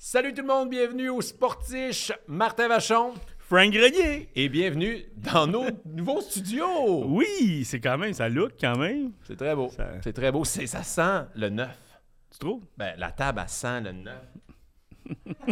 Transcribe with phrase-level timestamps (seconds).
[0.00, 4.28] Salut tout le monde, bienvenue au Sportiche Martin Vachon Frank Grenier!
[4.36, 7.04] et bienvenue dans nos nouveaux studios.
[7.06, 9.12] Oui, c'est quand même, ça look quand même.
[9.26, 9.70] C'est très beau.
[9.74, 10.44] Ça- C'est très beau.
[10.44, 11.76] C'est, ça sent le neuf.
[12.30, 12.62] Tu trouves?
[12.76, 14.22] Ben, la table, elle sent le neuf.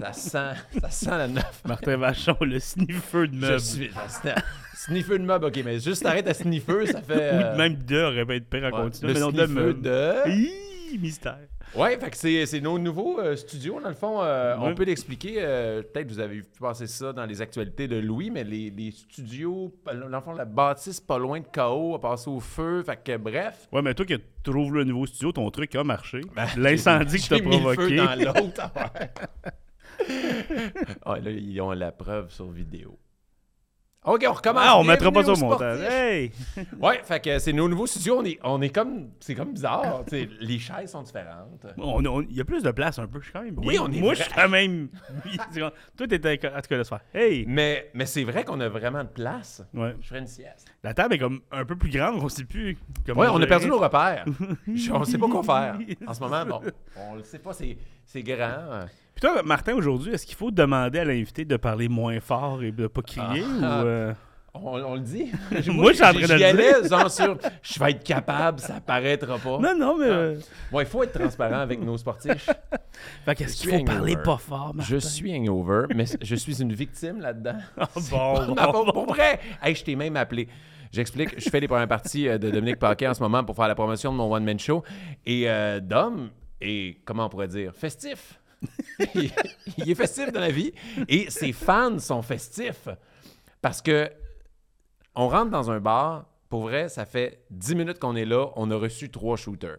[0.00, 1.62] ça sent, ça sent le neuf.
[1.64, 3.60] Martin Vachon, le sniffer de Je meubles.
[3.60, 3.90] suis.
[4.08, 4.34] ça-
[4.74, 7.14] Sniffer de meuble, ok, mais juste arrête à sniffer, ça fait.
[7.32, 9.08] Ou euh, même de aurait pu être pire à ouais, continuer.
[9.14, 9.80] le mais non, de meubles.
[9.80, 10.28] de.
[10.28, 11.38] Hi, mystère.
[11.74, 14.22] Ouais, fait que c'est, nos nouveaux euh, studios, dans le fond.
[14.22, 14.74] euh, On Ouais.
[14.74, 15.34] peut l'expliquer.
[15.38, 18.90] euh, peut-être vous avez vu passer ça dans les actualités de Louis, mais les, les
[18.92, 22.82] studios, dans le fond, la bâtisse pas loin de KO a passé au feu.
[22.82, 23.68] Fait que bref.
[23.72, 26.20] Ouais, mais toi qui trouves le nouveau studio, ton truc a marché.
[26.34, 27.96] Ben, L'incendie que t'as mis le feu provoqué.
[27.96, 28.70] dans l'autre.
[31.04, 32.98] Ah, là, ils ont la preuve sur vidéo.
[34.06, 34.62] OK, on recommence.
[34.64, 35.80] Ah, on mettra pas ça au montage.
[35.80, 36.30] Hey!
[36.80, 38.18] Ouais, fait que c'est nos nouveaux studios.
[38.20, 39.08] On est, on est comme.
[39.20, 40.04] C'est comme bizarre.
[40.40, 41.66] les chaises sont différentes.
[41.78, 43.18] On- on- Il y a plus de place un peu.
[43.20, 43.68] Je suis quand même bien.
[43.68, 44.88] Oui, on est Moi, vrai- je suis quand même.
[45.96, 46.40] Toi, t'étais.
[46.46, 47.00] En tout cas, laisse faire.
[47.14, 47.44] Hey!
[47.48, 49.62] Mais, mais c'est vrai qu'on a vraiment de place.
[49.74, 49.94] Ouais.
[50.00, 50.66] Je ferais une sieste.
[50.84, 52.78] La table est comme un peu plus grande, on sait plus.
[53.04, 54.24] comment Ouais, on a perdu nos repères.
[54.72, 55.78] Je- on sait pas quoi faire.
[56.06, 56.60] En ce moment, bon,
[57.10, 58.84] on le sait pas, c'est, c'est grand.
[59.16, 62.70] Puis toi, Martin, aujourd'hui, est-ce qu'il faut demander à l'invité de parler moins fort et
[62.70, 63.82] de pas crier Ah.
[63.82, 63.86] ou.
[63.86, 64.12] euh,
[64.52, 65.30] On, on le dit.
[65.70, 66.88] Moi, je suis en train de le dire.
[66.98, 69.58] genre sur, je vais être capable, ça paraîtra pas.
[69.58, 70.06] Non, non, mais.
[70.06, 70.38] Euh,
[70.70, 72.48] Bon, il faut être transparent avec nos sportifs.
[73.24, 74.82] Fait qu'est-ce qu'il faut parler pas fort, Martin?
[74.90, 77.56] Je suis hangover, mais je suis une victime là-dedans.
[77.78, 78.92] Ah, bon, bon.
[78.92, 80.48] Pour vrai, hey, je t'ai même appelé.
[80.92, 83.68] J'explique, je fais les premières parties euh, de Dominique Paquet en ce moment pour faire
[83.68, 84.82] la promotion de mon one-man show.
[85.26, 88.40] Et euh, Dom est, comment on pourrait dire, festif.
[89.14, 90.72] il, est festif dans la vie.
[91.08, 92.88] Et ses fans sont festifs.
[93.60, 94.10] Parce que
[95.14, 98.70] on rentre dans un bar, pour vrai, ça fait 10 minutes qu'on est là, on
[98.70, 99.78] a reçu trois shooters.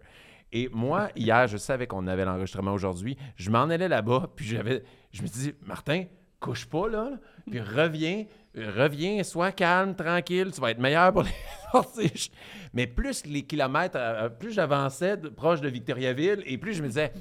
[0.52, 3.17] Et moi, hier, je savais qu'on avait l'enregistrement aujourd'hui.
[3.36, 6.05] Je m'en allais là-bas, puis j'avais, je me dit, Martin,
[6.39, 7.17] couche pas là, là,
[7.50, 11.31] puis reviens, reviens, sois calme, tranquille, tu vas être meilleur pour les
[11.72, 12.32] sorties.
[12.73, 17.11] Mais plus les kilomètres, euh, plus j'avançais proche de Victoriaville, et plus je me disais,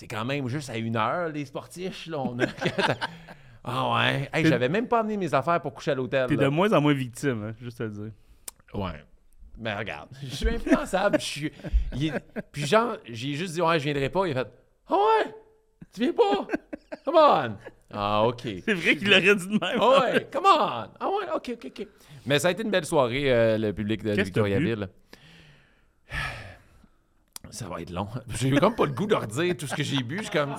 [0.00, 2.20] c'est quand même juste à une heure, les sportifs, là.
[2.20, 2.46] On a...
[3.64, 4.30] ah ouais.
[4.32, 6.26] Hey, j'avais même pas amené mes affaires pour coucher à l'hôtel.
[6.26, 8.10] T'es de moins en moins victime, hein, juste à le dire.
[8.72, 9.04] Ouais.
[9.58, 11.20] Mais regarde, je suis influençable.
[11.20, 11.52] je suis...
[11.94, 14.26] il est- Puis genre, j'ai juste dit, ouais, je viendrai pas.
[14.26, 14.50] Il a fait,
[14.88, 15.34] ah ouais,
[15.92, 16.46] tu viens pas?
[17.04, 17.56] Come on.
[17.92, 18.40] Ah, OK.
[18.64, 19.78] C'est vrai qu'il l'aurait dit de même.
[19.82, 20.88] Ah ouais, come on.
[20.98, 21.86] Ah ouais, OK, OK, OK.
[22.24, 24.88] Mais ça a été une belle soirée, euh, le public de Victoriaville.
[27.50, 28.08] Ça va être long.
[28.40, 30.18] J'ai comme pas le goût de redire tout ce que j'ai bu.
[30.18, 30.54] Je suis comme.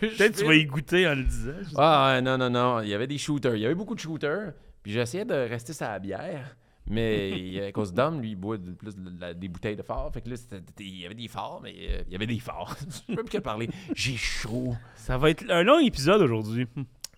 [0.00, 1.52] Peut-être tu vas y goûter en le disant.
[1.76, 2.80] ah ouais, non, non, non.
[2.82, 3.56] Il y avait des shooters.
[3.56, 4.52] Il y avait beaucoup de shooters.
[4.82, 6.56] Puis j'essayais de rester sur la bière.
[6.86, 10.10] Mais à cause d'homme, lui, il boit de- plus de des bouteilles de fort.
[10.12, 10.36] Fait que là,
[10.80, 12.74] il y avait des forts, mais euh, il y avait des forts.
[13.08, 13.68] Je peux plus que parler.
[13.94, 14.74] J'ai chaud.
[14.96, 16.66] Ça va être un long épisode aujourd'hui.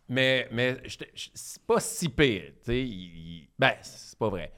[0.08, 0.76] Mais, mais
[1.24, 2.52] c'est pas si pire.
[2.64, 4.52] Tu sais, ben, c'est pas vrai.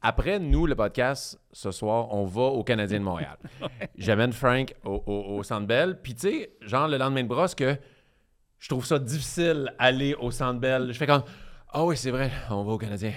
[0.00, 3.36] Après, nous, le podcast, ce soir, on va au Canadien de Montréal.
[3.98, 5.98] J'amène Frank au, au, au Centre Bell.
[6.02, 7.76] Puis, tu sais, genre le lendemain de brosse, que
[8.60, 10.88] je trouve ça difficile aller au Centre Bell.
[10.92, 11.24] Je fais comme,
[11.72, 13.12] ah oui, c'est vrai, on va au Canadien.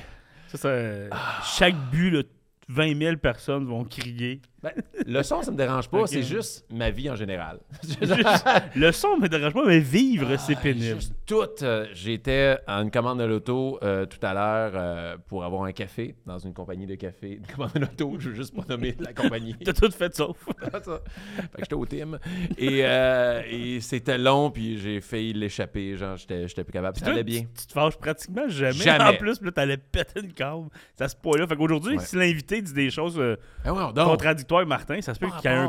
[0.48, 2.24] Ça, ça- Chaque but, là,
[2.68, 4.42] 20 000 personnes vont crier.
[4.64, 4.72] Ben,
[5.08, 7.60] le son, ça me dérange pas, c'est juste ma vie en général.
[8.76, 10.96] Le son me dérange pas, mais vivre, c'est Ah, pénible.
[10.96, 11.48] Juste tout.
[11.64, 15.72] euh, J'étais à une commande de l'auto euh, tout à l'heure euh, pour avoir un
[15.72, 17.38] café dans une compagnie de café.
[17.38, 19.56] Une commande de l'auto, je veux juste pas nommer la compagnie.
[19.66, 20.38] T'as tout fait sauf.
[20.72, 21.02] Ça.
[21.38, 22.20] Fait que j'étais au team.
[22.58, 25.98] Et, et c'était long, puis j'ai failli l'échapper.
[25.98, 26.98] Genre, j'étais j'étais plus capable.
[26.98, 27.42] Ça Toi, allait bien.
[27.42, 28.74] Tu, tu te fâches pratiquement jamais.
[28.74, 29.04] Jamais.
[29.06, 30.68] En plus, là, t'allais péter une câble.
[30.96, 31.48] Ça se point là.
[31.48, 32.04] Fait qu'aujourd'hui, Ouais.
[32.06, 33.20] si l'invité dit des choses
[33.66, 34.08] Ah ouais, donc.
[34.52, 35.68] Contradictoires, Martin, ça se peut qu'il y ait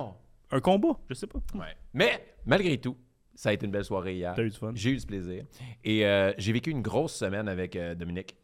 [0.50, 0.98] un, combat.
[1.09, 1.38] Je sais pas.
[1.54, 1.76] Ouais.
[1.94, 2.97] Mais malgré tout,
[3.34, 4.34] ça a été une belle soirée hier.
[4.34, 4.72] T'as eu du fun.
[4.75, 5.44] J'ai eu du plaisir.
[5.84, 8.37] Et euh, j'ai vécu une grosse semaine avec euh, Dominique.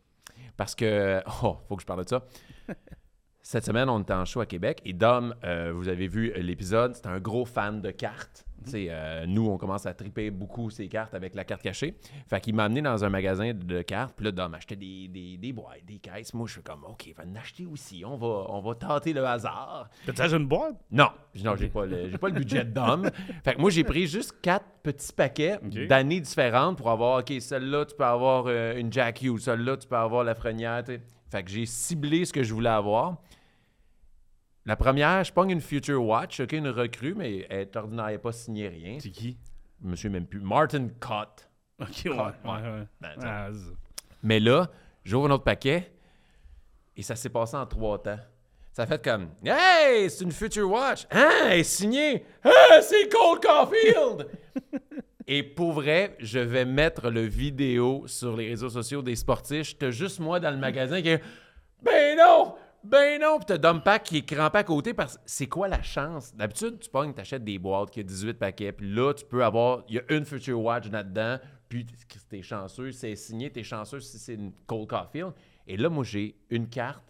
[0.56, 2.25] Parce que, oh, faut que je parle de ça.
[3.43, 6.94] Cette semaine, on était en show à Québec et Dom, euh, vous avez vu l'épisode,
[6.94, 8.44] c'est un gros fan de cartes.
[8.74, 11.94] Euh, nous, on commence à triper beaucoup ces cartes avec la carte cachée.
[12.28, 14.14] Fait qu'il m'a amené dans un magasin de cartes.
[14.16, 16.34] Puis là, Dom achetait des, des, des boîtes, des caisses.
[16.34, 18.02] Moi, je suis comme, OK, va en acheter aussi.
[18.05, 19.88] On va, on va tenter le hasard.
[20.06, 20.76] T'as déjà une boîte?
[20.90, 21.08] Non,
[21.43, 23.10] non, j'ai pas le, j'ai pas le budget d'homme.
[23.44, 25.58] Fait que moi, j'ai pris juste quatre petits paquets
[25.88, 29.88] d'années différentes pour avoir, OK, celle-là, tu peux avoir euh, une Jack Hughes, celle-là, tu
[29.88, 30.82] peux avoir la Frenière.
[31.31, 33.19] Fait que j'ai ciblé ce que je voulais avoir.
[34.69, 38.19] La première, je pogne une Future Watch, OK, une recrue, mais elle est ordinaire, elle
[38.19, 38.99] pas signé rien.
[39.00, 39.38] C'est qui?
[39.81, 40.41] Monsieur même plus.
[40.41, 41.49] Martin Cott.
[41.81, 42.11] Ok, ouais.
[42.11, 42.87] ouais, ouais.
[43.00, 43.49] Ben, Ah,
[44.23, 44.69] Mais là,
[45.05, 45.91] j'ouvre un autre paquet
[46.94, 48.19] et ça s'est passé en trois temps.
[48.75, 51.06] Ça fait comme Hey, c'est une Future Watch.
[51.12, 52.26] Hein, elle est signée.
[52.44, 52.50] Hein,
[52.82, 54.29] c'est Cole Caulfield.
[55.26, 59.79] Et pour vrai, je vais mettre le vidéo sur les réseaux sociaux des sportifs.
[59.79, 61.23] T'as juste moi dans le magasin qui est
[61.82, 62.55] Ben non!
[62.90, 63.37] Ben non!
[63.37, 66.35] Puis t'as Dumpack qui est crampé à côté parce que c'est quoi la chance?
[66.35, 69.85] D'habitude, tu pognes, t'achètes des boîtes qui a 18 paquets, puis là, tu peux avoir.
[69.88, 71.38] Il y a une Future Watch là-dedans,
[71.69, 71.85] puis
[72.31, 75.32] t'es chanceux, c'est signé, t'es chanceux si c'est une Cole Caulfield.
[75.67, 77.05] Et là, moi, j'ai une carte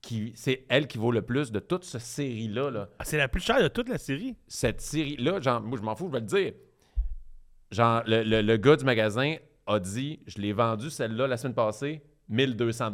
[0.00, 0.32] qui.
[0.34, 2.70] C'est elle qui vaut le plus de toute cette série-là.
[2.70, 2.88] Là.
[2.98, 4.34] Ah, c'est la plus chère de toute la série?
[4.46, 6.52] Cette série-là, genre, moi, je m'en fous, je vais le dire.
[7.70, 9.36] Genre, le, le- le gars du magasin
[9.66, 12.90] a dit je l'ai vendu celle-là la semaine passée, 1200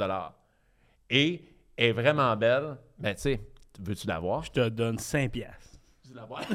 [1.11, 1.43] Et
[1.79, 2.77] est vraiment belle.
[2.99, 3.41] Mais tu sais,
[3.81, 4.43] veux-tu la voir?
[4.45, 5.79] Je te donne 5 piastres.
[6.05, 6.43] Veux-tu la voir?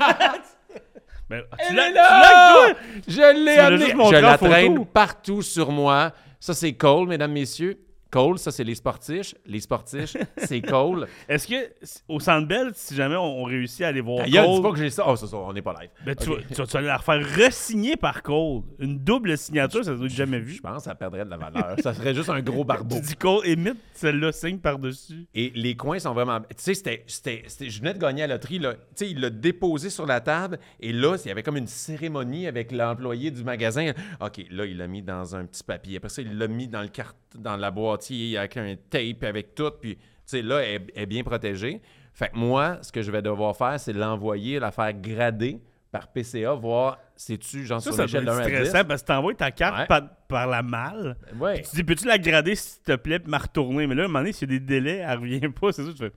[1.30, 2.74] Ben, tu Elle l'as- tu là!
[3.08, 3.86] Je l'ai amenée.
[3.92, 6.12] Je la traîne partout sur moi.
[6.38, 7.80] Ça, c'est Cole, mesdames, messieurs.
[8.13, 9.33] Cole, ça, c'est les sportifs.
[9.48, 11.07] Les sportifs, c'est Cole.
[11.27, 11.56] Est-ce que,
[12.07, 14.71] au Centre Bell, si jamais on, on réussit à aller voir D'ailleurs, dis Cole, pas
[14.71, 15.04] que j'ai ça.
[15.07, 15.89] Oh, ça, ça, on n'est pas live.
[16.06, 18.62] ben, tu, vas, tu vas- tu vas la refaire re-signer par Cole.
[18.77, 20.54] Une double signature, ça doit être jamais vu.
[20.54, 21.75] Je pense que ça perdrait de la valeur.
[21.81, 22.95] ça serait juste un gros barbeau.
[23.00, 25.25] Tu dis Cole, émite celle-là, signe par-dessus.
[25.33, 26.39] Et les coins sont vraiment.
[26.42, 28.60] Tu sais, c'était, c'était, c'était- Je venais de gagner à la loterie.
[28.60, 28.74] Là.
[28.74, 30.60] Tu sais, il l'a déposé sur la table.
[30.80, 33.92] Et là, il y avait comme une cérémonie avec l'employé du magasin.
[34.21, 35.98] OK, là, il l'a mis dans un petit papier.
[35.98, 37.15] Après ça, il l'a mis dans le cart...
[37.36, 37.71] dans la
[38.03, 39.71] boîtier avec un tape, avec tout.
[39.81, 41.81] Puis, tu sais, là, elle, elle est bien protégée.
[42.13, 45.59] Fait que moi, ce que je vais devoir faire, c'est l'envoyer, la faire grader
[45.91, 48.67] par PCA, voir, c'est-tu, genre, Ça, sur l'échelle être de 1 à 10.
[48.67, 49.85] stressant parce que t'envoies ta carte Ouais.
[49.85, 51.15] par, par la malle.
[51.39, 51.61] Ouais.
[51.61, 53.85] Tu dis, peux-tu la grader s'il te plaît, puis m'a retourner?
[53.88, 55.71] Mais là, à un moment donné, s'il y a des délais, elle revient pas.
[55.71, 56.11] C'est ça, tu fais.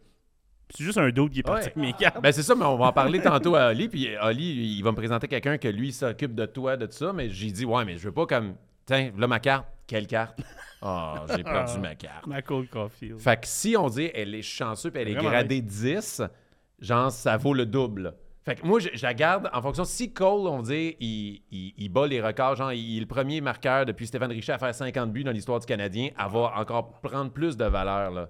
[0.74, 1.72] C'est juste un doute qui est parti Ouais.
[1.72, 2.20] avec mes cartes.
[2.22, 3.88] Ben c'est ça, mais on va en parler tantôt à Oli.
[3.88, 7.12] Puis Oli, il va me présenter quelqu'un que lui s'occupe de toi, de tout ça.
[7.12, 8.54] Mais j'ai dit, ouais, mais je veux pas comme.
[8.86, 9.66] Tiens, là ma carte.
[9.86, 10.38] Quelle carte?
[10.82, 11.78] Ah, j'ai perdu Ah.
[11.78, 12.26] ma carte.
[12.26, 13.18] Ma Cold Caulfield.
[13.20, 16.22] Fait que si on dit elle est chanceuse puis elle est Vraiment gradée 10,
[16.80, 18.14] genre ça vaut le double.
[18.44, 19.84] Fait que moi, je, je la garde en fonction.
[19.84, 23.40] Si Cole, on dit, il, il, il bat les records, genre, il est le premier
[23.40, 27.00] marqueur depuis Stéphane Richet à faire 50 buts dans l'histoire du Canadien, elle va encore
[27.00, 28.28] prendre plus de valeur, là.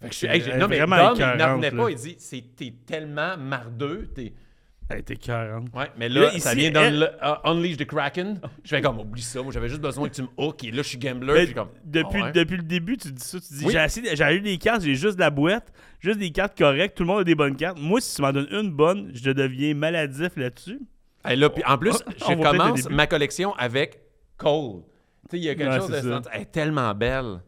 [0.00, 0.26] Fait que je suis.
[0.28, 1.90] hey, j'ai- non, mais Dom, il n'en revenait pas.
[1.90, 4.08] Il dit c'est, T'es tellement mardeux.
[4.14, 4.32] T'es...
[4.90, 5.66] Elle était 40.
[5.74, 8.40] Ouais, mais là, Là, ça ici, vient dans elle- le uh, Unleash the Kraken.
[8.64, 9.42] Je fais comme, oublie ça.
[9.42, 10.64] Moi, j'avais juste besoin que tu me hook.
[10.64, 11.26] Et là, je suis gambler.
[11.26, 12.32] Mais puis je suis comme, depuis, ah ouais?
[12.32, 13.38] depuis le début, tu dis ça.
[13.38, 13.72] Tu dis Oui.
[13.72, 15.70] j'ai, assez- j'ai eu des cartes, j'ai juste de la boîte,
[16.00, 16.96] juste des cartes correctes.
[16.96, 17.78] Tout le monde a des bonnes cartes.
[17.78, 20.80] Moi, si tu m'en donnes une bonne, je deviens maladif là-dessus.
[21.28, 21.96] Et là, puis en plus,
[22.26, 24.00] On je commence ma collection avec
[24.38, 24.82] Cole.
[25.28, 26.20] Tu sais, il y a quelque Ouais, chose de.
[26.32, 27.40] Elle est tellement belle.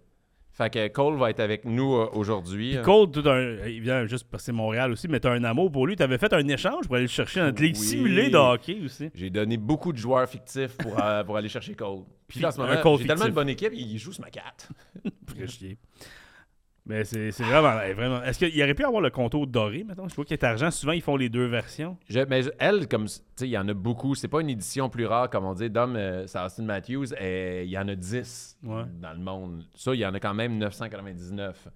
[0.61, 2.77] Fait que Cole va être avec nous euh, aujourd'hui.
[2.85, 5.87] Cole, tout un, évidemment, juste parce que c'est Montréal aussi, mais t'as un amour pour
[5.87, 5.97] lui.
[5.97, 7.83] T'avais fait un échange pour aller le chercher dans notre ligue Oui.
[7.83, 9.09] simulée de hockey aussi.
[9.15, 12.01] J'ai donné beaucoup de joueurs fictifs pour, euh, pour aller chercher Cole.
[12.29, 14.23] Puis là, en ce Un moment, Cole j'ai tellement de bonne équipe, il joue sur
[14.23, 14.69] ma carte.
[15.27, 15.79] Pour chier.
[16.87, 18.23] Mais c'est, c'est vraiment, vraiment.
[18.23, 20.09] Est-ce qu'il aurait pu avoir le contour doré, maintenant?
[20.09, 20.71] Je vois qu'il est argent.
[20.71, 21.97] Souvent, ils font les deux versions.
[22.09, 24.15] Je- mais je- elle, comme tu sais, il y en a beaucoup.
[24.15, 25.69] C'est pas une édition plus rare, comme on dit.
[25.71, 28.83] Dom, euh, c'est Austin Matthews, et il y en a 10 Ouais.
[29.01, 29.65] dans le monde.
[29.77, 31.69] Ça, il y en a quand même 999.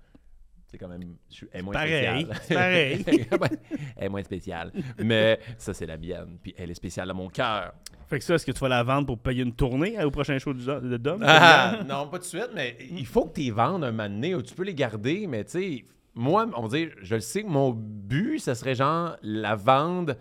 [0.67, 1.15] C'est quand même.
[1.31, 2.41] je suis- Elle est moins Pareil, spéciale.
[2.43, 3.05] c'est pareil.
[3.97, 4.73] elle est moins spéciale.
[4.99, 6.39] Mais ça, c'est la mienne.
[6.43, 7.75] Puis elle est spéciale à mon cœur.
[8.15, 10.11] Fait que ça, est-ce que tu vas la vendre pour payer une tournée euh, au
[10.13, 11.21] prochain show du- de Dom?
[11.27, 14.09] Ah, non, pas tout de suite, mais il faut que tu les vendes un moment
[14.09, 15.85] donné, ou tu peux les garder, mais tu sais,
[16.15, 20.15] moi, on dit, je le sais mon but, ce serait genre la vendre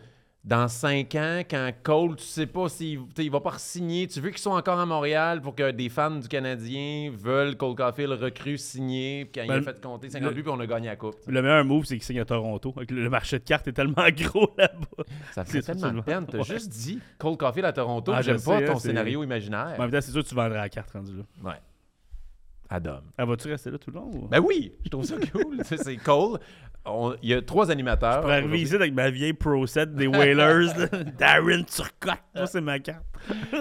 [0.45, 4.07] dans cinq ans, quand Cole, tu sais pas s'il il va pas signer.
[4.07, 7.75] Tu veux qu'ils soient encore à Montréal pour que des fans du Canadien veulent Cole
[7.75, 10.59] Caulfield recrue signer, puis quand Ben, il a fait compter 50 le- buts, puis on
[10.59, 11.15] a gagné la coupe.
[11.27, 12.73] Le meilleur move, c'est qu'il signe à Toronto.
[12.89, 15.03] Le marché de cartes est tellement gros là-bas.
[15.31, 16.25] Ça fait tellement de peine.
[16.29, 16.43] T'as Ouais.
[16.43, 19.75] juste dit Cole Caulfield à Toronto, Ah, j'aime pas sais, ton scénario imaginaire.
[19.77, 21.23] En même temps, c'est sûr que tu vendrais la carte rendue là.
[21.51, 21.57] Ouais.
[22.69, 23.01] Adam.
[23.17, 24.09] Ah, vas-tu rester là tout le long?
[24.13, 25.59] ou- Ben oui, je trouve ça cool.
[25.63, 26.39] C'est Cole.
[27.21, 28.15] Il y a trois animateurs.
[28.17, 30.73] Je pourrais arriver ici avec ma vieille Pro Set des Whalers.
[31.17, 32.19] Darren Turcotte.
[32.35, 33.03] Ça, c'est ma carte.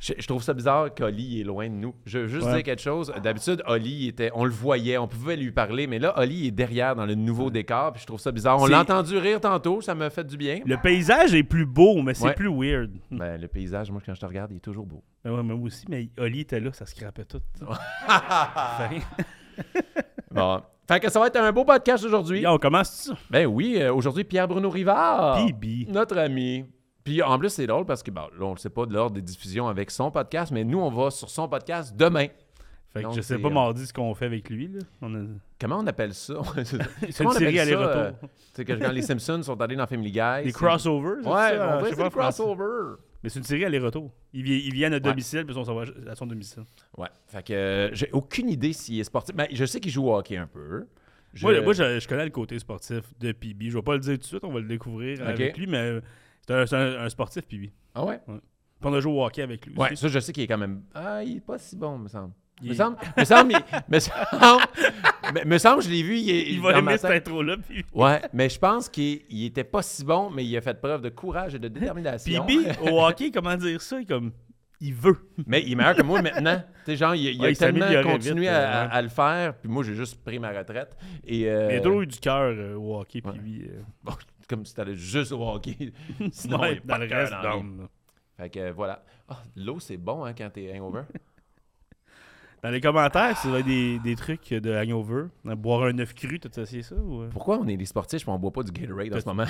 [0.00, 1.92] Je, je trouve ça bizarre qu'Oli est loin de nous.
[2.06, 2.54] Je veux juste Ouais.
[2.54, 3.12] dire quelque chose.
[3.20, 6.94] D'habitude, Oli était, on le voyait, on pouvait lui parler, mais là, Oli est derrière
[6.94, 8.60] dans le nouveau décor, puis je trouve ça bizarre.
[8.60, 10.60] On l'a entendu rire tantôt, ça m'a fait du bien.
[10.64, 12.34] Le paysage est plus beau, mais c'est Ouais.
[12.34, 12.92] plus weird.
[13.10, 15.02] Ben, le paysage, moi, quand je te regarde, il est toujours beau.
[15.24, 17.40] Ben ouais, mais moi aussi, mais Oli était là, ça scrapait tout.
[18.78, 19.02] Fait-
[20.30, 20.62] Bon.
[20.88, 22.46] Fait que ça va être un beau podcast aujourd'hui.
[22.46, 23.14] On commence ça?
[23.30, 25.44] Ben oui, euh, aujourd'hui, Pierre-Bruno Rivard.
[25.44, 25.86] Bibi.
[25.90, 26.64] Notre ami.
[27.04, 29.14] Puis en plus, c'est drôle parce que, bon, là, on ne sait pas de l'ordre
[29.14, 32.26] des diffusions avec son podcast, mais nous, on va sur son podcast demain.
[32.92, 34.68] Fait que Donc, je sais c'est, pas euh, mardi ce qu'on fait avec lui.
[34.68, 34.80] Là.
[35.02, 35.26] On a-
[35.60, 36.34] Comment on appelle ça?
[37.10, 37.92] C'est une série aller-retour.
[37.96, 40.44] euh, Tu sais, que quand les Simpsons sont allés dans Family Guy.
[40.44, 41.50] Des c'est- crossovers, c'est Ouais, ça?
[41.50, 42.42] on Je va sais c'est pas le en français.
[42.42, 42.96] crossover.
[43.22, 44.12] Mais c'est une série aller-retour.
[44.32, 46.62] Ils, ils viennent à domicile, puis ils sont à son domicile.
[46.96, 47.08] Ouais.
[47.26, 49.34] Fait que euh, j'ai aucune idée s'il est sportif.
[49.36, 50.86] Mais je sais qu'il joue au hockey un peu.
[51.34, 53.70] Je- Moi, moi, je, je connais le côté sportif de Pibi.
[53.70, 56.00] Je vais pas le dire tout de suite, on va le découvrir avec lui, mais
[56.46, 57.70] c'est un, c'est un- un sportif, Pibi.
[57.94, 58.20] Ah ouais?
[58.28, 58.38] Ouais.
[58.80, 59.74] Puis on a joué au hockey avec lui.
[59.76, 59.96] Ouais, aussi.
[60.02, 60.82] ça, je sais qu'il est quand même.
[60.94, 62.32] Ah, il est pas si bon, me semble.
[62.62, 64.62] Il Me semble, me semble, il- me semble,
[65.34, 67.56] me, me semble, je l'ai vu, il, est- Il va aimer cette intro-là.
[67.58, 67.84] Puis...
[67.92, 71.02] Ouais, mais je pense qu'il il était pas si bon, mais il a fait preuve
[71.02, 72.44] de courage et de détermination.
[72.44, 74.00] Bibi, au hockey, comment dire ça?
[74.00, 74.32] Il, comme,
[74.80, 75.16] il veut.
[75.46, 76.60] Mais il est meilleur que moi maintenant.
[76.84, 78.52] Tu sais, genre, il, il Ouais, a tellement continué vite, à,
[78.84, 80.96] euh, à- à le faire, puis moi, j'ai juste pris ma retraite.
[81.24, 83.20] Et, euh, Il a toujours eu du cœur euh, au hockey.
[83.20, 83.38] Puis Ouais.
[83.38, 84.12] lui, euh, bon,
[84.48, 85.92] comme si t'allais juste au hockey.
[86.32, 87.64] Sinon, ouais, il dans le reste, dans.
[88.36, 89.04] Fait que voilà.
[89.28, 91.02] Ah, L'eau, c'est bon hein, quand t'es hangover.
[92.62, 96.40] Dans les commentaires, si vous avez des, des trucs de hangover, boire un œuf cru,
[96.40, 96.96] t'as essayé ça?
[96.96, 97.22] Ou...
[97.22, 97.28] euh?
[97.30, 99.44] Pourquoi on est des sportifs et on boit pas du Gatorade en ce moment?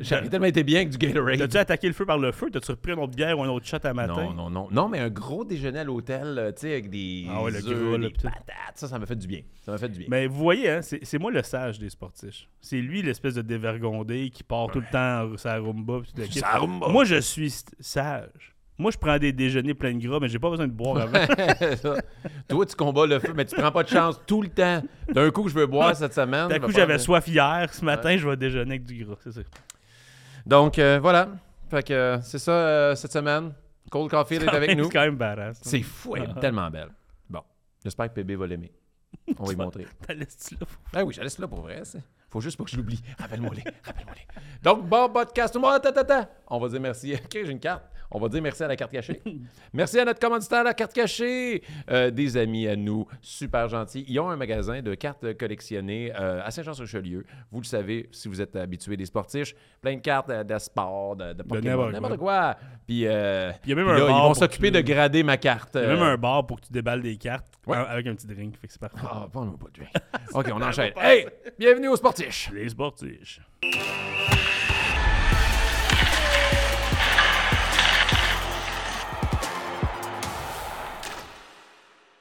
[0.00, 1.38] J'aurais tellement été bien avec du Gatorade.
[1.38, 2.50] T'as-tu attaqué le feu par le feu?
[2.50, 4.14] T'as-tu repris une autre bière ou un autre shot à matin?
[4.14, 4.68] Non, non, non.
[4.72, 7.98] Non, mais un gros déjeuner à l'hôtel, euh, tu sais, avec des Ah ouais, le
[7.98, 8.22] des tout.
[8.24, 8.44] patates.
[8.74, 9.42] Ça, ça m'a fait du bien.
[9.64, 10.08] Ça m'a fait du bien.
[10.10, 12.48] Mais vous voyez, hein, c'est moi le sage des sportifs.
[12.60, 16.00] C'est lui l'espèce de dévergondé qui part tout le temps sa rumba.
[16.32, 16.88] Ça rumba.
[16.88, 18.53] Moi, je suis sage.
[18.76, 21.24] Moi, je prends des déjeuners pleins de gras, mais j'ai pas besoin de boire avant.
[22.48, 24.82] Toi, tu combats le feu, mais tu prends pas de chance tout le temps.
[25.08, 26.48] D'un coup, je veux boire cette semaine.
[26.48, 27.68] D'un coup, j'avais soif hier.
[27.72, 29.14] Ce matin, je vais déjeuner avec du gras.
[29.22, 29.40] C'est ça.
[30.44, 31.28] Donc, euh, voilà.
[31.70, 33.52] Fait que euh, c'est ça euh, cette semaine.
[33.90, 34.84] Cold Coffee est avec nous.
[34.84, 35.60] C'est quand même badass.
[35.62, 36.40] C'est fou, elle est Ah.
[36.40, 36.88] tellement belle.
[37.30, 37.40] Bon,
[37.82, 38.72] j'espère que PB va l'aimer.
[39.38, 39.86] On va lui montrer.
[40.06, 40.66] T'as laissé là.
[40.94, 41.82] Ah oui, je laisse là pour vrai.
[42.28, 43.00] Faut juste pas que je l'oublie.
[43.18, 43.62] Rappelle-moi-les.
[43.84, 44.26] Rappelle-moi-les.
[44.62, 45.54] Donc, bon podcast.
[45.56, 46.28] Attends, attends, attends.
[46.48, 47.14] On va dire merci.
[47.14, 47.84] Ok, j'ai une carte.
[48.10, 49.20] On va dire merci à la carte cachée.
[49.72, 51.62] merci à notre commanditaire, la carte cachée.
[51.90, 54.04] Euh, des amis à nous, super gentils.
[54.08, 57.24] Ils ont un magasin de cartes collectionnées euh, à Saint-Jean-sur-Richelieu.
[57.50, 61.16] Vous le savez, si vous êtes habitué des sportifs, plein de cartes euh, de sport,
[61.16, 62.56] de, de Pokémon, n'importe quoi.
[62.86, 64.80] Puis, euh, Puis il y a même puis un là, bar ils vont s'occuper de
[64.80, 65.70] grader ma carte.
[65.74, 67.78] Il y a euh, même un bar pour que tu déballes des cartes Ouais.
[67.78, 68.56] avec un petit drink.
[68.60, 68.98] Fait que c'est parfait.
[69.10, 69.90] Ah, pas de drink.
[70.34, 70.92] OK, on enchaîne.
[71.00, 71.26] Hey,
[71.58, 72.50] bienvenue au Sportiche.
[72.52, 73.40] Les sportifs.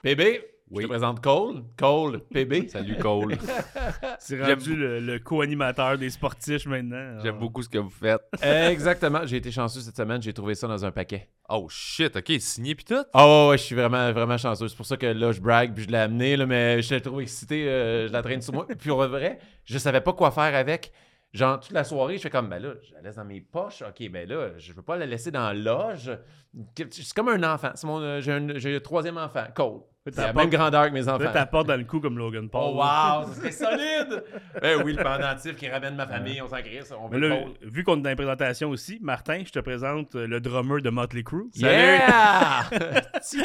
[0.04, 0.42] PB,
[0.76, 1.64] je te présente Cole.
[1.78, 2.68] Cole, PB.
[2.68, 3.36] Salut Cole.
[4.20, 7.20] C'est J'aime- rendu le, le co-animateur des sportifs maintenant.
[7.24, 7.40] J'aime Ah.
[7.40, 8.22] beaucoup ce que vous faites.
[8.44, 9.22] Exactement.
[9.26, 10.22] J'ai été chanceux cette semaine.
[10.22, 11.30] J'ai trouvé ça dans un paquet.
[11.48, 13.04] Oh shit, ok, signé pis tout?
[13.14, 14.68] Ah ouais, je suis vraiment, vraiment chanceux.
[14.68, 17.02] C'est pour ça que là, je brague puis je l'ai amené, là, mais je l'ai
[17.02, 17.70] trop excité.
[17.70, 18.68] euh, je la traîne sur moi.
[18.68, 20.92] Puis pour vrai, je savais pas quoi faire avec.
[21.34, 23.82] Genre, toute la soirée, je fais comme, ben là, je la laisse dans mes poches.
[23.82, 26.12] OK, ben là, je veux pas la laisser dans la loge.
[26.92, 27.72] C'est comme un enfant.
[27.74, 29.80] C'est mon, euh, j'ai, un, j'ai le troisième enfant, Cole.
[30.06, 31.32] C'est la même grandeur que mes enfants.
[31.32, 32.74] T'apportes dans le cou comme Logan Paul.
[32.74, 34.22] Oh wow, serait solide!
[34.62, 37.86] ben oui, le pendentif qui ramène ma famille, on s'en crisse, on veut là, vu
[37.86, 41.24] qu'on est dans les présentations aussi, Martin, je te présente euh, le drummer de Motley
[41.24, 41.46] Crue.
[41.56, 42.66] Yeah!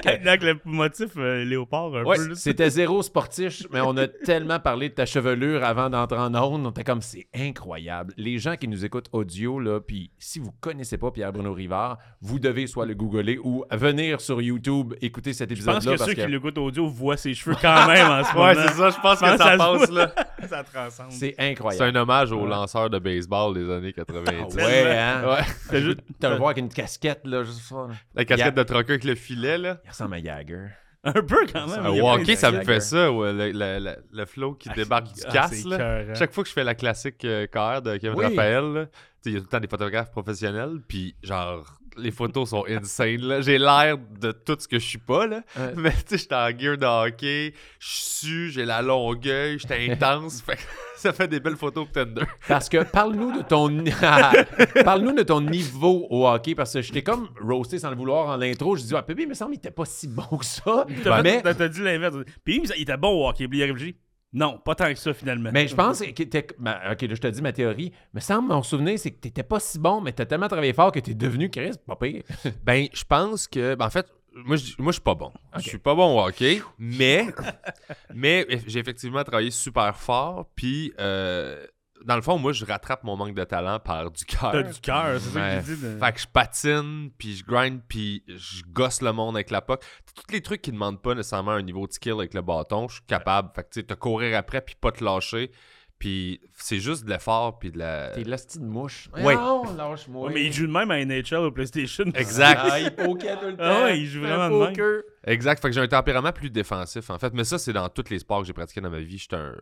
[0.04, 2.34] Avec le motif euh, léopard un Ouais, peu.
[2.34, 6.66] c'était zéro sportif, mais on a tellement parlé de ta chevelure avant d'entrer en onde.
[6.66, 8.12] On était comme, c'est incroyable.
[8.16, 12.40] Les gens qui nous écoutent audio, là, puis si vous connaissez pas Pierre-Bruno Rivard, vous
[12.40, 15.80] devez soit le googler ou venir sur YouTube écouter cet épisode-là.
[15.96, 18.46] parce ceux que qui audio voient ses cheveux quand même en ce moment.
[18.46, 19.98] Ouais, c'est ça, je pense que ça ça se passe voit?
[20.06, 20.12] là.
[20.48, 21.06] ça transcende.
[21.10, 21.96] c'est C'est incroyable.
[21.96, 24.56] un hommage aux lanceurs de baseball des années 90.
[24.58, 25.22] Ah ouais, hein?
[25.28, 25.44] Ouais.
[25.70, 27.74] C'est juste- T'as le voir avec une casquette, là, juste ça.
[27.76, 27.94] là.
[28.14, 29.78] La casquette de trucker avec le filet, là.
[29.84, 30.66] Il ressemble à Jagger.
[31.04, 31.80] Un peu quand même.
[31.84, 35.06] Ah, Un walkie, ça me fait ça, ouais, le, le, le- le flow qui débarque
[35.12, 36.14] du Ah, casse, c'est là.
[36.14, 38.24] Chaque fois que je fais la classique euh, KR de Kevin Oui.
[38.24, 38.88] Raphaël,
[39.24, 43.20] il y a tout le temps des photographes professionnels, puis genre, les photos sont insane,
[43.22, 43.40] là.
[43.40, 45.42] J'ai l'air de tout ce que je suis pas, là.
[45.56, 45.72] Ouais.
[45.76, 50.40] Mais tu sais, j'étais en gear de hockey, je suis, j'ai la longueuil, j'étais intense,
[50.42, 50.62] fait que
[50.96, 52.22] ça fait des belles photos pour Tinder.
[52.46, 53.68] Parce que parle-nous de ton
[54.84, 58.26] parle-nous de ton niveau au hockey parce que je t'ai comme roasté sans le vouloir
[58.28, 58.76] en l'intro.
[58.76, 60.86] Je dis ah Pépé, il me semble qu'il était pas si bon que ça.
[60.88, 62.16] Fait- mais t'as- t'as dit l'inverse.
[62.44, 63.46] Puis il était bon au hockey.
[63.48, 63.96] Puis il a réfléchi.
[64.32, 65.50] Non, pas tant que ça finalement.
[65.52, 67.92] mais je pense que t'es- ben, OK, là, je te dis ma théorie.
[68.12, 70.92] Me semble mon souvenir c'est que t'étais pas si bon mais t'as tellement travaillé fort
[70.92, 72.22] que t'es devenu Chris, pas pire.
[72.64, 73.74] Ben, je pense que.
[73.74, 75.32] Ben, en fait, moi, je moi, je suis pas bon.
[75.54, 75.60] Ok.
[75.62, 77.26] Je suis pas bon au hockey, mais.
[78.14, 80.46] mais j'ai effectivement travaillé super fort.
[80.54, 81.66] Puis, euh,
[82.04, 84.52] dans le fond, moi, je rattrape mon manque de talent par du cœur.
[84.52, 85.82] T'as du cœur, c'est ça que j'ai dit.
[85.82, 89.60] de- Fait que je patine, puis je grind, puis je gosse le monde avec la
[89.60, 89.82] puck.
[90.14, 92.94] Tous les trucs qui demandent pas nécessairement un niveau de skill avec le bâton, je
[92.94, 93.50] suis capable.
[93.54, 95.50] Fait que tu sais, te courir après, puis pas te lâcher.
[95.98, 98.10] Puis c'est juste de l'effort, puis de la.
[98.10, 99.08] T'es l'hostie de mouche.
[99.16, 99.34] Ouais.
[99.34, 100.28] Non, lâche-moi.
[100.28, 102.04] Ouais, mais il joue de même à NHL au PlayStation.
[102.14, 102.60] Exact.
[102.70, 103.64] Ah, il pokait tout le temps.
[103.64, 105.02] Ah ouais, il joue vraiment de même.
[105.24, 105.60] Exact.
[105.60, 107.34] Fait que j'ai un tempérament plus défensif, en fait.
[107.34, 109.18] Mais ça, c'est dans tous les sports que j'ai pratiqués dans ma vie.
[109.18, 109.56] J'étais un...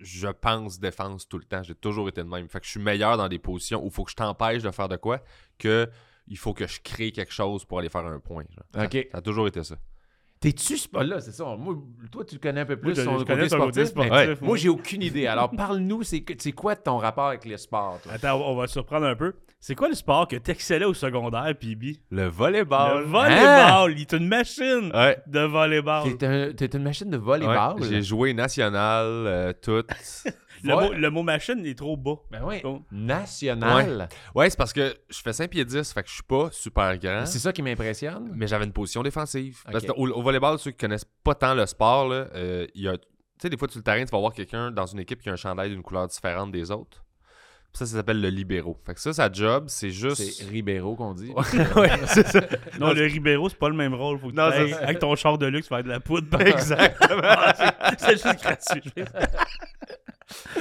[0.00, 1.62] Je pense défense tout le temps.
[1.62, 2.48] J'ai toujours été de même.
[2.48, 4.70] Fait que je suis meilleur dans des positions où il faut que je t'empêche de
[4.70, 5.20] faire de quoi
[5.58, 5.88] que
[6.26, 8.44] il faut que je crée quelque chose pour aller faire un point.
[8.50, 8.64] genre.
[8.74, 9.08] Ça- Ok.
[9.12, 9.76] Ça, a toujours été ça.
[10.40, 11.44] T'es-tu là, c'est ça.
[11.58, 11.74] Moi,
[12.12, 13.84] toi, tu le connais un peu plus je- son côté sportif.
[13.86, 14.36] sportif, ouais.
[14.40, 15.26] Moi, j'ai aucune idée.
[15.26, 18.12] Alors, parle-nous, c'est quoi ton rapport avec le sport, toi?
[18.12, 19.32] Attends, on va te surprendre un peu.
[19.60, 22.00] C'est quoi le sport que t'excellais au secondaire, Pibi?
[22.10, 23.02] Le Le volleyball.
[23.02, 23.90] volleyball.
[23.92, 25.18] Il est une machine Ouais.
[25.26, 26.16] de volleyball.
[26.16, 27.82] T'es un- une machine de Ouais, volleyball.
[27.82, 29.82] J'ai joué national, euh, tout.
[30.64, 32.16] Le, mot, le mot machine est trop bas.
[32.30, 32.62] Ben oui.
[32.90, 34.08] National.
[34.34, 36.96] Ouais, c'est parce que je fais 5 pieds 10, fait que je suis pas super
[36.98, 37.26] grand.
[37.26, 38.30] C'est ça qui m'impressionne.
[38.34, 39.58] Mais j'avais une position défensive.
[39.66, 39.72] Ok.
[39.72, 42.82] Parce que au, au volleyball, ceux qui connaissent pas tant le sport, là, euh, il
[42.82, 42.96] y a.
[42.96, 43.02] Tu
[43.42, 45.32] sais, des fois, sur le terrain, tu vas voir quelqu'un dans une équipe qui a
[45.32, 47.04] un chandail d'une couleur différente des autres.
[47.74, 48.76] Ça, ça s'appelle le libéraux.
[48.84, 50.16] Fait que ça, sa job, c'est juste.
[50.22, 51.30] C'est Ribeiro qu'on dit.
[51.76, 52.40] ouais, c'est ça.
[52.80, 54.18] Non, le Ribeiro, c'est pas le même rôle.
[54.18, 56.28] Faut que Non, avec ton char de luxe, faire de la poudre.
[56.30, 57.20] par- Exactement.
[57.22, 58.82] Ah, c'est juste gratuit.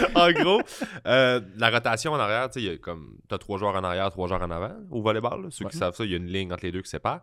[0.15, 0.61] en gros,
[1.05, 3.17] euh, la rotation en arrière, tu sais, comme.
[3.27, 5.43] T'as trois joueurs en arrière, trois joueurs en avant au volleyball.
[5.43, 5.47] là.
[5.51, 7.21] Ceux qui savent ça, il y a une ligne entre les deux qui sépare.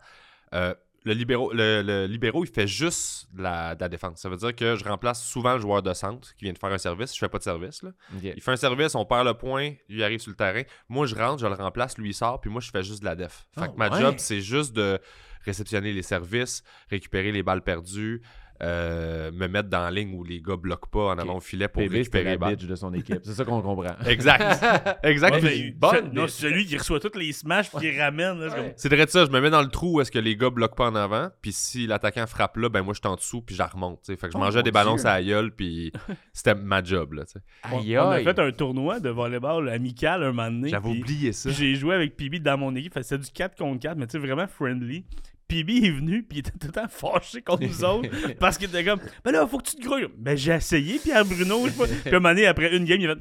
[0.55, 0.75] Euh,
[1.07, 4.21] le libéraux, le, le libéraux, il fait juste de la, de la défense.
[4.23, 6.73] Ça veut dire que je remplace souvent le joueur de centre qui vient de faire
[6.73, 7.13] un service.
[7.15, 7.83] Je fais pas de service.
[7.83, 7.91] Là.
[8.23, 10.63] Il fait un service, on perd le point, lui arrive sur le terrain.
[10.89, 13.05] Moi, je rentre, je le remplace, lui il sort, puis moi, je fais juste de
[13.05, 13.47] la def.
[13.55, 14.01] Fait Ah, que ma ouais.
[14.01, 14.99] job, c'est juste de
[15.45, 18.23] réceptionner les services, récupérer les balles perdues,
[18.63, 21.67] euh, me mettre dans la ligne où les gars bloquent pas en avant au filet
[21.69, 23.19] pour PB, récupérer la bitch de son équipe.
[23.25, 23.95] C'est ça qu'on comprend.
[24.07, 24.65] Exact.
[25.03, 25.43] exact.
[25.43, 28.39] Ouais, bonne, non, celui qui reçoit tous les smashs puis qui ramène.
[28.41, 30.37] là, c'est vrai de ça, je me mets dans le trou où est-ce que les
[30.37, 33.17] gars bloquent pas en avant, puis si l'attaquant frappe là, ben moi je suis en
[33.17, 34.17] dessous puis je la remonte, tu sais.
[34.17, 35.01] Fait que je Oh, mangeais des ballons Dieu.
[35.01, 35.93] sur la gueule puis
[36.33, 37.25] c'était ma job là.
[37.73, 40.69] On, Aïe, on a fait un tournoi de volleyball amical un moment donné.
[40.69, 41.49] J'avais puis- oublié ça.
[41.51, 42.93] puis J'ai joué avec Pibi dans mon équipe.
[43.03, 45.05] C'était du 4 contre 4, mais tu sais, vraiment friendly.
[45.49, 48.09] Pibi est venu, puis il était tout le temps fâché contre nous autres.
[48.41, 50.09] Parce qu'il était comme, ben là, faut que tu te grouilles.
[50.17, 51.67] Ben j'ai essayé, Pierre Bruno.
[51.67, 51.85] je sais pas.
[51.87, 53.21] Puis un moment donné, après une game, il a fait,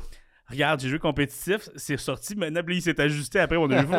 [0.49, 2.35] regarde, j'ai joué compétitif, c'est sorti.
[2.35, 3.39] Maintenant, puis il s'est ajusté.
[3.39, 3.91] Après, on a vu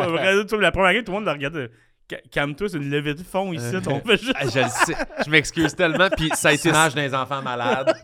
[0.60, 1.66] la première game, tout le monde l'a regardé.
[2.10, 3.64] Ca- Calme-toi, c'est une levée de fond ici.
[3.86, 4.36] On fait juste.
[4.52, 4.94] Je le sais.
[5.24, 7.94] Je m'excuse tellement puis ça a été Smash des enfants malades.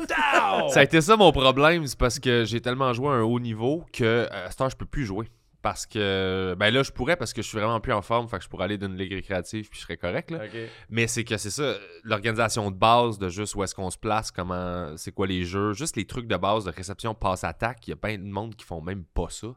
[0.70, 3.38] Ça a été ça mon problème, c'est parce que j'ai tellement joué à un haut
[3.40, 5.26] niveau que à cette heure, je peux plus jouer.
[5.62, 8.38] Parce que, ben là, je pourrais parce que je suis vraiment plus en forme, fait
[8.38, 10.30] que je pourrais aller d'une ligue récréative puis je serais correct.
[10.30, 10.40] Là.
[10.88, 14.30] Mais c'est que c'est ça, l'organisation de base de juste où est-ce qu'on se place,
[14.30, 17.92] comment, c'est quoi les jeux, juste les trucs de base de réception, passe-attaque, il y
[17.92, 19.48] a plein de monde qui font même pas ça.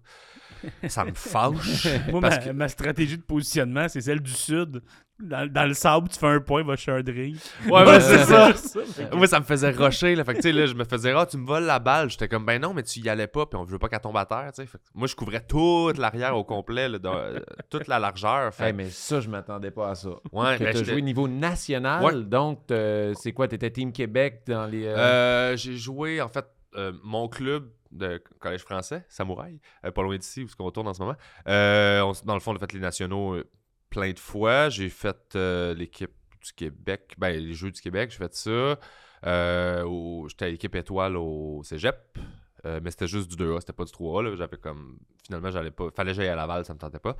[0.87, 1.87] Ça me fâche.
[2.11, 4.81] Moi, parce ma, que- ma stratégie de positionnement, c'est celle du sud.
[5.19, 7.37] Dans, dans le sable, tu fais un point, va chercher un drink.
[7.69, 8.53] Ouais, ouais, c'est ça.
[8.55, 8.79] ça.
[9.13, 10.15] Moi, ça me faisait rusher.
[10.15, 10.23] Là.
[10.25, 12.09] Fait que, tu sais, là, je me faisais, ah, tu me voles la balle.
[12.09, 14.17] J'étais comme, ben non, mais tu y allais pas, puis on veut pas qu'elle tombe
[14.17, 14.49] à terre.
[14.53, 18.53] Fait que moi, je couvrais toute l'arrière au complet, là, dans- euh, toute la largeur.
[18.53, 20.09] Fait Hey, mais ça, je m'attendais pas à ça.
[20.09, 22.23] ouais, que ben, tu as j'étais- joué au niveau national, Ouais.
[22.23, 23.47] donc euh, c'est quoi?
[23.47, 24.87] Tu étais Team Québec dans les...
[24.87, 26.45] euh, Euh, j'ai joué, en fait,
[26.75, 30.93] euh, mon club de collège français, Samouraï, euh, pas loin d'ici, où on tourne en
[30.93, 31.15] ce moment.
[31.47, 33.49] Euh, dans le fond, on a fait les nationaux euh,
[33.89, 34.69] plein de fois.
[34.69, 36.11] J'ai fait l'équipe
[36.43, 38.79] du Québec, ben, les Jeux du Québec, j'ai fait ça.
[39.23, 42.17] J'étais à l'équipe étoile au cégep.
[42.65, 44.23] Mais c'était juste du 2A, c'était pas du 3A.
[44.23, 44.35] là.
[44.35, 44.97] J'avais comme.
[45.25, 45.89] Finalement, j'allais pas.
[45.93, 47.17] Fallait que j'aille à Laval, ça me tentait pas.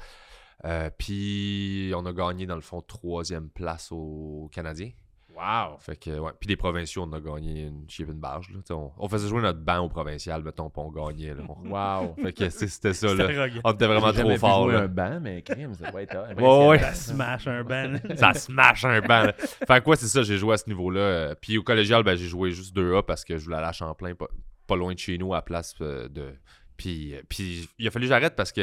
[0.97, 4.91] Puis on a gagné dans le fond troisième place au Canadien.
[5.35, 5.77] Wow!
[5.79, 6.31] Fait que, ouais.
[6.39, 8.49] Puis les provinciaux, on a gagné une chip une barge.
[8.51, 8.59] Là.
[8.75, 11.33] On, on faisait jouer notre banc au provincial, mettons, puis on gagnait.
[11.33, 11.43] Là.
[12.03, 12.15] Wow!
[12.21, 13.13] Fait que c'était ça.
[13.13, 13.47] Là.
[13.63, 14.63] On était vraiment J'ai trop fort.
[14.65, 14.79] jouer Là.
[14.81, 16.79] un banc, mais crime, ça doit être Ouais, ouais.
[16.79, 17.93] Ça smash un ban.
[18.15, 19.23] Ça smash un banc.
[19.23, 19.33] là.
[19.33, 21.35] Fait que quoi, c'est ça, j'ai joué à ce niveau-là.
[21.41, 24.13] Puis au collégial, ben, j'ai joué juste 2A parce que je voulais aller à Champlain,
[24.15, 24.27] pas,
[24.67, 26.33] pas loin de chez nous, à la place euh, de.
[26.77, 28.61] Puis, euh, puis il a fallu que j'arrête parce que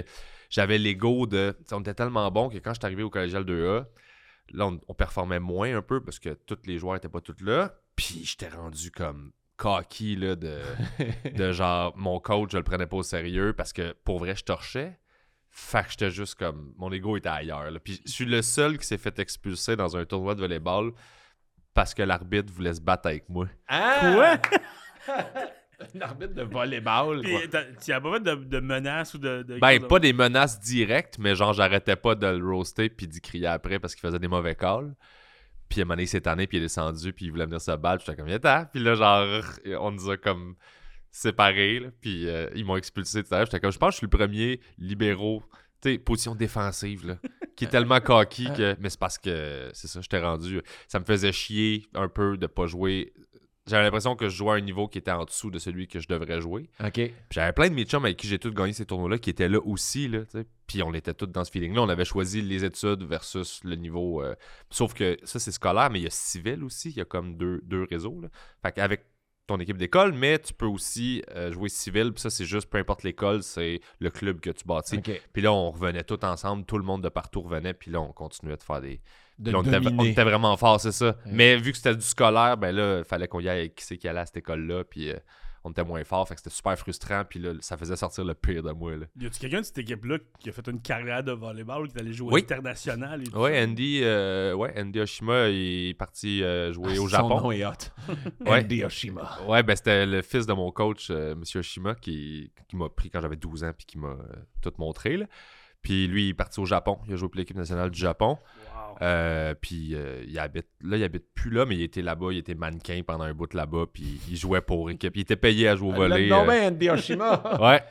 [0.51, 1.57] j'avais l'ego de.
[1.73, 3.87] On était tellement bon que quand je suis arrivé au collégial 2A,
[4.53, 7.41] là, on, on performait moins un peu parce que tous les joueurs étaient pas tous
[7.43, 7.75] là.
[7.97, 10.61] Puis j'étais rendu comme cocky là, de,
[11.35, 14.45] de genre mon coach, je le prenais pas au sérieux parce que pour vrai, je
[14.45, 14.99] torchais.
[15.53, 16.73] Fait que j'étais juste comme.
[16.77, 17.71] Mon ego était ailleurs.
[17.71, 17.81] là.
[17.81, 20.93] Puis je suis le seul qui s'est fait expulser dans un tournoi de volleyball
[21.75, 23.47] parce que l'arbitre voulait se battre avec moi.
[23.69, 24.39] Ah!
[25.95, 27.21] Un arbitre de volleyball.
[27.23, 29.43] Puis, t'as- tu as pas de, de menaces ou de.
[29.43, 33.21] de Ben, pas des menaces directes, mais genre, j'arrêtais pas de le roaster puis d'y
[33.21, 34.95] crier après parce qu'il faisait des mauvais calls.
[35.69, 37.47] Puis à un moment donné, il s'est tanné, puis il est descendu, puis il voulait
[37.47, 38.05] venir se battre.
[38.05, 39.45] Puis j'étais comme, viens Puis là, genre,
[39.81, 40.57] on nous a comme
[41.13, 43.47] séparés, là, puis euh, ils m'ont expulsé tout à l'heure.
[43.47, 45.43] J'étais comme, je pense que je suis le premier libéraux,
[45.83, 47.17] tu sais, position défensive, là,
[47.57, 48.77] qui est tellement cocky que.
[48.81, 50.61] Mais c'est parce que, c'est ça, j'étais rendu.
[50.89, 53.13] Ça me faisait chier un peu de pas jouer.
[53.71, 56.01] J'avais l'impression que je jouais à un niveau qui était en dessous de celui que
[56.01, 56.69] je devrais jouer.
[56.85, 56.93] OK.
[56.95, 59.49] Puis j'avais plein de mes chums avec qui j'ai tous gagné ces tournois-là qui étaient
[59.49, 60.09] là aussi.
[60.09, 60.21] Là.
[60.67, 61.83] Puis on était tous dans ce feeling-là.
[61.83, 64.23] On avait choisi les études versus le niveau.
[64.23, 64.35] euh,
[64.71, 66.91] Sauf que ça, c'est scolaire, mais il y a civil aussi.
[66.91, 68.21] Il y a comme deux, deux réseaux.
[68.21, 68.29] Là.
[68.63, 69.05] Fait qu'avec
[69.47, 72.13] ton équipe d'école, mais tu peux aussi euh, jouer civil.
[72.13, 74.97] Puis ça, c'est juste peu importe l'école, c'est le club que tu bâtis.
[75.33, 76.65] Puis là, on revenait tous ensemble.
[76.65, 77.75] Tout le monde de partout revenait.
[77.75, 79.01] Puis là, on continuait de faire des,
[79.41, 80.11] De on, était, on dominer.
[80.11, 81.17] était vraiment fort, c'est ça.
[81.27, 83.85] Mais vu que c'était du scolaire, ben là, il fallait qu'on y aille avec qui
[83.85, 84.85] c'est qui allait à cette école-là.
[84.85, 85.17] Puis euh,
[85.65, 86.27] on était moins fort.
[86.29, 87.23] Fait que c'était super frustrant.
[87.29, 88.97] Puis là, ça faisait sortir le pire de moi.
[88.97, 89.07] Là.
[89.19, 92.01] Y a-tu quelqu'un de cette équipe-là qui a fait une carrière de volleyball, qui est
[92.01, 92.41] allé jouer Oui.
[92.43, 93.65] international et tout Ouais, ça?
[93.71, 97.41] Andy, euh, ouais, Andy Oshima il est parti euh, jouer au Son Japon.
[97.41, 97.73] nom est hot.
[98.47, 98.61] Ouais.
[98.63, 99.39] Andy Oshima.
[99.49, 103.09] Ouais, ben c'était le fils de mon coach, euh, Monsieur Oshima, qui, qui m'a pris
[103.11, 104.17] quand j'avais 12 ans puis qui m'a euh,
[104.63, 105.17] tout montré.
[105.19, 105.27] Là.
[105.83, 106.99] Puis lui, il est parti au Japon.
[107.07, 108.39] Il a joué pour l'équipe nationale du Japon.
[108.67, 108.97] Wow.
[109.03, 112.39] Euh, puis euh, il habite là, il habite plus là, mais il était là-bas, il
[112.39, 115.17] était mannequin pendant un bout là-bas, puis il jouait pour équipe.
[115.17, 116.29] Il était payé à jouer au volley.
[116.29, 116.71] Non, mais.
[117.61, 117.83] Ouais.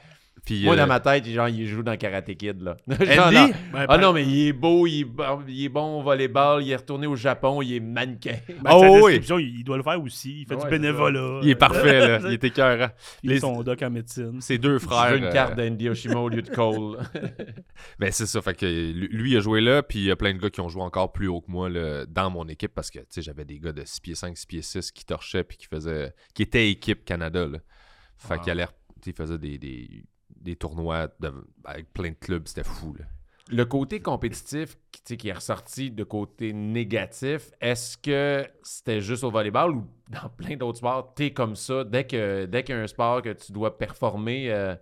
[0.46, 2.78] Puis Moi, euh, dans ma tête, genre, il joue dans Karate Kid, là.
[2.88, 3.54] Genre, Andy?
[3.74, 6.64] Ben, Ah non, mais il est beau, il est bon, il est bon au volleyball,
[6.64, 8.38] il est retourné au Japon, il est mannequin.
[8.48, 9.02] ben, Oh, sa oui.
[9.02, 10.42] description, il il doit le faire aussi.
[10.42, 11.40] Il fait Ouais, du bénévolat.
[11.44, 12.90] il est parfait là, il est écœurant.
[13.24, 14.40] Il a Les- son doc en médecine.
[14.42, 15.12] Ses deux frères.
[15.12, 16.98] veux une euh, carte d'Andy Oshima au lieu de Cole.
[18.00, 20.34] Ben c'est ça, fait que lui il a joué là, puis il y a plein
[20.34, 22.90] de gars qui ont joué encore plus haut que moi là, dans mon équipe parce
[22.92, 25.44] que tu sais j'avais des gars de 6 pieds 5, 6 pieds 6 qui torchaient
[25.44, 27.60] puis qui faisaient qui étaient équipe Canada là.
[28.18, 28.42] Fait Wow.
[28.42, 28.72] qu'il allait tu
[29.06, 30.04] sais, il faisait des, des,
[30.42, 31.34] des tournois de-
[31.66, 33.06] avec plein de clubs, c'était fou là.
[33.52, 39.32] Le côté compétitif qui, qui est ressorti de côté négatif, est-ce que c'était juste au
[39.32, 42.82] volleyball ou dans plein d'autres sports, t'es comme ça, dès que dès qu'il y a
[42.82, 44.76] un sport que tu dois performer, euh,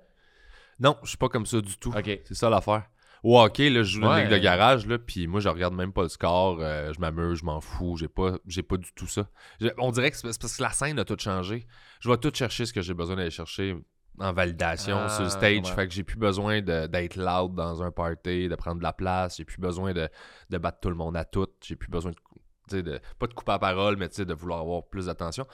[0.80, 1.94] Non, je suis pas comme ça du tout.
[2.26, 2.88] C'est ça l'affaire.
[3.24, 4.24] Au hockey, là, je joue dans Ouais.
[4.24, 7.00] une ligue de garage, là, puis moi, je regarde même pas le score, euh, je
[7.00, 9.28] m'amuse, je m'en fous, j'ai pas, j'ai pas du tout ça.
[9.60, 11.66] Je- on dirait que c'est parce que la scène a tout changé.
[12.00, 13.76] Je vais tout chercher ce que j'ai besoin d'aller chercher
[14.20, 15.60] en validation Ah, sur le stage.
[15.66, 15.76] ouais.
[15.76, 19.38] Fait que j'ai plus besoin d'être loud dans un party, de prendre de la place,
[19.38, 20.10] j'ai plus besoin de,
[20.50, 22.12] de battre tout le monde à tout, j'ai plus besoin
[22.72, 25.46] de, pas de couper la parole, mais de vouloir avoir plus d'attention.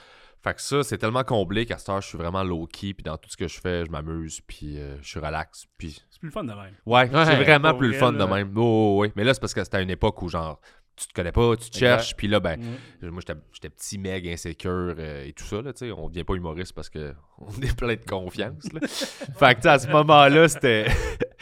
[0.41, 3.17] Fait que ça, c'est tellement comblé qu'à cette heure, je suis vraiment low-key, puis dans
[3.17, 6.27] tout ce que je fais, je m'amuse, puis euh, je suis relax, puis C'est plus
[6.27, 6.73] le fun de même.
[6.85, 8.25] Ouais, Ouais, c'est vraiment plus le fun là.
[8.25, 8.51] de même.
[8.57, 9.11] Oh, oh, ouais.
[9.15, 10.59] Mais là, c'est parce que c'était à une époque où, genre,
[10.95, 12.59] tu te connais pas, tu te cherches, puis là, ben,
[13.01, 15.91] moi, j'étais petit, meg, insécure euh, et tout ça, là, tu sais.
[15.91, 18.79] On devient pas humoriste parce que on est plein de confiance, là.
[18.87, 20.87] fait que, tu sais, à ce moment-là, c'était.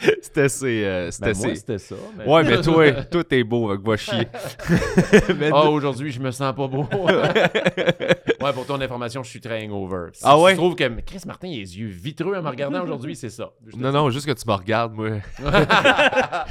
[0.22, 0.48] c'était
[0.84, 1.94] euh, c'était ben, c'était ça.
[2.16, 4.26] mais- Ouais, mais toi, toi, t'es beau, fait que va chier.
[5.38, 6.86] Mais- Ah, aujourd'hui, je me sens pas beau.
[6.92, 10.08] ouais, pour ton information, je suis très hangover.
[10.12, 10.52] Si Ah ouais?
[10.52, 13.30] tu trouves que Chris Martin, il a les yeux vitreux en me regardant aujourd'hui, c'est
[13.30, 13.50] ça.
[13.66, 15.08] Je non, non, juste que tu me regardes, moi.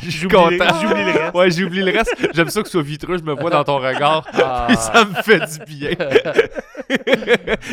[0.01, 0.79] Je suis J'oublie les- content.
[0.81, 1.35] j'oublie le reste.
[1.35, 2.15] Ouais, j'oublie le reste.
[2.33, 4.25] J'aime ça que ce soit vitreux, je me vois dans ton regard.
[4.33, 4.65] Ah.
[4.67, 5.91] Puis ça me fait du bien.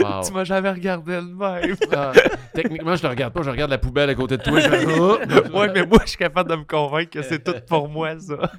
[0.00, 0.22] Wow.
[0.24, 1.76] Tu m'as jamais regardé le même.
[1.92, 2.12] Ah,
[2.54, 4.61] techniquement, je te regarde pas, je regarde la poubelle à côté de toi.
[4.61, 5.18] Je, fais, Oh!
[5.59, 8.50] ouais, mais moi, je suis capable de me convaincre que c'est tout pour moi, ça.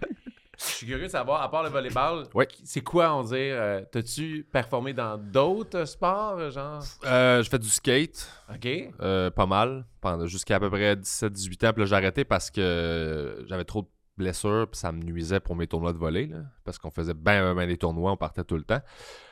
[0.58, 2.46] Je suis curieux de savoir, à part le volleyball, Ouais.
[2.66, 6.84] c'est quoi, on dirait, euh, t'as-tu performé dans d'autres sports, genre?
[7.06, 8.68] Euh, je fais du skate, OK.
[9.02, 11.72] euh, pas mal, pendant jusqu'à à peu près 17-18 ans.
[11.74, 15.56] Puis là, j'ai arrêté parce que j'avais trop de blessures, puis ça me nuisait pour
[15.56, 18.58] mes tournois de volley, là, parce qu'on faisait bien, bien des tournois, on partait tout
[18.58, 18.82] le temps.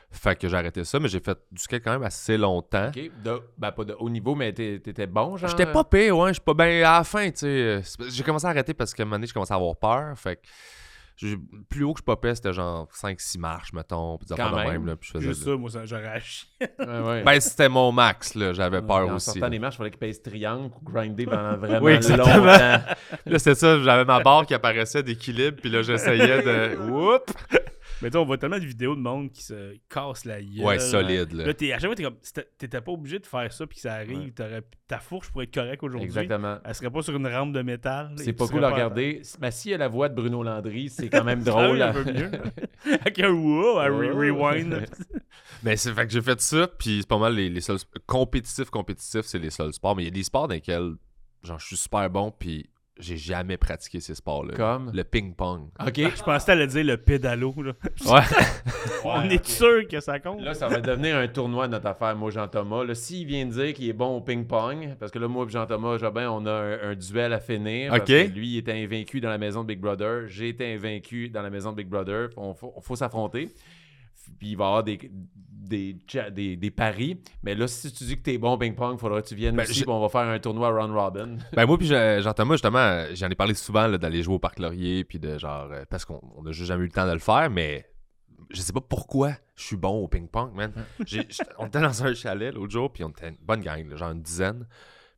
[0.10, 2.88] Fait que j'ai arrêté ça, mais j'ai fait du skate quand même assez longtemps.
[2.88, 3.12] OK.
[3.24, 5.50] De, ben, pas de haut niveau, mais t'étais bon, genre?
[5.50, 6.30] J'étais pas pire, ouais.
[6.30, 7.82] Je suis pas bien à la fin, tu sais.
[7.84, 10.17] C'est- J'ai commencé à arrêter parce qu'à un moment donné, je commençais à avoir peur.
[10.17, 10.41] Fait que
[11.67, 14.17] plus haut que je popais, c'était genre 5-6 marches, mettons.
[14.20, 14.70] Puis Quand même.
[14.72, 14.96] même, là.
[14.96, 16.48] Puis je faisais Juste ça, moi, ça, j'aurais acheté.
[16.80, 17.24] Ouais, ouais.
[17.26, 18.54] Ben, c'était mon max, là.
[18.54, 19.26] J'avais peur en aussi.
[19.26, 19.50] sortant là.
[19.50, 22.36] des marches, il fallait qu'il pèse triangle ou grinder pendant vraiment Oui, exactement.
[22.36, 22.82] longtemps.
[23.26, 23.80] Là, c'était ça.
[23.82, 25.58] J'avais ma barre qui apparaissait d'équilibre.
[25.60, 26.78] Puis là, j'essayais de.
[26.91, 27.34] Oups!
[28.01, 30.65] Mais tu on voit tellement de vidéos de monde qui se casse la gueule.
[30.65, 31.45] Ouais, solide, là.
[31.47, 32.17] Là, t'es, à chaque fois, t'es comme,
[32.57, 34.31] t'étais pas obligé de faire ça, puis que ça arrive, Ouais.
[34.31, 36.05] t'aurais- ta fourche pourrait être correcte aujourd'hui.
[36.05, 36.57] Exactement.
[36.63, 38.12] Elle serait pas sur une rampe de métal.
[38.17, 39.21] C'est pas cool à regarder.
[39.41, 41.81] Mais s'il y a la voix de Bruno Landry, c'est quand même drôle.
[41.81, 42.31] un peu mieux.
[43.01, 44.86] Avec un wow, un re- rewind.
[45.63, 46.67] Mais c'est fait que j'ai fait ça.
[46.67, 47.77] Puis c'est pas mal les, les seuls.
[48.05, 49.95] Compétitifs, compétitifs, c'est les seuls sports.
[49.95, 50.93] Mais il y a des sports dans lesquels,
[51.43, 52.31] genre, je suis super bon.
[52.38, 54.53] Puis j'ai jamais pratiqué ces sports-là.
[54.55, 54.91] Comme?
[54.93, 55.69] Le ping-pong.
[55.79, 55.95] OK.
[55.97, 57.53] Je pensais que t'allais dire le pédalo.
[57.57, 57.73] Là.
[58.05, 58.21] Ouais.
[59.03, 60.41] On Ouais, est sûr que ça compte.
[60.41, 62.83] Là, ça va devenir un tournoi, notre affaire, moi, Jean-Thomas.
[62.83, 65.51] Là, s'il vient de dire qu'il est bon au ping-pong, parce que là, moi et
[65.51, 67.89] Jean-Thomas Jobin, on a un, un duel à finir.
[67.91, 68.07] parce Ok.
[68.07, 70.27] que lui, il était invaincu dans la maison de Big Brother.
[70.27, 72.29] J'ai été invaincu dans la maison de Big Brother.
[72.38, 73.49] On faut, faut s'affronter.
[74.39, 74.97] Puis il va y avoir des,
[75.67, 75.97] des,
[76.31, 77.21] des, des paris.
[77.43, 79.55] Mais là, si tu dis que t'es bon au ping-pong, il faudra que tu viennes
[79.55, 79.81] Ben, aussi.
[79.81, 81.37] puis on va faire un tournoi round-robin.
[81.53, 85.03] Ben moi puis Jean- Jean-Thomas justement, j'en ai parlé souvent d'aller jouer au parc Laurier
[85.03, 87.19] puis de genre euh, parce qu'on on a juste jamais eu le temps de le
[87.19, 87.85] faire mais
[88.49, 90.71] je sais pas pourquoi je suis bon au ping-pong man.
[91.57, 94.11] On était dans un chalet l'autre jour puis on était une bonne gang, là, genre
[94.11, 94.65] une dizaine.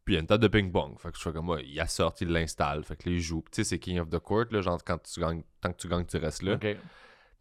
[0.06, 0.96] Puis il y a une table de ping-pong.
[0.98, 2.84] Fait que je fais comme moi, il la sorti, il l'installe.
[2.84, 3.44] Fait que là, il joue.
[3.52, 5.88] Tu sais, c'est King of the Court, là, genre quand tu gagnes, tant que tu
[5.88, 6.54] gagnes, tu restes là.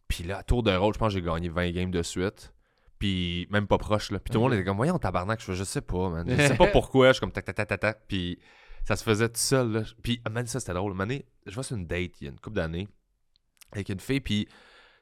[0.09, 2.53] Puis là, à tour de rôle, je pense que j'ai gagné 20 games de suite.
[2.99, 4.19] Puis même pas proche, là.
[4.19, 6.27] Puis tout le monde était comme, voyons, tabarnak, je fais, je sais pas, man.
[6.29, 7.09] Je sais pas pourquoi.
[7.09, 8.01] Je suis comme, tac, tac, tac, tac, tac.
[8.09, 8.39] Puis
[8.85, 9.83] ça se faisait tout seul, là.
[10.03, 10.95] Puis, man, ça, c'était drôle.
[10.95, 11.13] Man,
[11.47, 12.89] je vois sur une date il y a une couple d'années
[13.73, 14.47] avec une fille, puis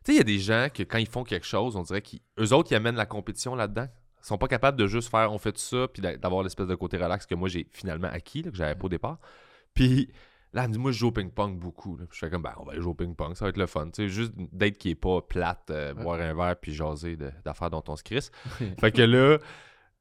[0.04, 2.02] Tu sais, il y a des gens que quand ils font quelque chose, on dirait
[2.02, 3.86] qu'eux autres, ils amènent la compétition là-dedans.
[4.22, 6.66] Ils sont pas capables de juste faire on fait tout ça, puis d'a- d'avoir l'espèce
[6.66, 9.18] de côté relax que moi j'ai finalement acquis, là, que j'avais pas au départ.
[9.72, 10.10] Puis
[10.56, 11.96] là, elle me dit, moi je joue au ping-pong beaucoup.
[11.96, 12.04] là.
[12.08, 13.66] Puis je fais comme, ben on va aller jouer au ping-pong, ça va être le
[13.66, 13.84] fun.
[13.86, 17.16] Tu sais, juste une date qui est pas plate, euh, boire un verre, puis jaser
[17.44, 18.30] d'affaires dont on se crisse.
[18.80, 19.38] fait que là,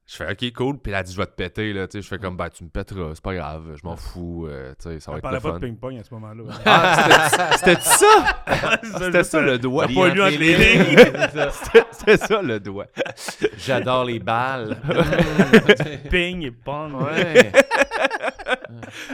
[0.08, 0.78] je fais ok, cool.
[0.78, 1.74] Puis elle a dit, je vais te péter.
[1.74, 3.96] Là, tu sais, je fais comme, ben tu me pèteras, c'est pas grave, je m'en
[3.96, 4.46] fous.
[4.48, 5.60] euh, tu sais, ça va être parlait le pas fun.
[5.60, 6.44] de ping-pong à ce moment-là.
[6.66, 8.44] Ah, c'était- c'était ça?
[9.00, 9.88] C'était ça le doigt.
[9.88, 10.84] Pas lu entre les lignes.
[10.96, 11.50] lignes.
[11.92, 12.86] C'était ça le doigt.
[13.58, 14.78] J'adore les balles.
[16.10, 16.94] Ping et pong.
[17.02, 17.52] ouais.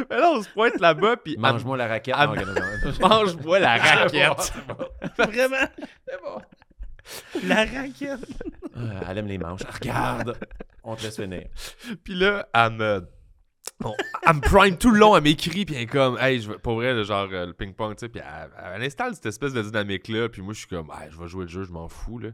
[0.09, 2.15] Mais là, on se pointe là-bas, puis Mange-moi la raquette.
[2.17, 2.35] Ah, Non,
[3.07, 4.53] mange-moi la raquette.
[5.17, 5.67] Vraiment.
[7.43, 8.19] La raquette.
[8.75, 9.61] Ah, Elle aime les manches.
[9.67, 10.37] Regarde.
[10.83, 11.47] On te laisse finir.
[12.03, 13.07] Puis là, elle me.
[13.79, 13.93] bon,
[14.25, 16.57] elle me prime tout le long, elle m'écrit, puis elle est comme, hey, je veux,
[16.59, 19.51] pour vrai, le genre, euh, le ping-pong, tu sais, puis elle, elle installe cette espèce
[19.53, 21.87] de dynamique-là, puis moi, je suis comme, hey, je vais jouer le jeu, je m'en
[21.89, 22.29] fous, là.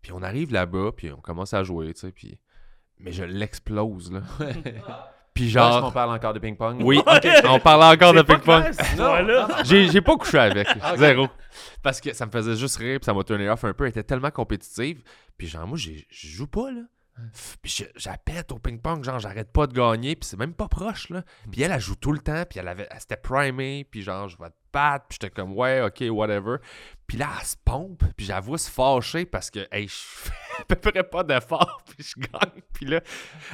[0.00, 2.38] Puis on arrive là-bas, puis on commence à jouer, tu sais, puis.
[3.00, 4.22] Mais je l'explose, là.
[5.38, 5.84] Puis Genre, genre.
[5.84, 6.78] on parle encore de ping-pong?
[6.82, 7.00] Oui,
[7.44, 8.64] on parlait encore de ping-pong.
[9.64, 10.66] J'ai j'ai pas couché avec.
[10.96, 11.28] Zéro.
[11.82, 13.84] Parce que ça me faisait juste rire, puis ça m'a turné off un peu.
[13.84, 15.02] Elle était tellement compétitive.
[15.36, 16.80] Puis genre, moi, j'ai- je joue pas, là.
[17.62, 21.08] Puis je- j'appète au ping-pong, genre, j'arrête pas de gagner, puis c'est même pas proche,
[21.10, 21.22] là.
[21.50, 24.28] Puis elle, elle joue tout le temps, puis elle, avait, elle s'était primée, puis genre,
[24.28, 26.56] je vais te battre, puis j'étais comme, ouais, ok, whatever.
[27.06, 30.64] Puis là, elle se pompe, puis j'avoue se fâcher parce que, hey, je fais à
[30.66, 32.60] peu près pas d'effort, puis je gagne.
[32.74, 33.00] Puis là,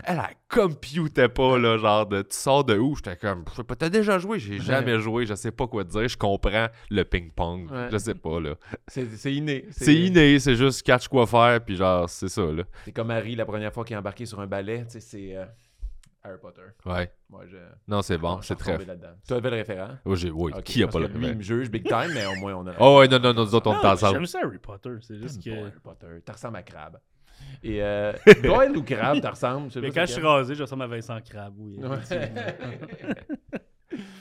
[0.03, 2.97] elle, elle computait pas, là, genre, de tu sors de où?
[2.97, 4.41] J'étais comme, je sais pas, t'as déjà joué?
[4.41, 7.89] J'ai jamais joué, je sais pas quoi te dire, je comprends le ping-pong, Ouais.
[7.93, 8.55] je sais pas, là.
[8.89, 9.67] C'est inné.
[9.71, 12.65] C'est inné, c'est juste catch quoi faire, puis genre, c'est ça, là.
[12.85, 14.85] C'est comme Harry la première fois qu'il est embarqué sur un balai.
[14.87, 15.45] Tu sais, c'est euh,
[16.25, 16.63] Harry Potter.
[16.87, 17.11] Ouais.
[17.29, 17.59] Moi, je.
[17.87, 18.79] Non, c'est bon, je c'est suis très.
[18.79, 19.99] Tu avais le référent?
[20.07, 22.25] Oh, j'ai, oui, qui a pas le que Lui, il me juge big time, mais
[22.27, 22.73] au moins on a.
[22.81, 24.15] Oh, ouais, non, non, non, nous autres, on est ensemble.
[24.15, 24.97] J'aime ça Harry Potter.
[25.03, 25.51] C'est juste que.
[25.51, 26.07] Harry Potter.
[26.25, 26.99] Tu ressembles à Crabbe.
[27.63, 28.85] Et euh, Doyle ou
[29.29, 29.69] ressembles?
[29.69, 31.55] Je sais Mais quand je suis rasé, je ressemble à Vincent Crabbe.
[31.59, 31.99] Oui, Ouais.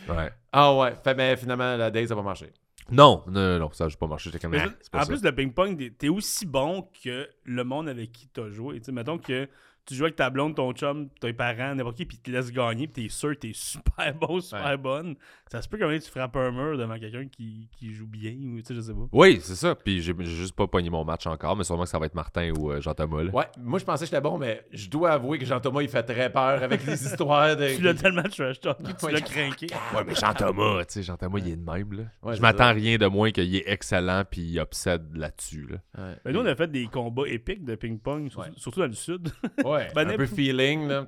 [0.09, 0.31] Ouais.
[0.51, 0.93] Ah ouais.
[1.03, 2.51] Fait, mais finalement, la date, ça va marcher.
[2.91, 4.29] Non, non, non, non, ça n'a pas marché.
[4.39, 5.07] Comme, Mais ah, pas en ça.
[5.07, 8.79] plus, le ping-pong, t'es- t'es aussi bon que le monde avec qui t'as joué.
[8.79, 9.47] Tu sais, mettons que
[9.85, 12.51] tu joues avec ta blonde, ton chum, tes parents, n'importe qui, puis ils te laissent
[12.51, 14.77] gagner, puis t'es sûr que t'es super bon, super Ouais.
[14.77, 15.15] bonne.
[15.51, 18.07] Ça se peut quand même que tu frappes un mur devant quelqu'un qui, qui joue
[18.07, 19.07] bien, ou tu sais, je sais pas.
[19.11, 19.75] Oui, c'est ça.
[19.75, 22.51] Puis j'ai juste pas pogné mon match encore, mais sûrement que ça va être Martin
[22.57, 23.23] ou euh, Jean-Thomas.
[23.23, 23.31] là.
[23.31, 26.01] Ouais, moi je pensais que j'étais bon, mais je dois avouer que Jean-Thomas, il fait
[26.03, 27.75] très peur avec les histoires de.
[27.75, 29.11] Tu l'as tellement trash talk, tu Ouais.
[29.11, 29.67] l'as craqué.
[29.95, 32.03] Ouais, mais Jean-Thomas, tu sais, Jean-Thomas, il est de même, là.
[32.23, 35.77] Ouais, je m'attends rien de moins qu'il est excellent puis il obsède là-dessus, là.
[36.03, 36.15] Ouais.
[36.25, 39.29] Mais nous, on a fait des combats épiques de ping-pong, surtout dans le sud,
[39.73, 41.07] Ouais, un peu feeling, là.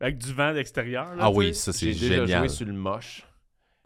[0.00, 1.08] avec du vent d'extérieur.
[1.18, 2.38] Ah oui, ça, c'est J'ai déjà génial.
[2.40, 3.22] joué sur le moche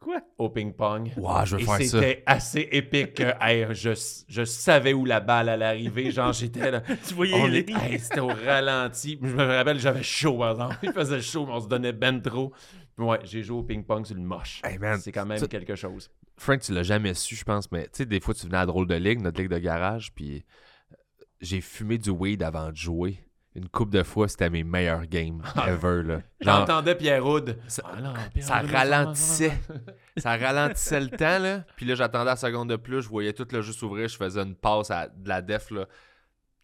[0.00, 0.20] Quoi?
[0.38, 1.12] au ping-pong.
[1.16, 1.84] Wow, je veux Et faire ça.
[2.00, 3.90] c'était assez épique que hey, je,
[4.28, 6.10] je savais où la balle allait arriver.
[6.10, 6.80] Genre, j'étais là.
[7.06, 9.18] Tu voyais On les est- hey, c'était au ralenti.
[9.22, 10.76] Je me rappelle, j'avais chaud, par exemple.
[10.82, 12.52] Il faisait chaud, mais on se donnait ben trop.
[12.96, 14.62] Puis Ouais, j'ai joué au ping-pong sur le moche.
[14.64, 16.10] Hey, man, C'est quand même ça- quelque chose.
[16.38, 18.64] Frank, tu l'as jamais su, je pense, mais tu sais, des fois, tu venais à
[18.64, 20.42] drôle de ligue, notre ligue de garage, puis
[21.42, 23.18] j'ai fumé du weed avant de jouer.
[23.56, 26.20] Une coupe de fois, c'était mes meilleurs games ever, là.
[26.40, 27.58] Genre, J'entendais Pierre Houd.
[27.66, 29.52] Ça- Ah non, Pierre ça Houd, ralentissait.
[30.16, 31.64] ça ralentissait le temps, là.
[31.76, 34.40] Puis là, j'attendais la seconde de plus, je voyais tout le jeu s'ouvrir, je faisais
[34.40, 35.86] une passe à de la def, là.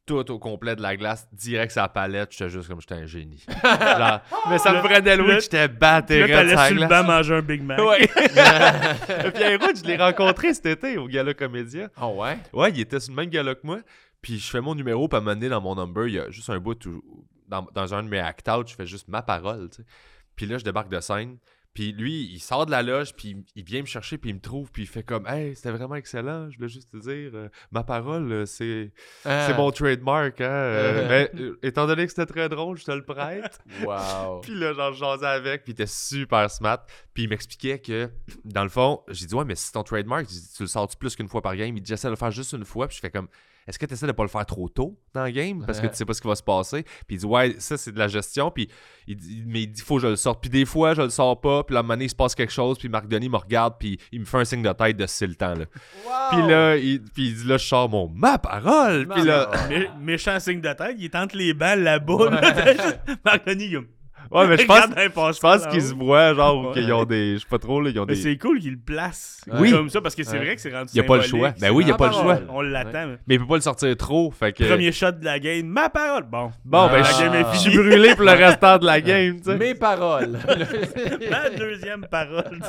[0.07, 3.07] Tout au complet de la glace, direct sur la palette, j'étais juste comme j'étais un
[3.07, 3.45] génie.
[3.65, 7.43] Genre, mais ça me prenait weed, j'étais batté là, t'allais sur le banc manger un
[7.43, 7.81] Big Mac.
[7.81, 8.07] Ouais.
[9.35, 11.89] Pierre Roud, je l'ai rencontré cet été au Gala Comédia.
[11.97, 12.39] Ah ouais?
[12.53, 13.79] Ouais, il était sur le même gala que moi.
[14.27, 16.19] Puis je fais mon numéro, puis à un moment donné, dans mon number, il y
[16.19, 17.01] a juste un bout où,
[17.47, 19.89] dans, dans un de mes act-out, je fais juste ma parole, tu sais.
[20.35, 21.39] Puis là, je débarque de scène.
[21.75, 24.41] Puis lui, il sort de la loge, puis il- vient me chercher, puis il me
[24.41, 27.49] trouve, puis il fait comme Hey, c'était vraiment excellent, je voulais juste te dire, euh,
[27.71, 28.91] ma parole, euh, c'est
[29.25, 29.47] Ah.
[29.47, 30.45] c'est mon trademark, hein.
[30.45, 31.09] euh, Euh.
[31.09, 33.61] mais euh, étant donné que c'était très drôle, je te le prête.
[33.87, 34.41] Wow.
[34.43, 36.85] Puis là, genre, jasais avec, puis il était super smart.
[37.15, 38.11] Puis il m'expliquait que,
[38.45, 41.29] dans le fond, j'ai dit, ouais, mais c'est ton trademark, tu le sors-tu plus qu'une
[41.29, 41.77] fois par game?
[41.77, 42.89] Il dit, j'essaie de le faire juste une fois.
[42.89, 43.29] Puis je fais comme,
[43.67, 45.65] est-ce que tu essaies de pas le faire trop tôt dans le game?
[45.67, 46.83] Parce que tu sais pas ce qui va se passer.
[47.07, 48.51] Puis il dit, ouais, ça, c'est de la gestion.
[48.51, 48.69] Puis
[49.09, 50.41] il dit, mais il dit, faut que je le sorte.
[50.41, 51.65] Puis des fois, je le sors pas.
[51.65, 52.79] Puis un moment donné, il se passe quelque chose.
[52.79, 53.75] Puis Marc Denis me regarde.
[53.79, 55.65] Puis il me fait un signe de tête de c'est le temps, là.
[56.33, 59.09] Puis là, il, puis il dit, là, je sors mon ma parole.
[59.09, 62.31] Puis là, Mé- méchant signe de tête, il est entre les balles là-bas.
[62.31, 62.41] là.
[63.25, 63.79] Marc Denis, il
[64.31, 66.73] Ouais, mais je pense, je qu'ils se voient, genre, ou Ouais.
[66.75, 67.35] qu'ils ont des.
[67.35, 68.21] Je sais pas trop, là, ils ont Mais des.
[68.23, 69.71] c'est cool qu'il le place Oui.
[69.71, 70.45] comme ça, parce que c'est Ouais.
[70.45, 71.53] vrai que c'est rendu Y a pas le choix.
[71.61, 72.39] Ben oui, y a ma pas le choix.
[72.49, 73.07] On l'attend.
[73.07, 74.65] mais- Mais il peut pas le sortir trop, fait que.
[74.65, 76.25] Premier shot de la game, ma parole.
[76.25, 76.51] Bon.
[76.65, 77.11] Bon, ben, Ah.
[77.21, 79.57] je est je suis brûlé pour le restant de la game, tu sais.
[79.57, 80.39] Mes paroles.
[81.31, 82.61] Ma deuxième parole.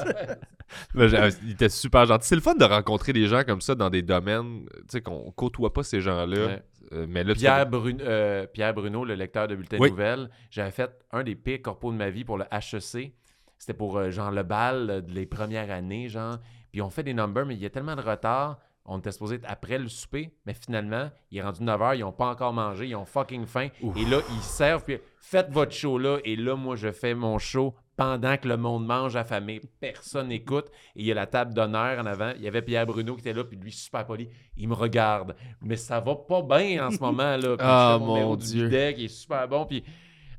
[0.94, 2.28] Mais j'ai- il était super gentil.
[2.28, 5.32] C'est le fun de rencontrer des gens comme ça dans des domaines, tu sais, qu'on
[5.36, 6.60] côtoie pas ces gens-là.
[6.94, 9.90] Euh, mais là, Pierre, euh, Pierre Bruno, le lecteur de bulletin Oui.
[9.90, 13.14] nouvelles, j'avais fait un des pires corpos de ma vie pour le HEC.
[13.58, 16.38] C'était pour euh, genre le bal euh, les premières années, genre.
[16.72, 18.60] Puis on fait des numbers, mais il y a tellement de retard.
[18.86, 22.14] On était supposé être après le souper, mais finalement, il est rendu 9h, ils n'ont
[22.14, 23.68] pas encore mangé, ils ont fucking faim.
[23.98, 26.20] Et là, ils servent, puis faites votre show là.
[26.24, 29.60] Et là, moi, je fais mon show pendant que le monde mange affamé.
[29.82, 30.68] Personne n'écoute.
[30.96, 32.32] Et il y a la table d'honneur en avant.
[32.38, 34.30] Il y avait Pierre Bruno qui était là, puis lui, super poli.
[34.56, 35.36] Il me regarde.
[35.62, 37.58] Mais ça va pas bien en ce moment, là.
[37.58, 38.66] Puis Ah, fais mon Dieu.
[38.66, 39.66] bidet qui est super bon.
[39.66, 39.84] Puis,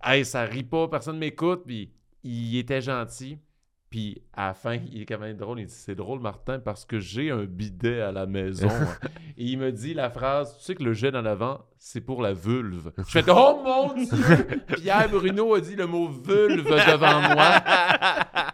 [0.02, 1.64] hey, ça rit pas, personne m'écoute.
[1.66, 1.92] Puis,
[2.22, 3.38] il était gentil.
[3.90, 5.60] Puis, à la fin, il est quand même drôle.
[5.60, 8.68] Il dit C'est drôle, Martin, parce que j'ai un bidet à la maison.
[9.38, 12.20] Et il me dit la phrase Tu sais que le jet en avant, c'est pour
[12.20, 12.92] la vulve.
[12.98, 17.62] Je fais Oh mon Dieu Pierre Bruno a dit le mot vulve devant moi.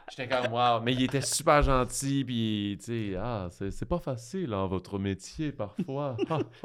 [0.11, 0.81] J'étais comme Wow.
[0.83, 2.25] Mais il était super gentil.
[2.25, 6.17] Puis, tu sais, ah, c'est c'est pas facile, hein, votre métier, parfois.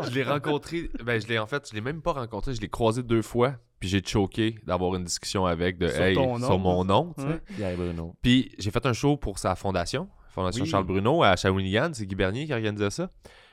[0.03, 2.69] je l'ai rencontré, ben, je l'ai en fait, je l'ai même pas rencontré, je l'ai
[2.69, 6.45] croisé deux fois, puis j'ai choqué d'avoir une discussion avec de Sur Hey, ton nom.
[6.47, 7.27] sur mon nom, tu sais.
[7.29, 7.41] Ouais.
[7.55, 8.15] Pierre Bruno.
[8.21, 10.69] Puis j'ai fait un show pour sa fondation, Fondation Oui.
[10.69, 13.09] Charles Bruno à Shawinigan, c'est Guy Bernier qui organisait ça.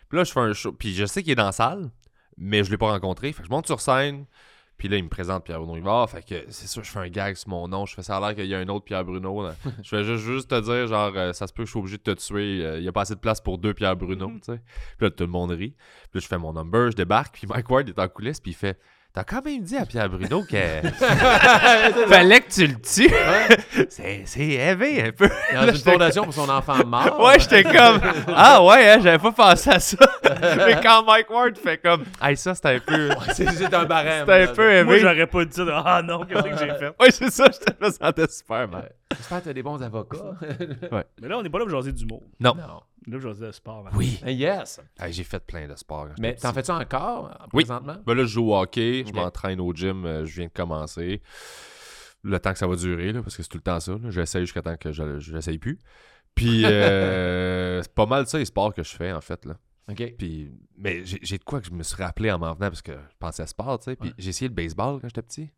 [0.09, 1.91] Puis là, je fais un show, puis je sais qu'il est dans la salle,
[2.37, 3.33] mais je l'ai pas rencontré.
[3.33, 4.27] Fait que je monte sur scène,
[4.77, 6.09] puis là, il me présente Pierre Bruno Rivard.
[6.11, 7.87] Fait que c'est sûr, je fais un gag sur mon nom.
[7.87, 9.43] Je fais ça à l'air qu'il y a un autre Pierre Bruno.
[9.43, 9.55] là.
[9.83, 11.97] je fais juste, juste te dire, genre, euh, ça se peut que je suis obligé
[11.97, 12.63] de te tuer.
[12.65, 14.61] euh, Il y a pas assez de place pour deux Pierre Bruno, tu sais.
[14.99, 15.71] Puis là, tout le monde rit.
[16.11, 18.51] Puis là, je fais mon number, je débarque, puis Mike Ward est en coulisses, puis
[18.51, 18.79] il fait.
[19.17, 20.57] T'as quand même dit à Pierre Bruno que
[22.07, 23.11] fallait que tu le tues.
[23.89, 25.31] c'est c'est élevé un peu.
[25.55, 27.19] Dans une fondation pour son enfant mort.
[27.25, 27.99] Ouais, j'étais comme
[28.37, 29.97] Ah ouais, hein, j'avais pas pensé à ça.
[30.67, 33.09] Mais quand Mike Ward fait comme Hey, ça c'était un peu.
[33.33, 34.21] C'est c'est un barème.
[34.21, 34.47] C'était un là.
[34.49, 35.01] peu Moi, élevé.
[35.01, 35.65] j'aurais pas dit ça.
[35.65, 36.93] de, Ah non, qu'est-ce que j'ai fait?
[37.01, 38.91] Ouais, c'est ça, je me sentais super mal.
[39.17, 40.35] J'espère que t'as des bons avocats.
[41.21, 42.23] Mais là, on n'est pas là pour jaser d'humour.
[42.41, 42.55] Non.
[42.55, 42.81] non.
[43.07, 43.85] On est là pour jaser de sport.
[43.85, 43.93] man.
[43.97, 44.21] Oui.
[44.27, 44.81] Yes.
[44.99, 46.09] Hey, j'ai fait plein de sports.
[46.19, 47.65] Mais t'en fais-tu encore euh, Oui.
[47.65, 47.97] présentement?
[48.07, 51.21] Ben là, je joue au hockey, je m'entraîne au gym, euh, je viens de commencer.
[52.23, 53.97] Le temps que ça va durer, là, parce que c'est tout le temps ça.
[54.09, 55.79] J'essaye jusqu'à temps que je l'essaye plus.
[56.35, 59.45] Puis, euh, c'est pas mal ça, les sports que je fais, en fait.
[59.45, 59.55] Là.
[59.89, 60.15] OK.
[60.19, 62.83] Puis, mais j'ai j'ai de quoi que je me suis rappelé en m'en venant parce
[62.83, 63.97] que je pensais à sport, tu sais.
[63.97, 64.15] Puis Ouais.
[64.19, 65.51] j'ai essayé le baseball quand j'étais petit.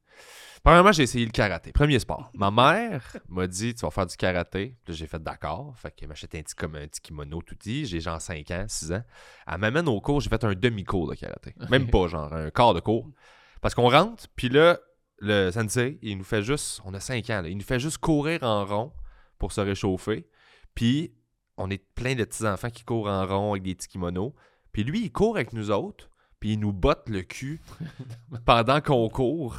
[0.62, 1.72] Premièrement, j'ai essayé le karaté.
[1.72, 2.30] Premier sport.
[2.34, 4.76] Ma mère m'a dit Tu vas faire du karaté.
[4.84, 5.74] Puis là, j'ai fait d'accord.
[5.76, 7.86] Fait qu'elle m'achète un petit, comme un petit kimono tout dit.
[7.86, 9.02] J'ai genre 5 ans, 6 ans.
[9.46, 10.20] Elle m'amène au cours.
[10.20, 11.54] J'ai fait un demi-cours de karaté.
[11.70, 13.08] Même pas, genre un quart de cours.
[13.60, 14.78] Parce qu'on rentre, puis là,
[15.18, 16.80] le sensei, il nous fait juste.
[16.84, 18.92] On a 5 ans, là, il nous fait juste courir en rond
[19.38, 20.28] pour se réchauffer.
[20.74, 21.14] Puis
[21.56, 24.34] on est plein de petits enfants qui courent en rond avec des petits kimonos.
[24.72, 26.08] Puis lui, il court avec nous autres,
[26.40, 27.60] puis il nous botte le cul
[28.44, 29.56] pendant qu'on court.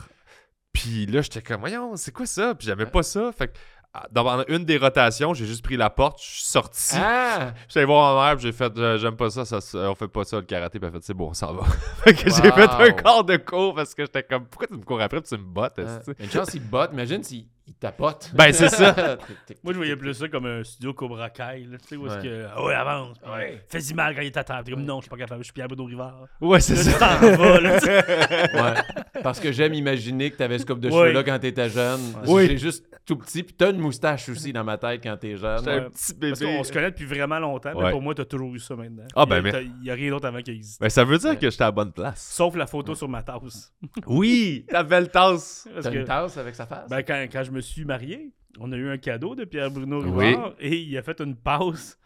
[0.79, 2.55] Puis là, j'étais comme, voyons, c'est quoi ça?
[2.55, 3.31] Puis j'avais pas ça.
[3.33, 3.53] Fait que
[3.93, 6.95] ah, dans une des rotations, j'ai juste pris la porte, je suis sorti.
[6.95, 7.53] Ah!
[7.67, 10.43] J'étais voir ma mère, j'ai fait, euh, j'aime pas ça, on fait pas ça le
[10.43, 10.79] karaté.
[10.79, 11.65] Puis elle fait, c'est bon, on s'en va.
[12.03, 14.83] fait que j'ai fait un quart de cours parce que j'étais comme, pourquoi tu me
[14.83, 15.79] cours après, puis tu me bottes?
[15.79, 16.01] Ah.
[16.19, 16.91] Une chance, il botte.
[16.93, 18.31] Imagine s'il il tapote.
[18.33, 18.93] Ben, c'est ça.
[19.63, 21.65] Moi, je voyais plus ça comme un studio Cobra Kai.
[21.69, 22.45] Là, tu sais, où est-ce que.
[22.55, 23.17] Ah ouais, avance.
[23.31, 23.63] Ouais.
[23.69, 24.61] Fais-y mal quand il est à terre.
[24.65, 25.41] T'es comme, non, je suis pas capable.
[25.41, 26.25] Je suis Pierre Bruno Rivard.
[26.41, 26.97] Ouais, c'est ça.
[27.19, 27.77] t'en vas, là.
[27.77, 29.21] Ouais.
[29.23, 31.99] Parce que j'aime imaginer que t'avais ce coupe de cheveux-là quand t'étais jeune.
[32.25, 32.47] Oui.
[32.47, 33.43] J'ai juste tout petit.
[33.43, 35.59] Puis t'as une moustache aussi dans ma tête quand t'es jeune.
[35.59, 36.57] J'étais un petit Parce bébé.
[36.57, 37.71] qu'on se connaît depuis vraiment longtemps.
[37.79, 39.03] Mais pour moi, t'as toujours eu ça maintenant.
[39.15, 40.79] Ah, ben, Il y a- mais- Il y a rien d'autre avant qui existe.
[40.81, 42.29] Ben, ça veut dire que j'étais à la bonne place.
[42.33, 43.71] Sauf la photo sur ma tasse.
[44.07, 45.67] Oui, ta belle tasse.
[45.73, 46.89] Parce T'as une tasse avec sa face?
[46.89, 50.01] Ben, quand, quand je me suis marié, on a eu un cadeau de Pierre Bruno
[50.03, 50.27] Oui.
[50.29, 51.99] Rivard et il a fait une passe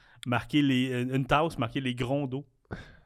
[0.61, 2.45] les, euh, une tasse marquée les grondos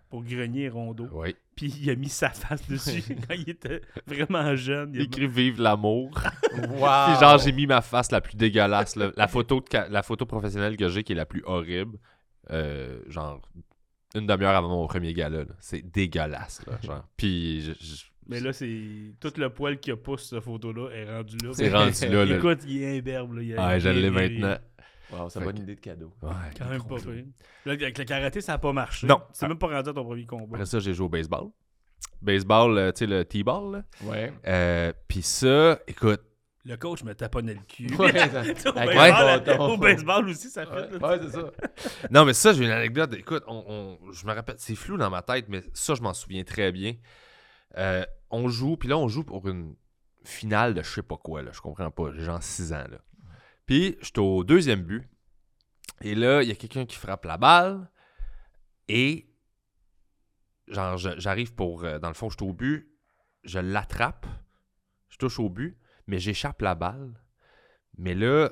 [0.09, 1.07] pour grenier rondeau.
[1.11, 1.35] Oui.
[1.55, 4.91] Puis il a mis sa face dessus quand il était vraiment jeune.
[4.93, 6.11] Il a- Écrit Vive l'amour.
[6.53, 7.05] wow.
[7.07, 8.95] Puis genre, j'ai mis ma face la plus dégueulasse.
[8.95, 9.11] là.
[9.17, 11.97] La, photo de la photo professionnelle que j'ai qui est la plus horrible.
[12.51, 13.41] euh, genre,
[14.15, 15.39] une demi-heure avant mon premier gala.
[15.39, 15.45] là.
[15.59, 16.65] C'est dégueulasse.
[16.67, 17.03] Là, genre.
[17.17, 21.05] Puis, je- je- Mais là, c'est tout le poil qu'il a pousse cette photo-là est
[21.05, 21.51] rendu là.
[21.53, 22.25] c'est rendu là.
[22.25, 22.35] là.
[22.37, 23.33] Écoute, il est imberbe.
[23.35, 23.41] Là.
[23.43, 24.57] Il a- Ouais, je l'ai maintenant.
[25.09, 26.13] Wow, c'est Fait une bonne idée de cadeau.
[26.21, 27.23] Ouais, Quand même pas pire.
[27.65, 29.07] Là, avec le karaté, ça n'a pas marché.
[29.07, 29.21] Non.
[29.31, 30.57] C'est même pas rendu à ton premier combat.
[30.57, 31.47] Après ça, j'ai joué au baseball.
[32.21, 33.71] Baseball, euh, tu sais, le T-ball.
[33.71, 33.83] là.
[34.03, 34.33] Ouais.
[34.47, 36.21] Euh, Puis ça, écoute,
[36.65, 37.87] Le coach me taponnait le cul.
[37.95, 39.69] Ouais, au, baseball, bâton.
[39.69, 40.97] au baseball aussi, ça fait.
[40.97, 41.51] Ouais, ouais, c'est ça.
[42.11, 43.13] Non, mais ça, j'ai une anecdote.
[43.17, 43.63] Écoute, on,
[44.05, 46.73] on- je me rappelle, c'est flou dans ma tête, mais ça, je m'en souviens très
[46.73, 46.95] bien.
[47.75, 49.75] Euh, on joue, puis là, on joue pour une
[50.23, 51.51] finale de je sais pas quoi, là.
[51.53, 52.11] Je comprends pas.
[52.13, 52.99] J'ai genre 6 ans, là.
[53.65, 55.07] Puis, j'étais au deuxième but.
[56.01, 57.89] Et là, il y a quelqu'un qui frappe la balle.
[58.87, 59.29] Et,
[60.67, 61.83] genre, j'arrive pour.
[61.83, 62.89] euh, dans le fond, je suis au but.
[63.43, 64.25] Je l'attrape.
[65.09, 65.77] Je touche au but.
[66.07, 67.21] Mais j'échappe la balle.
[67.97, 68.51] Mais là,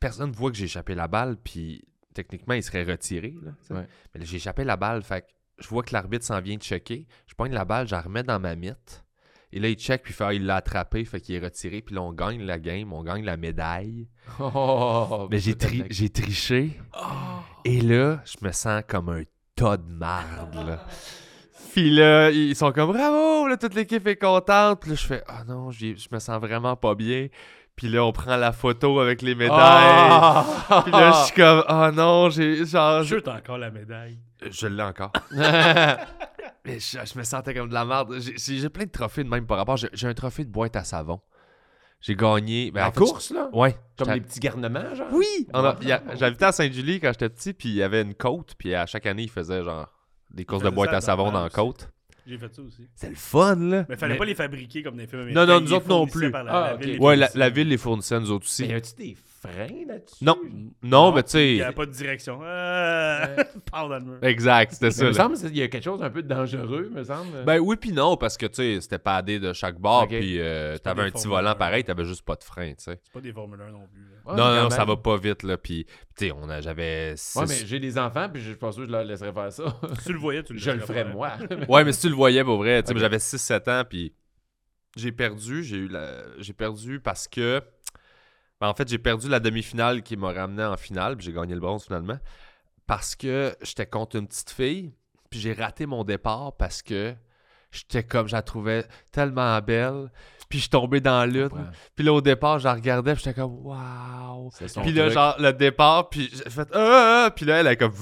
[0.00, 1.36] personne voit que j'ai échappé la balle.
[1.38, 3.34] Puis, techniquement, il serait retiré.
[3.42, 3.52] Là.
[3.70, 3.88] Ouais.
[4.12, 5.02] Mais là, j'ai échappé la balle.
[5.02, 5.26] Fait que
[5.58, 7.06] je vois que l'arbitre s'en vient de checker.
[7.26, 9.04] Je pogne la balle, je la remets dans ma mythe.
[9.52, 11.80] Et là, il check, puis il fait, ah, il l'a attrapé, fait qu'il est retiré.
[11.80, 14.08] Puis là, on gagne la game, on gagne la médaille.
[14.40, 16.80] Oh, Mais j'ai, tri- j'ai triché.
[17.64, 19.22] Et là, je me sens comme un
[19.54, 20.84] tas de marde, là.
[21.72, 24.80] Puis là, ils sont comme bravo, là, toute l'équipe est contente.
[24.80, 27.28] Puis là, je fais, ah non, j'ai- je me sens vraiment pas bien.
[27.76, 29.56] Puis là, on prend la photo avec les médailles.
[29.58, 30.82] Ah!
[30.84, 33.02] Puis là, je suis comme, oh non, j'ai genre.
[33.02, 34.18] Je encore la médaille.
[34.50, 35.12] Je l'ai encore.
[36.66, 38.14] Mais je, je me sentais comme de la merde.
[38.18, 39.76] J'ai- plein de trophées de même par rapport.
[39.76, 41.20] J'ai j'ai un trophée de boîte à savon.
[42.00, 42.70] J'ai gagné.
[42.70, 43.48] ben, La en fait, course, là?
[43.52, 43.76] Ouais.
[43.96, 45.08] Comme les petits garnements, genre?
[45.12, 45.46] Oui!
[45.52, 46.00] A- il.
[46.18, 49.06] J'habitais à Saint-Julie quand j'étais petit, puis il y avait une côte, puis à chaque
[49.06, 49.88] année, ils faisaient genre
[50.30, 51.90] des courses de boîte à savon dans la côte.
[52.26, 52.88] J'ai fait ça aussi.
[52.94, 53.84] C'est le fun, là!
[53.88, 55.54] Mais fallait Mais- pas les fabriquer comme des films Non, américains.
[55.54, 56.30] non, nous autres non plus.
[56.30, 58.62] la- Ah, la ville les Ouais, la, ville les fournissait, nous autres aussi.
[58.62, 59.14] Mais y a-tu des
[59.48, 60.24] freins là-dessus?
[60.24, 60.36] Non.
[60.82, 61.64] Non, mais tu Il n'y sais.
[61.64, 62.40] avait pas de direction.
[62.42, 63.36] Euh,
[63.70, 64.18] Pars dans le mur.
[64.22, 65.04] Exact, c'était ça.
[65.04, 65.22] il me là.
[65.22, 67.44] semble qu'il y a quelque chose d'un peu dangereux, me semble.
[67.44, 70.76] Ben oui, puis non, parce que tu sais, c'était padé de chaque bord, puis euh,
[70.78, 71.54] t'avais un petit volant un.
[71.54, 72.98] pareil, t'avais juste pas de frein, tu sais.
[73.02, 74.02] C'est pas des Formule 1 non plus.
[74.26, 74.88] Ouais, non, non, ça même.
[74.88, 75.56] va pas vite, là.
[75.58, 75.84] Puis,
[76.16, 78.72] tu sais, on a- j'avais six- Ouais, mais j'ai des enfants, puis je suis pas
[78.72, 79.64] sûr que je leur laisserais faire ça.
[79.98, 81.32] Si tu le voyais, tu le je le ferais moi.
[81.68, 84.14] Ouais, mais si tu le voyais, pour vrai, tu sais, j'avais 6-7 ans, puis
[84.96, 85.62] j'ai perdu.
[85.64, 86.22] J'ai eu la...
[86.38, 87.60] j'ai perdu parce que.
[88.64, 91.54] Ben, en fait, j'ai perdu la demi-finale qui m'a ramené en finale, puis j'ai gagné
[91.54, 92.18] le bronze finalement.
[92.86, 94.94] Parce que j'étais contre une petite fille,
[95.28, 97.14] puis j'ai raté mon départ parce que
[97.70, 100.10] j'étais comme, je la trouvais tellement belle,
[100.48, 101.50] puis je suis tombé dans l'une.
[101.94, 104.50] Puis là, au départ, je la regardais, puis j'étais comme, waouh!
[104.82, 105.12] Puis là, truc.
[105.12, 107.92] genre, le départ, puis j'ai fait ah, ah, ah puis là, elle est comme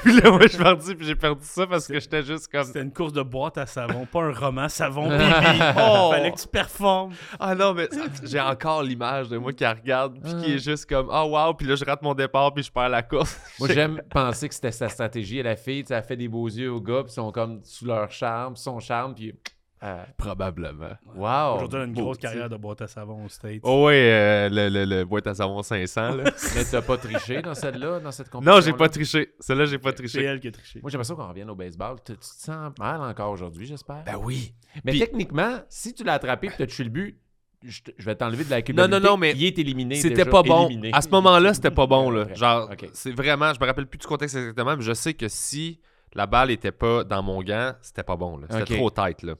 [0.04, 2.64] puis là, moi, je suis parti, puis j'ai perdu ça parce que j'étais juste comme
[2.64, 5.62] C'était une course de boîte à savon, pas un roman savon pipi.
[5.76, 6.10] Oh!
[6.12, 7.12] Fallait que tu performes.
[7.38, 7.88] ah non, mais
[8.24, 11.54] j'ai encore l'image de moi qui la regarde, puis qui est juste comme ah wow,
[11.54, 13.38] puis là, je rate mon départ, puis je perds la course.
[13.58, 15.42] Moi, j'aime penser que c'était sa stratégie.
[15.42, 17.60] La fille, tu sais, elle fait des beaux yeux aux gars, puis ils sont comme
[17.64, 19.34] sous leur charme, son charme, puis.
[19.82, 20.90] Euh, Probablement.
[21.14, 21.56] wow!
[21.56, 23.60] Aujourd'hui, elle a une grosse carrière de boîte à savon aux States.
[23.62, 26.24] Oh ouais, euh, le, le, le boîte à savon 500, là.
[26.54, 29.34] Mais t'as pas triché dans celle-là, dans cette compétition non, j'ai pas triché.
[29.40, 30.22] Celle-là, j'ai pas C'est triché.
[30.24, 30.80] elle qui a triché.
[30.82, 31.96] Moi, j'aimerais ça qu'on revienne au baseball.
[32.04, 34.02] Tu te sens mal encore aujourd'hui, j'espère?
[34.04, 34.54] Ben oui.
[34.84, 37.18] Mais puis- techniquement, si tu l'as attrapé et tu as tué le but,
[37.62, 39.00] je, te- je vais t'enlever de la Non, culpabilité.
[39.02, 39.94] non, non, mais Il est éliminé.
[39.96, 40.66] C'était pas bon.
[40.68, 40.90] éliminé.
[40.94, 42.10] À ce moment-là, c'était pas bon.
[42.10, 42.32] Là.
[42.34, 45.78] Genre, c'est vraiment, je me rappelle plus du contexte exactement, mais je sais que si
[46.14, 48.40] la balle était pas dans mon gant, c'était pas bon.
[48.50, 48.76] C'était Ok.
[48.78, 49.22] trop tight.
[49.22, 49.34] Là.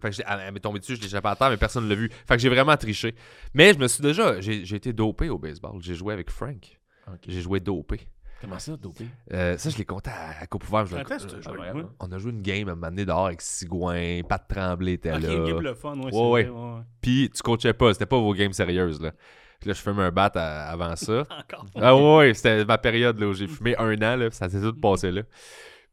[0.00, 1.88] Fait que j'ai- elle m'est tombée dessus, je l'ai échappé à terre, mais personne ne
[1.88, 2.10] l'a vu.
[2.26, 3.14] Fait que j'ai vraiment triché.
[3.54, 4.40] Mais je me suis déjà.
[4.40, 5.80] J'ai j'ai été dopé au baseball.
[5.80, 6.78] J'ai joué avec Frank.
[7.26, 8.00] J'ai joué dopé.
[8.40, 9.06] Comment ça, dopé?
[9.32, 10.92] Euh, ça, je l'ai compté à, à Coupe ouverte.
[10.92, 11.82] Euh.
[12.00, 15.12] On a joué une game à un moment donné dehors avec Sigouin, Pat Tremblay était
[15.12, 15.32] Ok, là.
[15.32, 16.80] une game le fun, ouais, Ouais, vrai, ouais.
[17.00, 19.00] Puis tu coachais pas, c'était pas vos games sérieuses.
[19.00, 19.12] Là.
[19.60, 21.20] Puis là, je fumais un bat à- avant ça.
[21.30, 21.64] Encore.
[21.76, 24.60] Ah ouais, ouais, c'était ma période là, où j'ai fumé un an, là, ça s'est
[24.60, 25.22] tout passé là.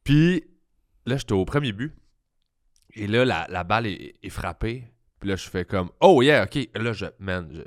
[0.04, 0.44] Puis
[1.06, 1.94] là, j'étais au premier but.
[2.94, 4.92] Et là, la, la balle est, est frappée.
[5.20, 6.70] Puis là, je fais comme Oh yeah, ok.
[6.76, 7.62] Là, je, man, je,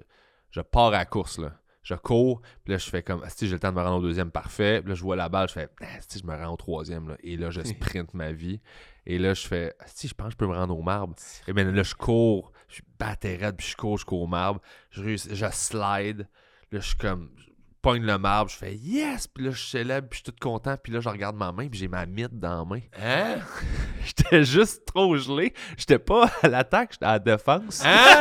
[0.50, 1.52] je pars à la course là.
[1.82, 4.02] Je cours, puis là, je fais comme, si j'ai le temps de me rendre au
[4.02, 4.80] deuxième, parfait.
[4.80, 5.68] Puis là, je vois la balle, je fais,
[6.08, 7.16] si je me rends au troisième, là.
[7.22, 8.58] Et là, je sprint ma vie.
[9.04, 11.14] Et là, je fais, si je pense que je peux me rendre au marbre.
[11.46, 14.62] Et bien là, je cours, je suis batté raide, puis je cours jusqu'au marbre.
[14.88, 16.26] Je, je slide.
[16.72, 17.50] Là, je suis comme, je
[17.84, 19.28] pogne le marbre, je fais yes!
[19.28, 20.74] Puis là, je célèbre, puis je suis tout content.
[20.82, 22.80] Puis là, je regarde ma main, puis j'ai ma mythe dans la main.
[22.98, 23.40] Hein?
[24.06, 25.52] J'étais juste trop gelé.
[25.76, 27.82] J'étais pas à l'attaque, j'étais à la défense.
[27.84, 28.20] Hein?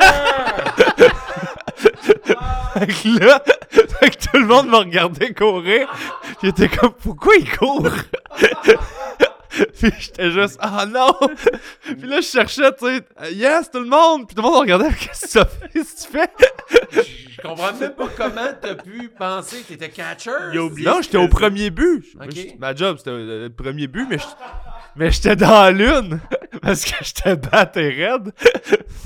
[2.73, 5.87] Fait que là, fait que tout le monde me regardait courir.
[6.41, 7.87] Était comme, pourquoi il court?
[9.79, 11.13] Puis j'étais juste, ah non!
[11.83, 14.25] Puis là, je cherchais, tu sais, yes, tout le monde!
[14.27, 15.69] Puis tout le monde regardait, qu'est-ce que ça fait?
[15.73, 17.07] Qu'est-ce que tu fais?
[17.37, 20.31] Je comprends même pas comment t'as pu penser que t'étais catcher.
[20.85, 22.05] Non, j'étais au premier but.
[22.21, 22.55] Ok.
[22.59, 24.23] Ma job, c'était le le premier but, mais je-
[24.95, 26.19] mais j'étais dans la lune
[26.61, 28.31] parce que j'étais batté raide.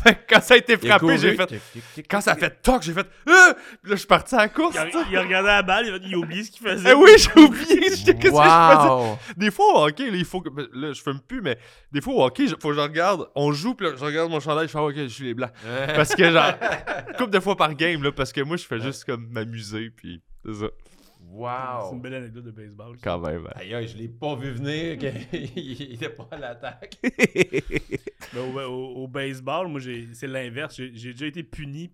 [0.03, 1.61] fait que quand ça a été frappé, j'ai fait.
[2.09, 3.07] Quand ça a fait toc, j'ai fait.
[3.27, 3.53] Ah!
[3.81, 4.75] Puis là, je suis parti à la course.
[4.75, 6.89] Il a, il regardé la balle, il a, il a oublié ce qu'il faisait.
[6.91, 7.79] Eh oui, j'ai oublié.
[7.79, 8.31] Qu'est-ce que je faisais?
[8.31, 9.17] Wow!
[9.37, 10.49] Des fois hockey, là, il faut que.
[10.73, 11.57] Là, je fume plus, mais
[11.91, 13.27] des fois au hockey, il faut que je regarde.
[13.35, 15.33] On joue, puis là, je regarde mon chandail, je fais, Ah, ok, je suis les
[15.33, 15.51] blancs.
[15.95, 16.53] Parce que, genre,
[17.17, 20.21] couple de fois par game, là, parce que moi, je fais juste comme m'amuser, puis
[20.45, 20.67] c'est ça.
[21.29, 21.49] Wow!
[21.89, 22.95] C'est une belle anecdote de baseball.
[22.95, 23.01] ça.
[23.03, 23.45] Quand même.
[23.47, 23.51] hein.
[23.55, 26.97] Aïe, aïe, je l'ai pas vu venir qu'il était pas à l'attaque.
[28.33, 30.75] Mais au, au- au baseball, moi, j'ai- c'est l'inverse.
[30.75, 31.91] J'ai déjà été puni,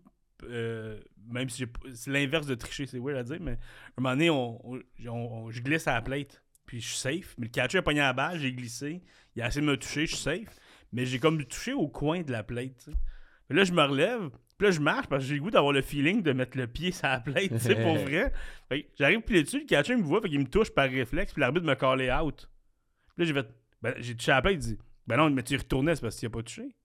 [0.49, 4.29] euh, même si c'est l'inverse de tricher, c'est weird à dire, mais un moment donné,
[4.29, 7.36] on, on- on- on- je glisse à la plate, puis je suis safe.
[7.38, 9.01] Mais le catcher a pogné la balle, j'ai glissé,
[9.36, 10.59] il a essayé de me toucher, je suis safe.
[10.91, 12.89] Mais j'ai comme touché au coin de la plate.
[13.47, 15.74] Puis là, je me relève, puis là, je marche parce que j'ai le goût d'avoir
[15.74, 18.32] le feeling de mettre le pied sur la plate, tu sais, pour vrai.
[18.97, 21.66] J'arrive pied dessus, le catcher me voit, fait qu'il me touche par réflexe, puis l'arbitre
[21.66, 22.49] me callait out.
[23.16, 23.47] Puis là, j'ai fait,
[23.82, 26.16] ben, j'ai touché à la plate, il dit, ben non, mais tu retournais, c'est parce
[26.18, 26.76] qu'il a pas touché.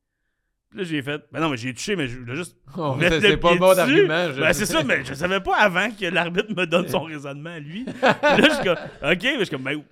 [0.75, 2.55] Là, j'ai fait, ben non, mais j'ai touché, mais je voulais juste.
[2.77, 3.77] Oh, mettre c'est pas bon dessus.
[3.77, 4.33] d'argument.
[4.35, 7.51] je- Ben c'est ça, mais je savais pas avant que l'arbitre me donne son raisonnement
[7.51, 7.87] à lui.
[8.03, 9.83] Là, je suis comme, ok, mais je suis comme, ben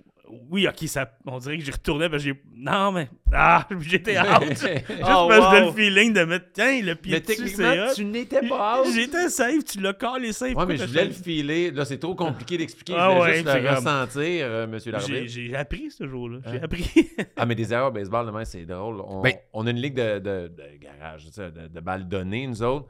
[0.49, 2.41] oui, ok, ça, on dirait que j'y retournais, parce que j'ai.
[2.55, 3.09] Non, mais.
[3.33, 4.25] Ah, j'étais out.
[4.49, 5.65] Juste Oh, parce que wow.
[5.67, 7.93] le feeling de mettre, tiens, le pied Mais dessus, techniquement, c'est hot.
[7.95, 8.87] tu n'étais pas out.
[8.93, 10.55] J'étais safe, tu l'as collé safe.
[10.55, 11.71] Ouais, mais je voulais le filer.
[11.71, 12.93] Là, c'est trop compliqué d'expliquer.
[12.97, 15.33] Ah je voulais ouais, juste le comme- ressentir, euh, monsieur J'ai l'arbitre.
[15.33, 16.39] j'ai appris ce jour-là.
[16.45, 16.61] J'ai Hein?
[16.63, 17.09] appris.
[17.37, 19.01] Ah, mais des erreurs au baseball, demain, c'est drôle.
[19.07, 22.87] On, Ben- on a une ligue de, de, de garage, de balles données, nous autres.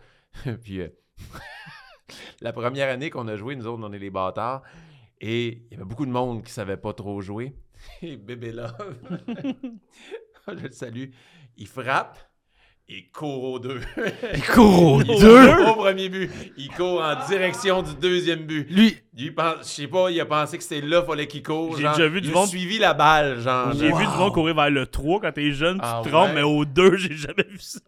[0.64, 0.88] Puis, euh,
[2.42, 4.62] la première année qu'on a joué, nous autres, on est les bâtards.
[5.20, 7.56] Et il y avait beaucoup de monde qui savait pas trop jouer.
[8.02, 8.98] Et bébé Love,
[10.48, 11.06] je le salue,
[11.58, 12.18] il frappe.
[12.90, 13.82] Il court aux deux.
[14.34, 15.66] Il court aux Au deux?
[15.66, 16.32] Au premier but.
[16.56, 18.66] Il court en direction du deuxième but.
[18.72, 21.76] Lui, Lui, pense, je sais pas, il a pensé que c'était là, fallait qu'il court.
[21.76, 23.74] J'ai déjà vu du il a monde- suivi la balle, genre.
[23.74, 26.30] J'ai vu du monde courir vers le 3 quand t'es jeune, tu Ah te trompes,
[26.30, 26.36] ouais?
[26.36, 27.80] mais au 2, j'ai jamais vu ça.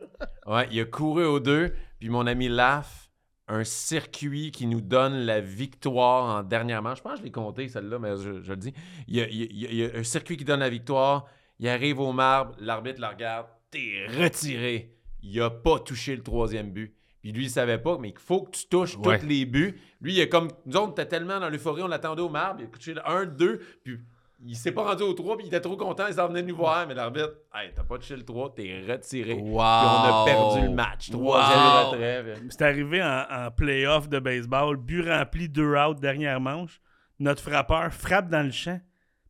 [0.45, 1.73] Ouais, il a couru aux deux.
[2.01, 3.08] Puis mon ami Laf,
[3.49, 6.99] un circuit qui nous donne la victoire en dernière manche.
[6.99, 8.73] Je pense que je l'ai compté, celle-là, mais je, je le dis.
[9.07, 11.25] Il y, a, il y a- il y a un circuit qui donne la victoire.
[11.59, 13.47] Il arrive au marbre, l'arbitre le regarde.
[13.71, 14.95] T'es retiré.
[15.21, 16.95] Il a pas touché le troisième but.
[17.21, 19.19] Puis lui, il savait pas, mais il faut que tu touches Ouais.
[19.19, 19.77] tous les buts.
[19.99, 20.47] Lui, il est comme.
[20.65, 22.61] Nous autres, était tellement dans l'euphorie, on l'attendait au marbre.
[22.61, 23.97] Il a touché le 1, 2, puis
[24.45, 26.55] il s'est pas rendu au 3, puis il était trop content, il s'en venait nous
[26.55, 26.87] voir.
[26.87, 29.33] Mais l'arbitre, hey, t'as pas touché le 3, t'es retiré.
[29.33, 29.41] wow.
[29.41, 31.09] Puis on a perdu le match.
[31.11, 31.89] Troisième Wow.
[31.91, 32.33] retrait.
[32.49, 36.79] C'est arrivé en, en playoff de baseball, but rempli, deux out, dernière manche.
[37.19, 38.79] Notre frappeur frappe dans le champ,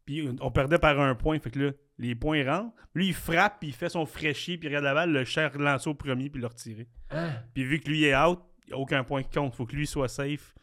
[0.06, 1.40] puis on perdait par un point.
[1.40, 2.74] Fait que là, les points rentrent.
[2.94, 5.48] Lui, il frappe, puis il fait son fraîchier, puis il regarde la balle, le champ
[5.52, 6.88] relance au premier, puis le retirer.
[7.12, 7.30] Hein?
[7.54, 9.56] Puis vu que lui est out, il n'y a aucun point qui compte.
[9.56, 10.54] faut que lui soit safe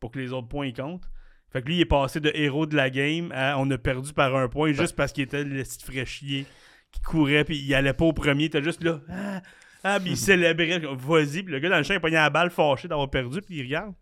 [0.00, 1.08] pour que les autres points comptent.
[1.54, 4.12] Fait que lui, il est passé de héros de la game à on a perdu
[4.12, 6.46] par un point juste parce qu'il était le petit fraîchier
[6.90, 8.50] qui courait, puis il allait pas au premier.
[8.50, 9.40] T'as juste là, ah,
[9.84, 10.80] ah, puis il célébrait.
[10.80, 13.58] Vas-y, puis le gars dans le champ, il pognait la balle fâché d'avoir perdu, puis
[13.58, 13.94] il regarde.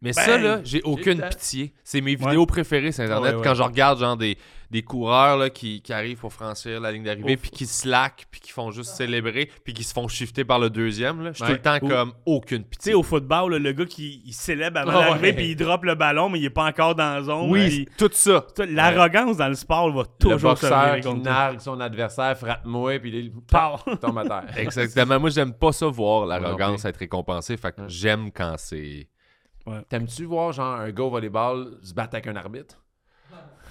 [0.00, 0.24] Mais Bang!
[0.24, 1.74] ça, là, j'ai aucune pitié.
[1.84, 3.32] C'est mes vidéos préférées sur Internet.
[3.32, 3.44] Ouais, ouais.
[3.44, 4.38] Quand je regarde, genre, des,
[4.70, 8.40] des coureurs là, qui, qui arrivent pour franchir la ligne d'arrivée, puis qui slack, puis
[8.40, 11.22] qui font juste célébrer, puis qui se font shifter par le deuxième.
[11.24, 11.30] là.
[11.32, 11.58] Je suis Ouais.
[11.58, 12.94] tout le temps comme aucune Tu sais, pitié.
[12.94, 15.32] au football, là, le gars qui il célèbre avant d'arriver, ouais.
[15.32, 17.50] puis il drop le ballon, mais il est pas encore dans la zone.
[17.50, 18.46] Oui, tout ça.
[18.68, 23.32] L'arrogance dans le sport va toujours Le boxeur qui nargue son adversaire, frappe-moi, puis il
[24.00, 24.56] tombe à terre.
[24.56, 25.18] Exactement.
[25.18, 27.56] Moi, j'aime pas ça voir l'arrogance être récompensée.
[27.56, 29.08] Fait que j'aime quand c'est.
[29.88, 32.76] T'aimes-tu voir genre un gars au volleyball se battre avec un arbitre?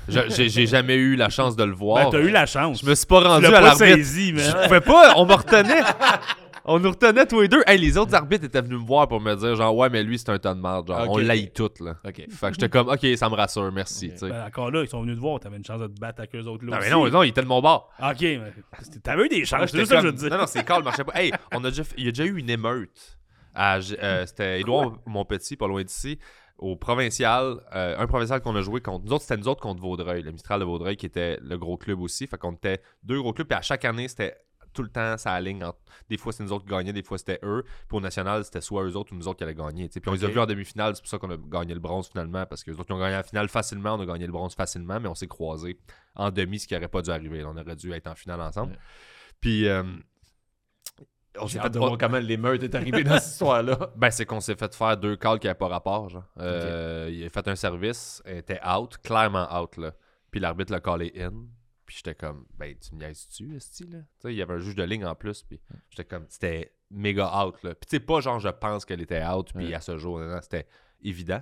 [0.09, 2.05] J'ai jamais eu la chance de le voir.
[2.05, 2.81] Ben, t'as eu la chance.
[2.83, 3.97] Je me suis pas rendu à l'arbitre.
[3.97, 5.81] Je pouvais pas, on me retenait.
[6.71, 7.63] On nous retenait tous les deux.
[7.65, 10.19] Hey, les autres arbitres étaient venus me voir pour me dire genre ouais mais lui
[10.19, 11.95] c'est un ton de marde genre on l'aille tout là.
[12.05, 12.13] OK.
[12.15, 14.11] Fait que j'étais comme ok ça me rassure merci.
[14.21, 16.35] Ben, encore là, ils sont venus te voir, t'avais une chance de te battre avec
[16.35, 17.89] eux autres là Non mais non non il était de mon bord.
[17.99, 18.41] Ok, mais
[19.01, 20.29] t'avais eu des chances, c'est ça que je veux dire.
[20.29, 21.13] Non non c'est calme marchait pas.
[21.19, 23.17] Hey on a déjà il y a déjà eu une émeute.
[23.57, 26.19] euh, C'était Édouard Montpetit pas loin d'ici
[26.59, 29.81] au provincial euh, un provincial qu'on a joué contre nous autres c'était nous autres contre
[29.81, 32.27] Vaudreuil le Mistral de Vaudreuil qui était le gros club aussi.
[32.27, 34.35] Fait qu'on était deux gros clubs puis à chaque année c'était
[34.71, 35.79] tout le temps ça aligne entre-
[36.09, 37.63] des fois c'était nous autres qui gagnaient des fois c'était eux.
[37.87, 40.11] Puis au national c'était soit eux autres ou nous autres qui allaient gagner puis on
[40.13, 42.63] les a vus en demi-finale c'est pour ça qu'on a gagné le bronze finalement parce
[42.63, 44.99] que les autres ils ont gagné la finale facilement on a gagné le bronze facilement
[44.99, 45.79] mais on s'est croisés
[46.15, 47.43] en demi ce qui aurait pas dû arriver.
[47.45, 48.73] On aurait dû être en finale ensemble.
[48.73, 48.79] Ouais.
[49.41, 49.83] puis euh,
[51.41, 53.91] on s'est fait de voir comment l'émeute est arrivée dans cette histoire-là.
[53.95, 56.09] ben, c'est qu'on s'est fait faire deux calls qui n'avaient pas rapport.
[56.09, 56.23] Genre.
[56.39, 59.77] Euh, Il a fait un service, elle était out, clairement out.
[59.77, 59.93] Là.
[60.31, 61.31] Puis l'arbitre l'a callé in.
[61.85, 63.97] Puis j'étais comme, ben, tu me niaises-tu, esti, là?
[63.99, 65.41] Tu sais, il y avait un juge de ligne en plus.
[65.43, 65.59] Puis
[65.89, 67.73] j'étais comme, c'était méga out, là.
[67.73, 69.73] Puis tu sais, pas genre, je pense qu'elle était out, puis Ouais.
[69.73, 70.67] à ce jour, c'était
[71.03, 71.41] évident.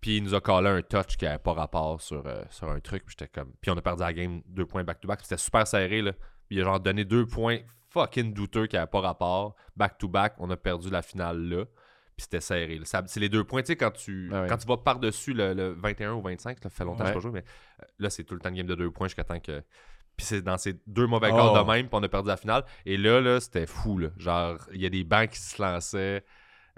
[0.00, 2.80] Puis il nous a callé un touch qui n'avait pas rapport sur, euh, sur un
[2.80, 3.04] truc.
[3.04, 5.18] Puis j'étais comme, puis on a perdu la game deux points back-to-back.
[5.18, 6.12] Puis C'était super serré, là.
[6.46, 7.58] Puis il a genre donné deux points
[7.94, 9.54] fucking douteux qui n'avaient pas rapport.
[9.76, 11.64] Back-to-back, on a perdu la finale là.
[12.16, 12.80] Puis c'était serré.
[12.84, 13.62] C'est les deux points.
[13.62, 14.48] Tu sais, quand tu, Ah ouais.
[14.48, 17.20] quand tu vas par-dessus le, le 21 ou 25, ça fait longtemps que je pas
[17.20, 17.44] joué, mais
[17.82, 19.62] euh, là, c'est tout le temps une game de deux points jusqu'à temps que.
[20.16, 21.58] Puis c'est dans ces deux mauvais Oh.
[21.58, 22.64] de même, puis on a perdu la finale.
[22.86, 23.98] Et là, là, c'était fou.
[23.98, 24.08] Là.
[24.16, 26.24] Genre, il y a des bancs qui se lançaient.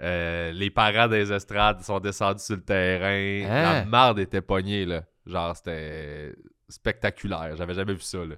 [0.01, 3.47] Euh, les parents des estrades sont descendus sur le terrain.
[3.51, 3.63] Hein?
[3.81, 5.03] La marde était pognée, là.
[5.27, 6.33] Genre, c'était
[6.67, 7.55] spectaculaire.
[7.55, 8.35] J'avais jamais vu ça, là.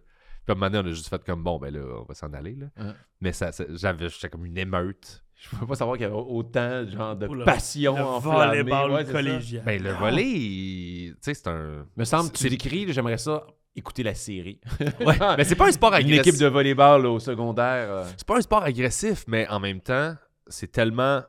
[0.49, 2.15] Puis à un moment donné, on a juste fait comme, bon, ben là, on va
[2.15, 2.65] s'en aller, là.
[2.77, 2.95] Hein?
[3.21, 5.23] Mais ça, ça- j'avais, j'étais comme une émeute.
[5.35, 8.63] Je peux pas savoir qu'il y avait autant genre, de le- passion Le enflammée.
[8.63, 9.63] volleyball Ouais, collégial.
[9.63, 9.93] Ben, le
[10.23, 11.85] il- tu sais, c'est un...
[11.95, 12.49] Me semble, tu
[12.87, 13.45] là, j'aimerais ça
[13.75, 14.59] écouter la série.
[14.99, 16.27] Ouais, mais c'est pas un sport Une agressif.
[16.27, 17.89] équipe de volleyball au secondaire.
[17.91, 20.15] euh, C'est pas un sport agressif, mais en même temps,
[20.47, 21.21] c'est tellement.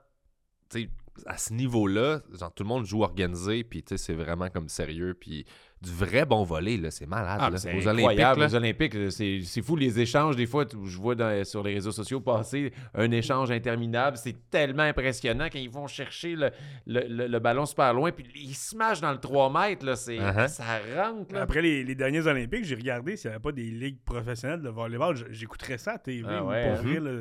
[0.70, 0.90] Tu sais,
[1.26, 4.68] à ce niveau-là, genre tout le monde joue organisé, puis tu sais, c'est vraiment comme
[4.68, 5.44] sérieux, puis
[5.82, 7.38] du vrai bon volet, là, c'est malade.
[7.40, 7.56] Ah, là.
[7.56, 8.42] c'est Aux incroyable.
[8.42, 8.56] Olympiques, Aux
[8.94, 10.36] Olympiques, c'est c'est fou les échanges.
[10.36, 14.18] Des fois, je vois dans- sur les réseaux sociaux passer un échange interminable.
[14.18, 16.50] C'est tellement impressionnant quand ils vont chercher le,
[16.86, 18.12] le- le- le ballon super loin.
[18.12, 19.86] Puis ils se mâchent dans le 3 mètres.
[19.86, 20.48] Là, c'est- Uh-huh.
[20.48, 20.64] Ça
[20.96, 21.34] rentre.
[21.34, 21.42] Là.
[21.42, 24.68] Après les, les derniers Olympiques, j'ai regardé s'il n'y avait pas des ligues professionnelles de
[24.68, 25.16] volleyball.
[25.30, 26.26] J'écouterais ça à TV.
[26.28, 26.82] Ah ouais, pour hein?
[26.82, 27.20] vrai, là.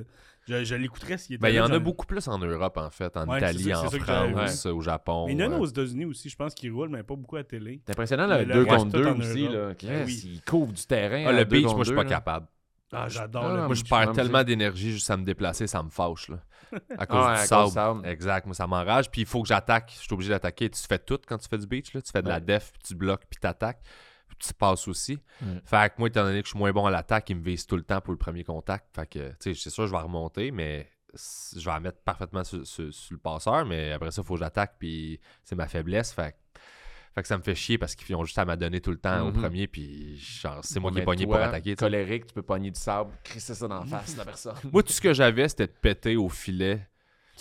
[0.50, 2.78] Je je l'écouterais s'il était Ben, il y là, en a beaucoup plus en Europe,
[2.78, 5.26] en fait, en Ouais, Italie, c'est ça- en c'est ça que j'avais France, au Japon.
[5.28, 7.16] Mais il y en a euh, aux États-Unis aussi, je pense qu'ils roulent, mais pas
[7.16, 7.82] beaucoup à télé.
[7.86, 9.46] C'est impressionnant, Le- le le 2 reste, contre tout 2 en aussi.
[9.48, 9.82] Europe.
[9.84, 9.90] Là.
[10.00, 10.22] Yes, oui.
[10.34, 11.24] Ils couvrent du terrain.
[11.28, 12.10] Ah, le beach, moi, je suis pas là.
[12.10, 12.48] capable.
[12.92, 13.90] Ah, j'adore Ah, le moi, Moi, je beach.
[13.92, 16.38] perds tellement d'énergie juste à me déplacer, ça me fâche, là.
[16.98, 17.62] À cause Ah, du à sable.
[17.64, 18.08] cause du sable.
[18.08, 19.12] Exact, moi, ça m'enrage.
[19.12, 19.92] Puis il faut que j'attaque.
[19.96, 20.70] Je suis obligé d'attaquer.
[20.72, 22.02] Tu fais tout quand tu fais du beach, là.
[22.02, 22.42] Tu fais de la Ouais.
[22.42, 23.82] def, puis tu bloques, puis t'attaques.
[24.40, 25.20] Tu passes aussi.
[25.66, 27.66] Fait que moi, étant donné que je suis moins bon à l'attaque, il me vise
[27.66, 28.88] tout le temps pour le premier contact.
[28.96, 32.44] Fait que, tu sais, c'est sûr, je vais remonter, mais je vais la mettre parfaitement
[32.44, 33.66] sur, sur- sur le passeur.
[33.66, 36.12] Mais après ça, il faut que j'attaque, puis c'est ma faiblesse.
[36.14, 36.60] Fait que,
[37.16, 39.22] fait que ça me fait chier parce qu'ils ont juste à m'adonner tout le temps
[39.28, 39.34] au Mhm.
[39.34, 41.76] premier, puis genre, c'est moi qui ai pogné pour attaquer.
[41.76, 44.56] Colérique, tu peux pogner du sable, crisser ça dans la face de la personne.
[44.72, 46.88] Moi, tout ce que j'avais, c'était de péter au filet.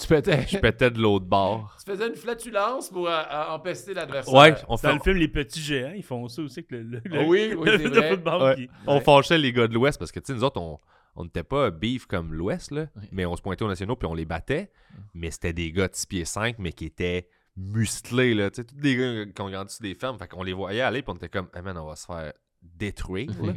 [0.00, 0.46] Tu pétais.
[0.48, 1.76] Je pétais de l'autre bord.
[1.84, 4.32] Tu faisais une flatulence pour euh, euh, empester l'adversaire.
[4.34, 4.92] Ouais, on Dans fait.
[4.94, 7.66] le film Les Petits Géants, ils font ça aussi avec le, le, Ah oui, oui,
[7.66, 8.10] le c'est film de vrai.
[8.10, 8.42] football.
[8.42, 8.54] Ouais.
[8.56, 10.78] qui- On fâchait les gars de l'Ouest parce que, tu sais, nous autres, on
[11.20, 13.02] on n'était pas beef comme l'Ouest, là, Oui.
[13.10, 14.70] mais on se pointait aux nationaux puis on les battait.
[15.14, 17.26] Mais c'était des gars de 6 pieds 5, mais qui étaient
[17.56, 18.50] musclés, là.
[18.50, 20.16] Tu sais, tous des gars qui ont grandi sur des fermes.
[20.16, 22.32] Fait qu'on les voyait aller puis on était comme, hey man, on va se faire
[22.62, 23.30] détruire.
[23.42, 23.52] là.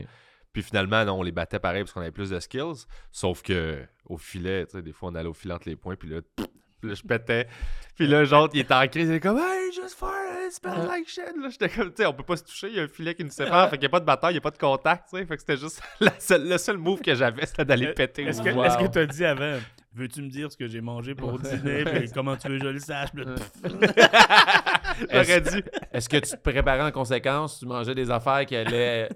[0.54, 2.86] Puis finalement, non, on les battait pareil parce qu'on avait plus de skills.
[3.12, 5.96] Sauf que au filet, tu sais, des fois, on allait au filet entre les points,
[5.96, 6.48] puis là, pff,
[6.82, 7.48] puis là, je pétais.
[7.96, 10.10] Puis là, genre, il était en crise, il était comme, hey, just fire,
[10.48, 11.24] it smells like shit.
[11.40, 13.14] Là, j'étais comme, tu sais, on peut pas se toucher, il y a un filet
[13.16, 14.58] qui nous sépare, fait qu'il y a pas de bataille, il y a pas de
[14.58, 15.26] contact, tu sais.
[15.26, 18.24] Fait que c'était juste la seule- le seul move que j'avais, c'était d'aller Euh, péter.
[18.24, 18.64] Est-ce que Wow.
[18.66, 19.58] est-ce que tu as dit avant
[19.94, 22.70] Veux-tu me dire ce que j'ai mangé pour dîner puis Comment tu veux que je
[22.70, 23.74] le sache Puis là, pff,
[25.12, 25.64] J'aurais dû.
[25.92, 27.60] Est-ce que tu te préparais en conséquence?
[27.60, 29.10] Tu mangeais des affaires qui allaient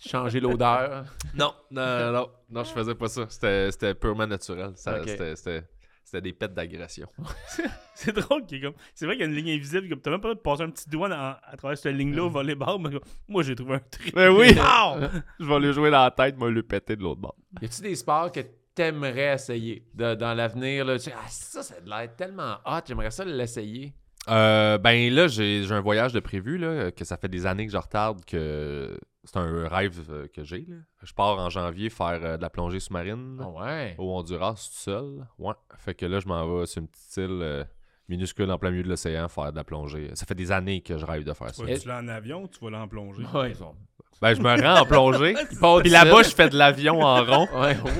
[0.00, 1.04] changer l'odeur?
[1.34, 3.26] Non, non, non, non, je faisais pas ça.
[3.28, 4.72] C'était c'était purement naturel.
[4.76, 5.08] Ça- Ok.
[5.08, 5.64] C'était- C'était
[6.04, 7.06] c'était des pets d'agression.
[7.94, 8.74] C'est drôle qu'il comme.
[8.94, 10.70] C'est vrai qu'il y a une ligne invisible, comme t'as même pas de passer un
[10.70, 12.98] petit doigt dans- à travers cette ligne-là au volleyball, mais
[13.28, 14.12] moi j'ai trouvé un truc.
[14.14, 14.48] Ben oui!
[14.56, 15.08] Wow!
[15.38, 17.36] Je vais le jouer dans la tête, moi, le péter de l'autre bord.
[17.62, 18.40] Y a-tu des sports que
[18.74, 20.84] t'aimerais essayer de- dans l'avenir?
[20.84, 20.94] là?
[20.98, 23.94] Tu sais, Ah, ça, ça a l'air tellement hot, j'aimerais ça l'essayer.
[24.28, 27.66] Euh, ben là, j'ai j'ai un voyage de prévu, là, que ça fait des années
[27.66, 30.66] que je retarde, que c'est un rêve euh, que j'ai.
[30.68, 30.76] là.
[31.02, 33.94] Je pars en janvier faire euh, de la plongée sous-marine Ah ouais?
[33.98, 35.26] au Honduras tout seul.
[35.38, 35.54] Ouais.
[35.78, 37.64] Fait que là, je m'en vais sur une petite île euh,
[38.08, 40.10] minuscule en plein milieu de l'océan faire de la plongée.
[40.14, 41.64] Ça fait des années que je rêve de faire ça.
[41.64, 43.24] Tu vas en avion ou tu vas là en plongée?
[43.34, 43.74] Ouais, ils sont-
[44.20, 45.34] Ben, je me rends en plongée.
[45.82, 47.48] Puis là-bas, je fais de l'avion en rond.
[47.54, 47.90] Ouais, wow!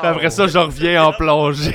[0.00, 1.74] Puis après ça, je reviens en plongée.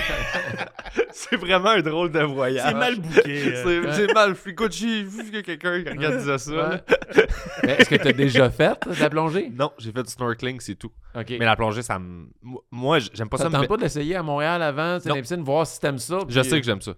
[1.12, 2.66] c'est vraiment un drôle de voyage.
[2.68, 3.54] C'est mal bouqué.
[3.54, 3.84] euh.
[3.94, 4.36] C'est c'est mal.
[4.48, 6.52] Écoute, j'ai vu que quelqu'un qui organisait ça.
[6.52, 6.70] là.
[6.70, 7.26] Ouais.
[7.64, 9.52] Mais est-ce que t'as déjà fait de la plongée?
[9.54, 10.92] Non, j'ai fait du snorkeling, c'est tout.
[11.16, 12.26] Mais la plongée, ça me.
[12.72, 15.16] Moi- j'aime pas ça tente me- pas de l'essayer à Montréal avant, c'est Non.
[15.16, 16.18] les piscines, voir si t'aimes ça?
[16.28, 16.94] Je sais que j'aime ça.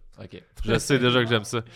[0.65, 1.59] Je sais déjà que j'aime ça.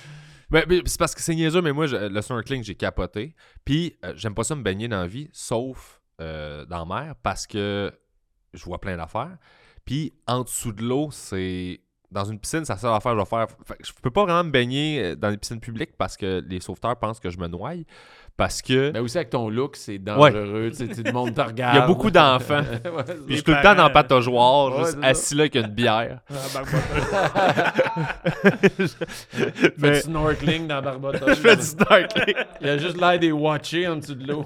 [0.51, 3.35] Mais, mais c'est parce que c'est niaiseux, mais moi, je- le snorkeling, j'ai capoté.
[3.65, 7.15] Puis, euh, j'aime pas ça me baigner dans la vie, sauf euh, dans la mer,
[7.21, 7.91] parce que
[8.53, 9.37] je vois plein d'affaires.
[9.85, 11.81] Puis, en dessous de l'eau, c'est.
[12.11, 13.47] Dans une piscine, ça sert à faire, je vais faire.
[13.63, 16.59] Fait je peux pas vraiment me baigner euh, dans les piscines publiques parce que les
[16.59, 17.73] sauveteurs pensent que je me noie.
[18.39, 18.91] Parce que.
[18.91, 20.69] Mais aussi avec ton look, c'est dangereux.
[20.71, 21.75] Tu sais, tout le monde te regarde.
[21.75, 22.61] Il y a beaucoup d'enfants.
[22.85, 25.67] Ouais, je suis tout le temps dans le pataugeoire, Ouais, juste assis là avec une
[25.67, 26.21] bière.
[26.53, 28.97] Barboteuse.
[29.77, 31.27] Fais du snorkeling dans Barbados.
[31.27, 32.35] je fais du snorkeling.
[32.61, 34.45] Il y a juste l'air des watchés en dessous de l'eau.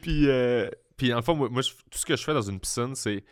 [0.00, 2.58] puis, euh, puis en fond, moi, moi, je- tout ce que je fais dans une
[2.58, 3.24] piscine, c'est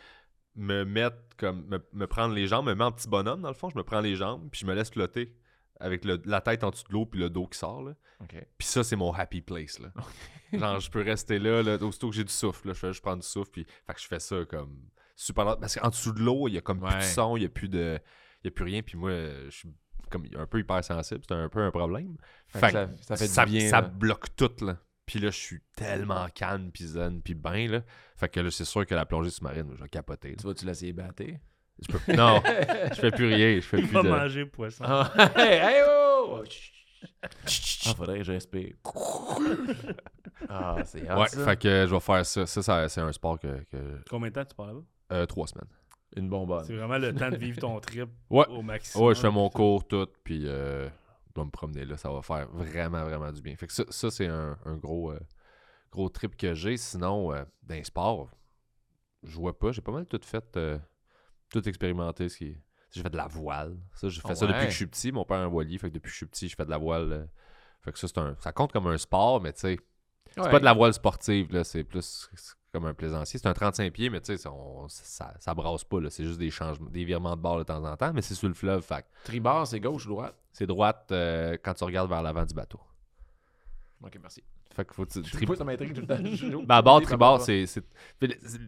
[0.55, 3.55] me mettre comme me, me prendre les jambes, me mettre en petit bonhomme dans le
[3.55, 5.33] fond, je me prends les jambes, puis je me laisse flotter
[5.79, 7.93] avec le- la tête en dessous de l'eau puis le dos qui sort là.
[8.57, 9.89] Puis ça c'est mon happy place là.
[10.53, 13.01] Genre je peux rester là, là aussitôt que j'ai du souffle, là, je, fais- je
[13.01, 14.77] prends du souffle puis fait que je fais ça comme
[15.15, 17.45] super parce qu'en dessous de l'eau, il y a comme plus de son, il y
[17.45, 17.99] a plus de
[18.43, 19.69] il y a plus rien puis moi je suis
[20.09, 22.17] comme un peu hypersensible, c'est un peu un problème.
[22.47, 23.69] Fait Fait que ça, ça fait ça, du bien.
[23.69, 23.87] ça là.
[23.87, 24.77] bloque tout, là.
[25.05, 27.81] Puis là, je suis tellement calme, puis zen, puis bien, là.
[28.15, 30.35] Fait que là, c'est sûr que la plongée sous-marine, je vais capoter.
[30.35, 31.23] Tu vas-tu l'essayer battre?
[31.81, 32.13] Je peux...
[32.15, 32.41] Non,
[32.91, 33.55] je fais plus rien.
[33.55, 34.09] Je fais Il plus va de...
[34.09, 34.83] manger le poisson.
[34.87, 36.43] Ah, hey, hey, oh!
[37.85, 38.73] Ah, faudrait que je respire.
[40.49, 41.45] Ah, c'est Ouais, ça.
[41.45, 42.45] fait que je vais faire ça.
[42.45, 43.63] Ça, ça, c'est un sport que...
[43.71, 44.81] que- Combien de temps tu parles là
[45.17, 45.67] euh, trois semaines.
[46.15, 46.63] Une bonbonne.
[46.65, 48.47] C'est vraiment le temps de vivre ton trip Ouais.
[48.47, 49.07] au maximum.
[49.07, 50.87] Ouais, je fais mon cours, tout, puis euh,
[51.27, 51.97] je dois me promener là.
[51.97, 53.55] Ça va faire vraiment, vraiment du bien.
[53.55, 55.19] Fait que ça, ça, c'est un, un gros, euh,
[55.91, 56.77] gros trip que j'ai.
[56.77, 58.29] Sinon, euh, les sports,
[59.23, 59.71] je vois pas.
[59.71, 60.77] J'ai pas mal tout fait, euh,
[61.53, 62.27] tout expérimenté.
[62.29, 62.57] Ce qui...
[62.91, 63.77] J'ai fait de la voile.
[63.95, 65.11] Ça, j'ai fait Ah ça depuis que je suis petit.
[65.11, 65.77] Mon père est un voilier.
[65.77, 67.11] Fait que depuis que je suis petit, je fais de la voile.
[67.11, 67.25] euh.
[67.81, 68.35] Fait que ça, c'est un...
[68.39, 69.79] ça compte comme un sport, mais tu sais,
[70.35, 71.63] c'est pas de la voile sportive, là.
[71.63, 72.29] C'est plus
[72.71, 73.39] comme un plaisancier.
[73.39, 75.97] C'est un 35 pieds, mais tu sais, on- ça, ça brasse pas.
[76.09, 78.47] C'est juste des changements, des virements de bord de temps en temps, mais c'est sur
[78.47, 78.81] le fleuve.
[78.83, 80.35] Fait Tribord, c'est gauche ou droite?
[80.51, 82.79] c'est droite euh, quand tu regardes vers l'avant du bateau.
[84.01, 84.43] Ok, merci.
[84.75, 86.17] Fait que faut que tu- Je sais tri- pas, ça m'intrigue tout le temps.
[86.23, 87.65] Je- Babord, je- tribord, c'est.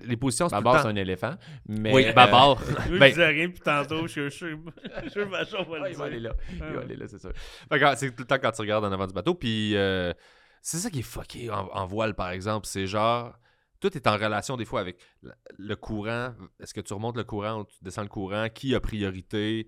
[0.06, 1.36] Les, positions, c'est c'est un éléphant.
[1.68, 2.62] Mais, Oui, euh, babord.
[2.90, 4.58] Lui, Ben- je disais rien, puis tantôt, je suis sûr
[5.04, 6.30] je suis vachon, on va ah, le il va aller dire.
[6.30, 6.36] là.
[6.54, 6.84] Il Ah va ouais.
[6.84, 7.32] aller là, c'est sûr.
[7.36, 9.34] Fait que, c'est tout le temps quand tu regardes en avant du bateau.
[9.36, 10.14] Puis euh,
[10.62, 12.66] c'est ça qui est fucké en, en voile, par exemple.
[12.68, 13.34] C'est genre.
[13.82, 16.34] Tout est en relation des fois avec le- le courant.
[16.62, 18.48] Est-ce que tu remontes le courant ou tu descends le courant?
[18.54, 19.68] Qui a priorité?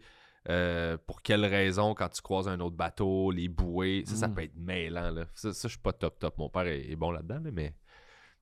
[0.50, 3.32] Euh, pour quelles raisons quand tu croises un autre bateau?
[3.32, 4.04] Les bouées?
[4.06, 4.34] Ça, ça Mm.
[4.34, 5.12] peut être mêlant.
[5.12, 5.26] Là.
[5.34, 6.38] Ça, ça, je suis pas top top.
[6.38, 7.74] Mon père est, est bon là-dedans, là, mais,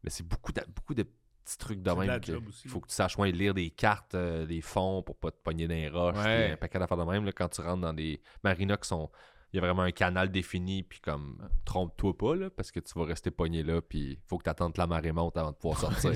[0.03, 1.03] mais c'est beaucoup de, beaucoup de
[1.43, 2.19] petits trucs de même.
[2.63, 5.37] Il faut que tu saches moins lire des cartes, euh, des fonds pour pas te
[5.43, 6.17] pogner dans les roches.
[6.17, 6.51] Ouais.
[6.53, 7.25] un paquet d'affaires de même.
[7.25, 9.09] là, quand tu rentres dans des marinas qui sont.
[9.55, 12.91] Il y a vraiment un canal défini, puis comme, trompe-toi pas, là, parce que tu
[12.99, 15.51] vas rester pogné là, puis il faut que tu attendes que la marée monte avant
[15.51, 16.11] de pouvoir sortir.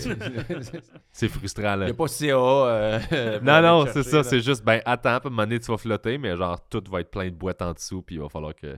[1.14, 1.86] c'est frustrant, Il là.
[1.86, 2.36] n'y a pas CA.
[2.36, 5.72] euh, Non, non, c'est ça, c'est juste, ben, attends, puis à un moment donné, tu
[5.72, 8.28] vas flotter, mais genre, tout va être plein de boîtes en dessous, puis il va
[8.28, 8.78] falloir que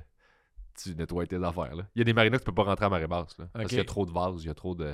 [0.80, 1.84] tu nettoies tes affaires, là.
[1.96, 3.66] Il y a des marinas que tu peux pas rentrer à marée basse, là, parce
[3.68, 4.94] qu'il y a trop de vases, il y a trop de...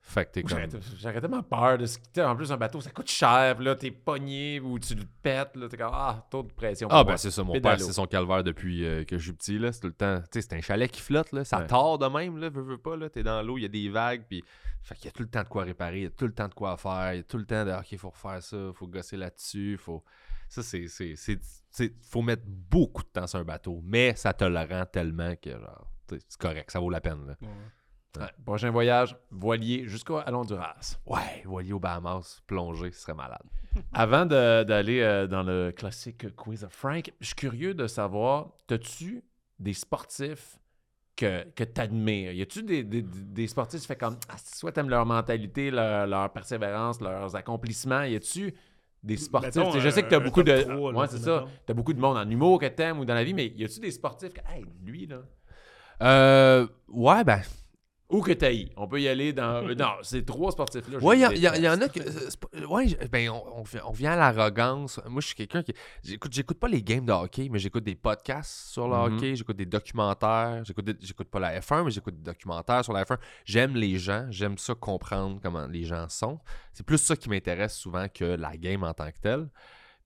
[0.00, 0.58] Fait que t'es comme...
[0.98, 3.54] J'aurais tellement peur de ce qui En plus, un bateau, ça coûte cher.
[3.56, 5.54] Puis là, t'es pogné ou tu le pètes.
[5.56, 6.88] Là, t'es comme, ah, trop de pression.
[6.90, 7.76] Ah, ben c'est ça, mon Pédalo.
[7.76, 9.70] père, c'est son calvaire depuis euh, que je suis petit, là.
[9.70, 10.20] C'est tout le temps.
[10.32, 11.44] Tu sais, c'est un chalet qui flotte, là.
[11.44, 11.66] Ça Ouais.
[11.66, 12.48] tord de même, là.
[12.48, 13.10] Veux, veux pas, là.
[13.10, 14.42] T'es dans l'eau, il y a des vagues, puis.
[14.82, 16.32] Fait qu'il y a tout le temps de quoi réparer, il y a tout le
[16.32, 18.56] temps de quoi faire, il y a tout le temps de, OK, faut refaire ça,
[18.72, 20.02] faut gosser là-dessus, faut.
[20.48, 20.86] Ça, c'est.
[20.88, 21.38] c'est, c'est,
[21.70, 25.34] c'est- Faut mettre beaucoup de temps sur un bateau, mais ça te le rend tellement
[25.36, 27.34] que, genre, c'est correct, ça vaut la peine, là.
[27.42, 27.48] Ouais.
[28.18, 28.26] Ouais.
[28.44, 30.98] Prochain voyage, voilier jusqu'à Honduras.
[31.06, 33.42] Ouais, voilier aux Bahamas, plonger, ce serait malade.
[33.92, 38.48] Avant de- d'aller euh, dans le classique quiz of Frank, je suis curieux de savoir,
[38.70, 39.22] as-tu
[39.58, 40.58] des sportifs
[41.16, 42.32] que, que tu admires?
[42.32, 46.06] Y a-tu des, des, des sportifs qui fait comme, ah, soit t'aimes leur mentalité, leur,
[46.06, 48.54] leur persévérance, leurs accomplissements, y a-tu
[49.02, 49.54] des sportifs?
[49.56, 50.52] Mettons, je sais que tu as beaucoup de.
[50.52, 51.44] là, ouais, c'est ça.
[51.66, 53.64] Tu as beaucoup de monde en humour que t'aimes ou dans la vie, mais y
[53.64, 55.18] a-tu des sportifs que, hey, lui, là?
[56.02, 56.66] Euh.
[56.88, 57.42] Ouais, ben.
[58.10, 58.70] Ou que t'haïs.
[58.78, 59.66] On peut y aller dans.
[59.68, 60.98] euh, non, ces trois sportifs-là.
[61.00, 62.00] Ouais, il y, en a que.
[62.00, 64.98] pas- Ouais, j- ben, on, vient à l'arrogance.
[65.06, 65.74] Moi, je suis quelqu'un qui.
[66.02, 69.16] J'écoute, j'écoute pas les games de hockey, mais j'écoute des podcasts sur le Mhm.
[69.16, 70.64] hockey, j'écoute des documentaires.
[70.64, 73.18] J'écoute, des- j'écoute pas la F1, mais j'écoute des documentaires sur la F1.
[73.44, 76.40] J'aime les gens, j'aime ça comprendre comment les gens sont.
[76.72, 79.48] C'est plus ça qui m'intéresse souvent que la game en tant que telle.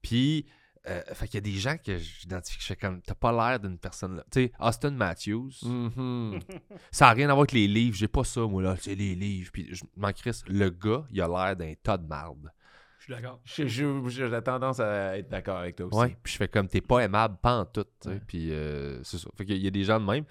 [0.03, 0.47] Puis.
[0.89, 3.31] Euh, fait qu'il y a des gens que j'identifie, que je fais comme, t'as pas
[3.31, 4.25] l'air d'une personne là.
[4.33, 6.41] Tu sais, Austin Matthews, Mhm.
[6.91, 7.97] ça n'a rien à voir avec les livres.
[7.97, 8.75] J'ai pas ça, moi, là.
[8.81, 9.51] C'est les livres.
[9.53, 10.43] Puis je m'en crisse.
[10.49, 12.51] Le gars, il a l'air d'un tas de marde.
[12.99, 13.41] Je suis d'accord.
[13.45, 15.97] J'ai tendance à être d'accord avec toi aussi.
[15.99, 16.17] Ouais.
[16.23, 17.87] Puis je fais comme, t'es pas aimable, pas en tout.
[18.07, 18.21] Ouais.
[18.27, 19.29] Puis euh, c'est ça.
[19.37, 20.25] Fait qu'il y a des gens de même.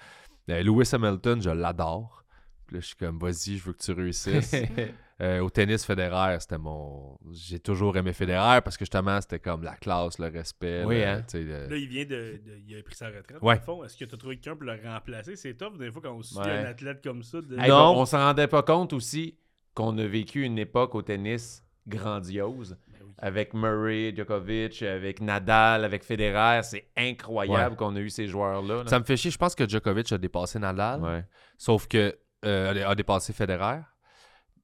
[0.50, 2.26] Euh, Lewis Hamilton, je l'adore.
[2.68, 4.54] Puis là, je suis comme, vas-y, je veux que tu réussisses.
[5.22, 7.16] Euh, au tennis, Federer, c'était mon.
[7.32, 10.84] J'ai toujours aimé Federer parce que justement, c'était comme la classe, le respect.
[10.84, 11.22] Oui, le- hein.
[11.28, 13.38] tu sais, le- Là, il vient de, de- Il a pris sa retraite.
[13.42, 13.60] Ouais.
[13.60, 13.84] fond.
[13.84, 15.36] Est-ce que tu as trouvé quelqu'un pour le remplacer?
[15.36, 16.50] C'est tough, des fois, quand on suit Ouais.
[16.50, 17.40] un athlète comme ça.
[17.40, 17.56] De...
[17.60, 17.98] Hey, Non.
[18.00, 19.38] on s'en rendait pas compte aussi
[19.76, 23.14] qu'on a vécu une époque au tennis grandiose Ben oui.
[23.20, 26.62] avec Murray, Djokovic, avec Nadal, avec Federer.
[26.64, 27.78] C'est incroyable Ouais.
[27.78, 28.84] qu'on a eu ces joueurs-là.
[28.84, 28.88] là.
[28.90, 29.30] Ça me fait chier.
[29.32, 31.00] Je pense que Djokovic a dépassé Nadal.
[31.02, 31.24] Ouais.
[31.60, 33.82] Sauf que euh, a dépassé Federer.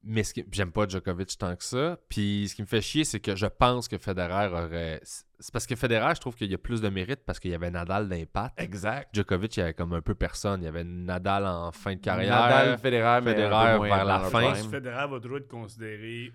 [0.03, 0.45] Mais ce qui...
[0.51, 1.97] j'aime pas Djokovic tant que ça.
[2.09, 5.01] Puis ce qui me fait chier, c'est que je pense que Federer aurait.
[5.03, 7.55] C'est parce que Federer, je trouve qu'il y a plus de mérite parce qu'il y
[7.55, 8.59] avait Nadal d'impact.
[8.59, 9.09] Exact.
[9.13, 10.61] Djokovic, il y avait comme un peu personne.
[10.61, 12.29] Il y avait Nadal en fin de carrière.
[12.29, 14.41] Nadal, Federer, Federer vers la fin.
[14.41, 16.31] Je pense que Federer va toujours être considéré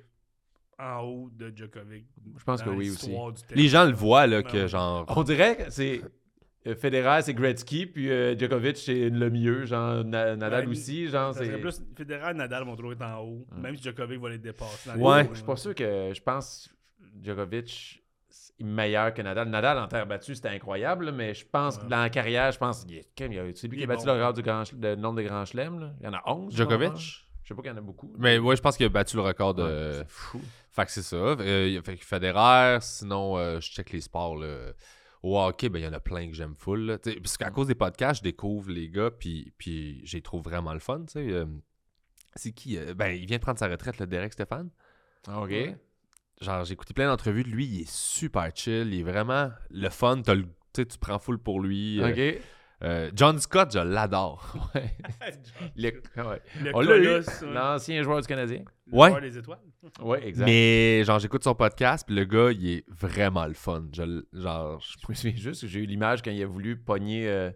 [0.79, 2.07] en haut de Djokovic.
[2.39, 3.45] Je pense que oui tennis.
[3.55, 4.69] Les gens le voient, là, Ben que oui.
[4.69, 5.05] genre.
[5.17, 6.03] On dirait que c'est...
[6.67, 9.65] euh, Federer, c'est Gretzky, puis euh, Djokovic, c'est le mieux.
[9.67, 11.59] Genre, Na- Nadal Ouais, aussi, genre, Ça c'est...
[11.59, 14.91] plus Federer et Nadal vont toujours être en haut, même si Djokovic va les dépasser.
[14.97, 15.29] Ouais.
[15.31, 16.13] Je suis pas sûr que...
[16.15, 16.71] Je pense
[17.23, 18.03] Djokovic
[18.61, 19.49] est meilleur que Nadal.
[19.49, 21.89] Nadal, en terre battue, c'était incroyable, mais je pense que Ouais.
[21.89, 22.85] dans la carrière, je pense...
[22.89, 24.13] Il y a, il y a- lui Il qui a battu bon.
[24.15, 25.81] le record du grand, de nombre de grands chelems.
[25.81, 25.93] là?
[26.01, 26.53] Il y en a 11.
[26.53, 26.91] je Djokovic?
[26.93, 27.25] pense.
[27.43, 28.13] Je sais pas qu'il y en a beaucoup.
[28.19, 29.65] Mais ouais, je pense qu'il a battu le record de.
[29.65, 30.41] Ouais, c'est fou.
[30.71, 31.17] Fait que c'est ça.
[31.17, 34.37] Euh, fait que Federer, sinon, euh, je check les sports.
[34.37, 34.47] Là.
[35.23, 36.81] Au hockey, ben, il y en a plein que j'aime full.
[36.87, 36.99] là.
[36.99, 40.73] Parce qu'à cause des podcasts, je découvre les gars, puis, puis je les trouve vraiment
[40.75, 41.01] le fun.
[41.07, 41.33] tu sais.
[41.33, 41.47] Euh,
[42.35, 44.71] c'est qui euh, Ben, il vient de prendre sa retraite, le Derek Stéphane.
[45.29, 45.51] OK.
[46.41, 47.67] Genre, j'ai écouté plein d'entrevues de lui.
[47.67, 48.89] Il est super chill.
[48.93, 50.21] Il est vraiment le fun.
[50.27, 52.01] Le- tu prends full pour lui.
[52.03, 52.43] Euh, OK.
[52.85, 54.55] Euh, John Scott, je l'adore.
[54.75, 54.97] Ouais.
[55.77, 56.43] Le, ouais.
[56.63, 57.53] Le On l'a eu, colosse, ouais.
[57.53, 58.63] l'ancien joueur du Canadien.
[58.87, 59.09] Le Ouais.
[59.11, 59.59] joueur des étoiles.
[60.01, 60.47] Oui, exact.
[60.47, 63.85] Mais genre, j'écoute son podcast, puis le gars, il est vraiment le fun.
[63.93, 66.77] Je, l- genre, je- me souviens juste que j'ai eu l'image quand il a voulu
[66.77, 67.29] pogner.
[67.29, 67.51] Euh,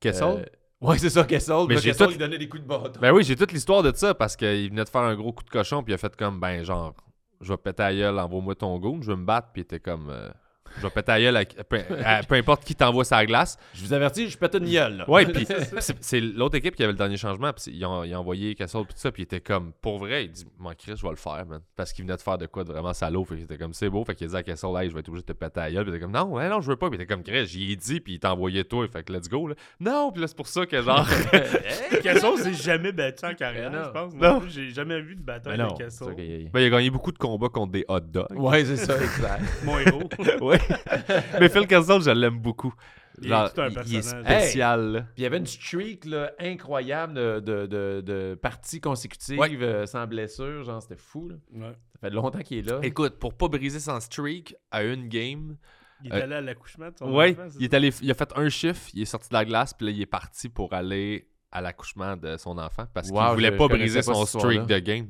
[0.00, 0.24] Kessel?
[0.24, 0.44] euh,
[0.80, 1.66] Ouais, c'est ça, Kessel.
[1.68, 3.00] Mais j'ai Kessel, tout- il donnait des coups de bâton.
[3.00, 5.44] Ben oui, j'ai toute l'histoire de ça parce qu'il venait de faire un gros coup
[5.44, 6.94] de cochon, puis il a fait comme, ben genre,
[7.40, 9.80] je vais péter à gueule, envoie-moi ton goon, je vais me battre, puis il était
[9.80, 10.30] comme, euh,
[10.78, 13.56] je vais péter à gueule à, peu, à- peu importe qui t'envoie sa glace.
[13.74, 14.98] Je vous avertis, je pète une gueule.
[14.98, 15.10] là.
[15.10, 15.46] Ouais, puis
[16.00, 18.84] c'est l'autre équipe qui avait le dernier changement, puis ils ont, ils ont envoyé Castle,
[18.84, 21.10] puis tout ça, puis il était comme, pour vrai, il dit, mon Chris, je vais
[21.10, 21.60] le faire, man.
[21.76, 23.88] Parce qu'il venait de faire de quoi de vraiment salaud, fait qu'il était comme, c'est
[23.90, 25.70] beau, fait qu'il dit à Castle, hey, je vais être obligé de te péter à
[25.70, 27.22] gueule, puis il était comme, non, ouais, non, je veux pas, puis il était comme,
[27.22, 29.54] Chris, j'y ai dit, puis il t'a envoyé toi, fait que let's go, là.
[29.80, 31.06] Non, puis là, c'est pour ça que genre.
[32.02, 34.14] Castle s'est jamais battu en carrière, je pense.
[34.14, 34.26] Non.
[34.40, 34.42] Non.
[34.48, 36.14] J'ai jamais vu de bataille de Castle.
[36.52, 38.26] ben, il a gagné beaucoup de combats contre des hot dogs.
[38.32, 39.42] Ouais, c'est ça, exact.
[39.64, 40.02] Mon héros.
[40.40, 40.58] ouais.
[41.40, 42.74] Mais Phil Castle, je l'aime beaucoup.
[43.18, 44.24] Il est Genre, tout un il, il est personnage.
[44.42, 44.92] spécial.
[44.92, 45.00] là.
[45.00, 49.56] Puis il y avait une streak là, incroyable de, de, de, de parties consécutives Ouais.
[49.62, 50.64] euh, sans blessure.
[50.64, 51.28] Genre, c'était fou.
[51.30, 51.36] Là.
[51.54, 51.72] Ouais.
[51.94, 52.78] Ça fait longtemps qu'il est là.
[52.82, 55.56] Écoute, pour pas briser son streak à une game,
[56.04, 58.14] Il est Euh, allé à l'accouchement de son ouais, enfant, il, est allé, il a
[58.14, 60.74] fait un chiffre, il est sorti de la glace, puis là, il est parti pour
[60.74, 64.02] aller à l'accouchement de son enfant parce qu'il Wow, voulait je- pas je briser pas
[64.12, 65.06] son streak de game.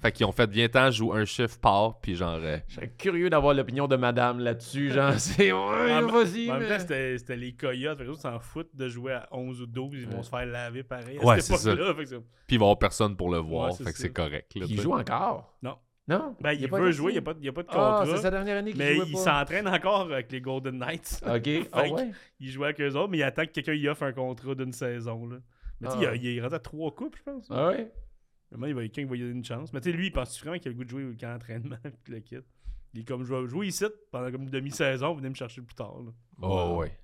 [0.00, 2.38] Fait qu'ils ont fait bien temps, joue un chiffre part, puis genre.
[2.42, 4.90] euh, Je serais curieux d'avoir l'opinion de madame là-dessus.
[4.94, 5.52] Genre, c'est.
[5.52, 6.50] Ouais, En- vas-y.
[6.50, 7.98] En même temps, c'était les coyotes.
[7.98, 9.90] Fait que eux autres s'en foutent de jouer à 11 ou 12.
[10.00, 11.18] Ils vont se faire laver pareil.
[11.20, 11.72] À Ouais, cette c'est ça.
[11.72, 11.94] époque-là.
[11.94, 13.98] Fait que c'est- Puis il va y avoir personne pour le voir, Ouais, fait que
[13.98, 14.54] c'est correct.
[14.54, 15.54] là, Il joue encore.
[15.62, 15.76] Non.
[16.08, 16.34] Non?
[16.40, 18.06] Ben, il, a pas veut jouer, il n'y a, pas de Ah, contrat.
[18.16, 21.22] c'est sa dernière année qu'il mais il s'entraîne encore avec les Golden Knights.
[21.22, 21.28] OK.
[21.28, 22.10] Ah Fait que- ouais?
[22.40, 24.72] Il joue avec eux autres, mais il attend que quelqu'un lui offre un contrat d'une
[24.72, 25.26] saison.
[25.28, 25.36] Là.
[25.80, 26.14] Mais tu sais, Ah.
[26.16, 27.46] il, a- il est rendu à trois coupes, je pense.
[27.50, 27.92] Ah ouais?
[28.52, 29.72] Il va quelqu'un qui va lui donner une chance.
[29.72, 31.32] Mais tu sais, lui, il pense vraiment qu'il a le goût de jouer au camp
[31.32, 32.36] d'entraînement puis le kit.
[32.94, 35.74] Il est comme, je vais jouer ici pendant comme une demi-saison, venez me chercher plus
[35.76, 35.96] tard.
[36.04, 36.10] là.
[36.42, 36.96] Oh, ouais.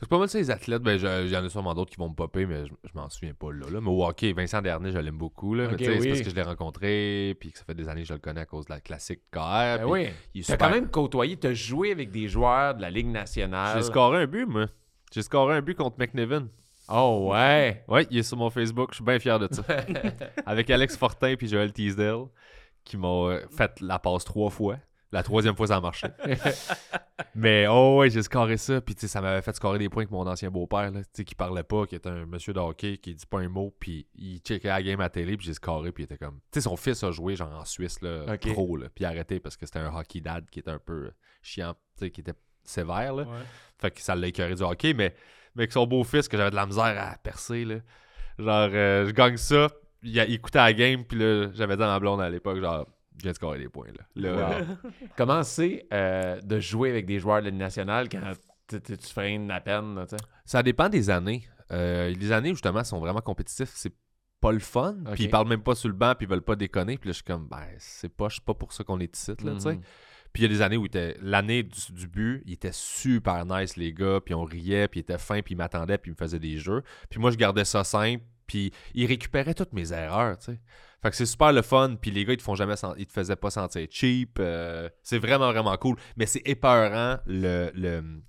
[0.00, 0.82] C'est pas mal ça, les athlètes.
[0.82, 2.90] Ben, je- il y en a sûrement d'autres qui vont me popper, mais je, je
[2.94, 3.80] m'en souviens pas là, là.
[3.80, 5.54] Mais au hockey, Vincent Dernier, je l'aime beaucoup.
[5.54, 8.02] Là, mais tu c'est parce que je l'ai rencontré, puis que ça fait des années
[8.02, 9.38] que je le connais à cause de la classique KR.
[9.78, 10.06] Ben oui.
[10.34, 13.76] T'as super- quand même côtoyé, t'as joué avec des joueurs de la Ligue nationale.
[13.76, 14.66] J'ai scoré un but, moi.
[15.12, 16.48] J'ai scoré un but contre McNevin.
[16.88, 17.84] Oh ouais.
[17.88, 18.90] Ouais, il est sur mon Facebook.
[18.92, 19.62] Je suis bien fier de ça.
[20.46, 22.26] Avec Alex Fortin puis Joël Teasdale,
[22.84, 24.78] qui m'ont euh, fait la passe trois fois.
[25.10, 26.08] La troisième fois, ça a marché.
[27.34, 28.80] Mais oh ouais, j'ai scoré ça.
[28.82, 31.08] Puis tu sais, ça m'avait fait scorer des points avec mon ancien beau-père, là, tu
[31.14, 33.74] sais, qui parlait pas, qui était un monsieur de hockey, qui dit pas un mot.
[33.80, 36.40] Puis il checkait la game à la télé, puis j'ai scoré, puis il était comme.
[36.52, 38.52] Tu sais, son fils a joué genre en Suisse, là, Ok.
[38.52, 41.10] pro, là, puis arrêté parce que c'était un hockey dad qui était un peu
[41.40, 42.34] chiant, tu sais, qui était
[42.64, 43.22] sévère, là.
[43.22, 43.38] Ouais.
[43.78, 45.14] Fait que ça l'a écœuré du hockey, mais,
[45.58, 47.74] mais avec son beau-fils, que j'avais de la misère à percer, là.
[48.38, 49.68] Genre, euh, je gagne ça,
[50.02, 52.86] il, il écoutait la game, puis là, j'avais dit à ma blonde à l'époque, genre,
[53.18, 54.04] je viens de scorer des points, là.
[54.14, 54.64] Là, Wow.
[55.16, 58.20] Comment c'est euh, de jouer avec des joueurs de la nationale quand
[58.68, 60.24] tu freines à peine, là, tu sais?
[60.44, 61.46] Ça dépend des années.
[61.72, 63.72] Euh, les années, justement, sont vraiment compétitifs.
[63.74, 63.92] C'est
[64.40, 64.96] pas le fun.
[65.06, 65.14] Ok.
[65.14, 66.96] Puis ils parlent même pas sur le banc, puis ils veulent pas déconner.
[66.96, 69.32] Puis là, je suis comme, ben, c'est pas, c'est pas pour ça qu'on est ici,
[69.42, 69.80] là, tu sais.
[70.32, 72.72] Puis il y a des années où il était- l'année du, du but, il était
[72.72, 76.10] super nice, les gars, puis on riait, puis il était fin, puis il m'attendait, puis
[76.10, 76.82] il me faisait des jeux.
[77.10, 80.60] Puis moi, je gardais ça simple, puis il récupérait toutes mes erreurs, tu sais.
[81.00, 83.12] Fait que c'est super le fun, puis les gars, ils te font jamais ils te
[83.12, 84.38] faisaient pas sentir cheap.
[84.40, 85.96] euh, c'est vraiment, vraiment cool.
[86.16, 87.70] Mais c'est épeurant, le-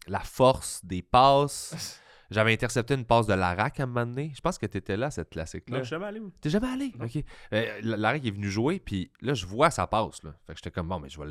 [0.07, 1.99] la force des passes.
[2.31, 4.31] J'avais intercepté une passe de Larac à un moment donné.
[4.35, 5.77] Je pense que t'étais là, cette classique-là.
[5.77, 6.21] Non, je suis jamais allé?
[6.41, 6.93] T'es jamais allé?
[6.97, 7.05] Non.
[7.05, 7.23] OK.
[7.53, 10.21] Euh, Larac est venu jouer, puis là, je vois sa passe.
[10.23, 10.35] Là.
[10.45, 11.25] Fait que j'étais comme, bon, mais je vais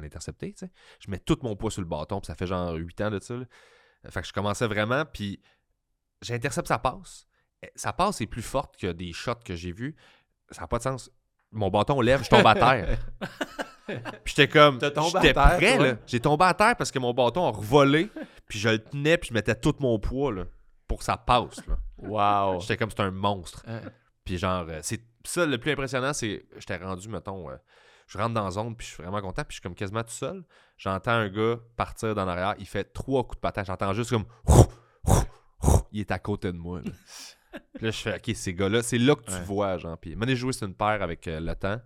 [0.00, 0.70] l'intercepter, tu sais.
[1.00, 3.18] Je mets tout mon poids sur le bâton, puis ça fait genre 8 ans de
[3.18, 3.34] ça.
[3.34, 3.44] là.
[4.10, 5.40] Fait que je commençais vraiment, puis
[6.22, 7.26] j'intercepte sa passe.
[7.62, 9.96] Eh, Sa passe est plus forte que des shots que j'ai vus.
[10.50, 11.10] Ça n'a pas de sens.
[11.50, 12.98] Mon bâton lève, je tombe à terre.
[13.86, 15.96] Puis j'étais comme, j'étais prêt, là.
[16.06, 18.10] J'ai tombé à terre parce que mon bâton a revolé,
[18.48, 20.44] puis je le tenais, puis je mettais tout mon poids, là,
[20.86, 21.76] pour sa passe, là.
[21.98, 22.60] Wow.
[22.60, 23.62] J'étais comme, c'est un monstre.
[23.66, 23.80] Hein.
[24.24, 27.56] Puis genre, euh, c'est ça le plus impressionnant, c'est j'étais rendu, mettons, euh,
[28.06, 30.02] je rentre dans la zone, puis je suis vraiment content, puis je suis comme quasiment
[30.02, 30.44] tout seul.
[30.76, 34.24] J'entends un gars partir dans l'arrière, il fait trois coups de patin, j'entends juste comme
[35.92, 36.80] il est à côté de moi.
[36.84, 36.90] là.
[37.74, 39.40] Puis là, je fais, ok, ces gars-là, c'est là que tu Ouais.
[39.42, 39.78] vois.
[40.00, 41.80] Puis, moi, j'ai joué sur une paire avec euh, le temps.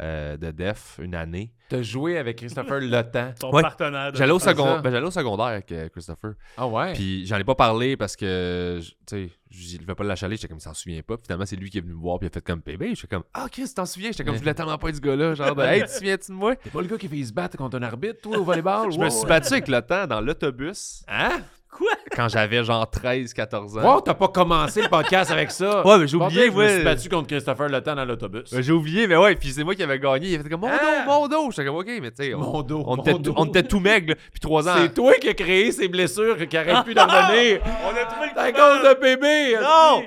[0.00, 1.52] Euh, de Def une année.
[1.68, 3.32] T'as joué avec Christopher Le Temps.
[3.38, 3.62] Ton Ouais.
[3.62, 4.14] partenaire.
[4.14, 4.80] J'allais au, second...
[4.80, 6.32] ben, j'allais au secondaire avec euh, Christopher.
[6.56, 6.92] Ah ouais?
[6.92, 10.08] Puis j'en ai pas parlé parce que, je- tu sais, je ne vais pas le
[10.08, 10.36] lâcher aller.
[10.36, 11.16] J'étais comme, il s'en souvient pas.
[11.16, 12.18] Puis finalement, c'est lui qui est venu me voir.
[12.18, 12.94] Puis il a fait comme, bébé.
[12.94, 14.10] J'étais comme, ah, Chris, t'en souviens?
[14.12, 15.34] J'étais comme, je voulais tellement pas être ce gars-là.
[15.34, 16.56] Genre, de, hey, tu te souviens-tu de moi?
[16.56, 18.90] T'es pas le gars qui fait se battre contre un arbitre, toi, au volleyball?
[18.92, 21.40] Je me suis battu avec le temps dans l'autobus Hein?
[21.82, 21.92] Quoi?
[22.16, 23.94] quand j'avais genre 13-14 ans.
[23.94, 25.82] Wow, t'as pas commencé le podcast avec ça?
[25.86, 26.74] Ouais, mais j'ai oublié, Pourtant, Je me ouais.
[26.76, 28.54] suis battu contre Christopher Le Temps dans l'autobus.
[28.60, 30.28] J'ai oublié, mais ouais, puis c'est moi qui avais gagné.
[30.28, 31.04] Il a fait comme mon Ah!
[31.04, 31.50] dos, mon dos.
[31.50, 33.18] J'étais comme ok, mais tu sais, on, Mon dos, on mon était, dos.
[33.18, 34.14] tout- on était tout maigre, là.
[34.30, 34.74] Puis trois ans.
[34.78, 37.60] C'est toi qui as créé ces blessures qui arrêtent plus de revenir.
[37.84, 39.56] On a trouvé le à cause de bébé.
[39.60, 40.02] Non!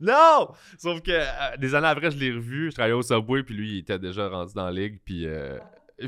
[0.00, 0.48] Non!
[0.78, 1.24] Sauf que euh,
[1.58, 2.70] des années après, je l'ai revu.
[2.70, 4.98] Je travaillais au Subway, puis lui, il était déjà rendu dans la ligue.
[5.04, 5.58] Puis, euh,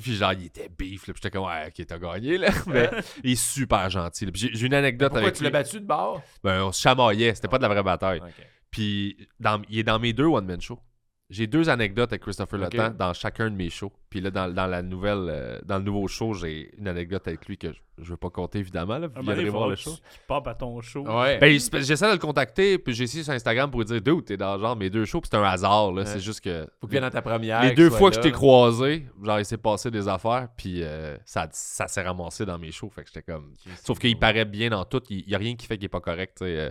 [0.01, 1.07] puis genre, il était beef.
[1.07, 2.39] Là, puis j'étais comme, ouais, ok, t'as gagné.
[2.39, 2.49] Là.
[2.67, 2.91] Mais
[3.23, 4.27] il est super gentil.
[4.27, 4.33] là.
[4.33, 6.23] Puis j'ai, une anecdote Pourquoi avec tu l'as battu de bord?
[6.43, 7.35] Ben, on se chamaillait.
[7.35, 8.21] C'était pas de la vraie bataille.
[8.71, 10.81] Puis dans- il est dans mes deux one-man shows.
[11.33, 12.75] J'ai deux anecdotes avec Christopher Ok.
[12.75, 13.91] Le Temps dans chacun de mes shows.
[14.11, 17.47] Puis là, dans, dans la nouvelle, euh, dans le nouveau show, j'ai une anecdote avec
[17.47, 18.99] lui que je, je veux pas compter évidemment.
[18.99, 19.93] Là, vous donné, viendrez voir le que show.
[19.93, 21.07] tu- tu pop à ton show.
[21.09, 21.39] Ouais.
[21.39, 24.27] Ben, il- j'essaie de le contacter, puis j'ai essayé sur Instagram pour lui dire Dude,
[24.27, 25.93] t'es dans genre mes deux shows, puis c'est un hasard.
[25.93, 26.07] Là, Ouais.
[26.07, 26.67] C'est juste que.
[26.81, 27.63] Faut qu'il vienne dans ta première.
[27.63, 31.17] les deux fois que je t'ai croisé, genre il s'est passé des affaires, puis euh,
[31.25, 32.91] ça, ça s'est ramassé dans mes shows.
[32.91, 33.55] Fait que j'étais comme.
[33.83, 36.01] Sauf qu'il paraît bien dans tout, il n'y a rien qui fait qu'il est pas
[36.01, 36.35] correct.
[36.39, 36.71] tu sais, euh,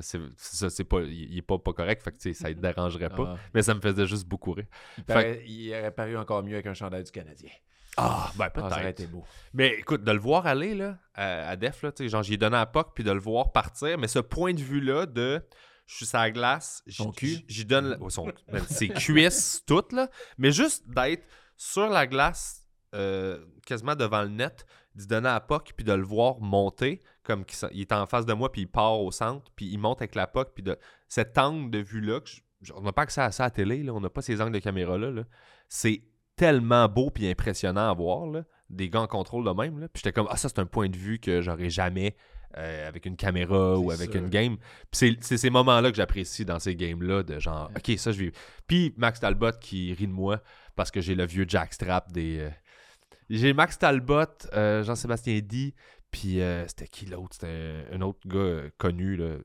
[0.00, 2.54] c'est c'est ça, c'est pas, il il est pas, pas correct, fait que ça ne
[2.60, 3.34] dérangerait pas.
[3.36, 3.40] Ah.
[3.54, 4.66] Mais ça me faisait juste beaucoup rire.
[4.98, 7.50] Il, paraît- il aurait paru encore mieux avec un chandail du Canadien.
[7.98, 9.00] Ah, ben Ah, ça aurait peut-être.
[9.00, 9.24] été beau.
[9.54, 12.56] mais écoute, de le voir aller là, à, à Def, là, genre j'y ai donné
[12.58, 15.42] à POC, puis de le voir partir, mais ce point de vue-là de
[15.86, 20.86] je suis sur la glace, j'y donne son- ben, ses cuisses toutes, là, mais juste
[20.88, 21.24] d'être
[21.56, 26.02] sur la glace, euh, quasiment devant le net, d'y donner à POC, puis de le
[26.04, 29.66] voir monter, comme il est en face de moi, puis il part au centre, puis
[29.66, 32.20] il monte avec la POC, puis de cet angle de vue-là,
[32.74, 34.52] on n'a pas accès à ça à la télé, là, on n'a pas ces angles
[34.54, 35.22] de caméra-là, là.
[35.68, 36.02] c'est
[36.36, 39.78] tellement beau puis impressionnant à voir, là, des gars en contrôle de même.
[39.78, 39.88] Là.
[39.88, 42.16] Puis j'étais comme, ah, ça, c'est un point de vue que j'aurais jamais
[42.58, 44.20] euh, avec une caméra ou avec sûr.
[44.20, 44.56] une game.
[44.90, 48.32] Puis c'est- ces moments-là que j'apprécie dans ces games-là, de genre, ok, ça, je vais.
[48.66, 50.40] Puis Max Talbot qui rit de moi
[50.74, 52.38] parce que j'ai le vieux jackstrap des.
[52.40, 52.50] euh,
[53.30, 54.24] J'ai Max Talbot,
[54.54, 55.74] euh, Jean-Sébastien D,
[56.18, 57.34] puis euh, c'était qui l'autre?
[57.34, 59.36] C'était un, un autre gars euh, connu, là.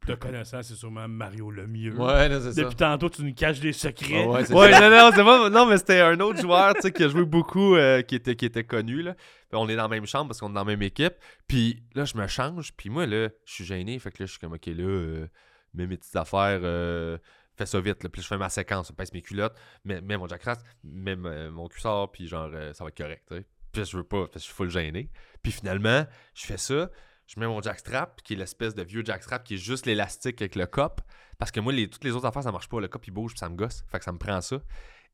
[0.00, 1.94] plus- connaissant, c'est sûrement Mario le mieux.
[1.98, 2.62] Ouais, là, c'est ça.
[2.62, 4.24] Depuis tantôt, tu nous caches des secrets.
[4.24, 4.80] Ah ouais, c'est Ouais, ça.
[4.80, 5.50] non, non, c'est pas.
[5.50, 8.36] Non, mais c'était un autre joueur, tu sais, qui a joué beaucoup, euh, qui, était,
[8.36, 9.14] qui était connu, là.
[9.14, 11.14] Puis on est dans la même chambre parce qu'on est dans la même équipe.
[11.48, 12.72] Puis là, je me change.
[12.76, 13.98] Puis moi, là, je suis gêné.
[13.98, 15.26] Fait que là, je suis comme, OK, là, euh,
[15.74, 17.16] mets mes petites affaires, euh,
[17.56, 18.02] fais ça vite.
[18.04, 18.10] Là.
[18.10, 21.66] Puis je fais ma séquence, je pèse mes culottes, mets, mets mon jackras, mets mon
[21.68, 23.46] cuissard, puis genre, euh, ça va être correct, tu sais.
[23.72, 25.10] Puis je veux pas, je suis full gêné.
[25.42, 26.90] Puis finalement, je fais ça.
[27.26, 30.56] Je mets mon jackstrap, qui est l'espèce de vieux jackstrap qui est juste l'élastique avec
[30.56, 31.00] le cop.
[31.38, 32.80] Parce que moi, les, toutes les autres affaires, ça marche pas.
[32.80, 33.84] Le cop, il bouge, puis ça me gosse.
[33.86, 34.58] Fait que ça me prend ça.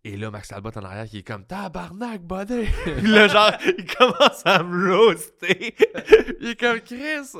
[0.05, 2.69] Et là, Max Talbot en arrière, qui est comme tabarnak, buddy.
[2.85, 5.75] Puis là, genre, il commence à me roaster.
[6.41, 7.33] il est comme Chris.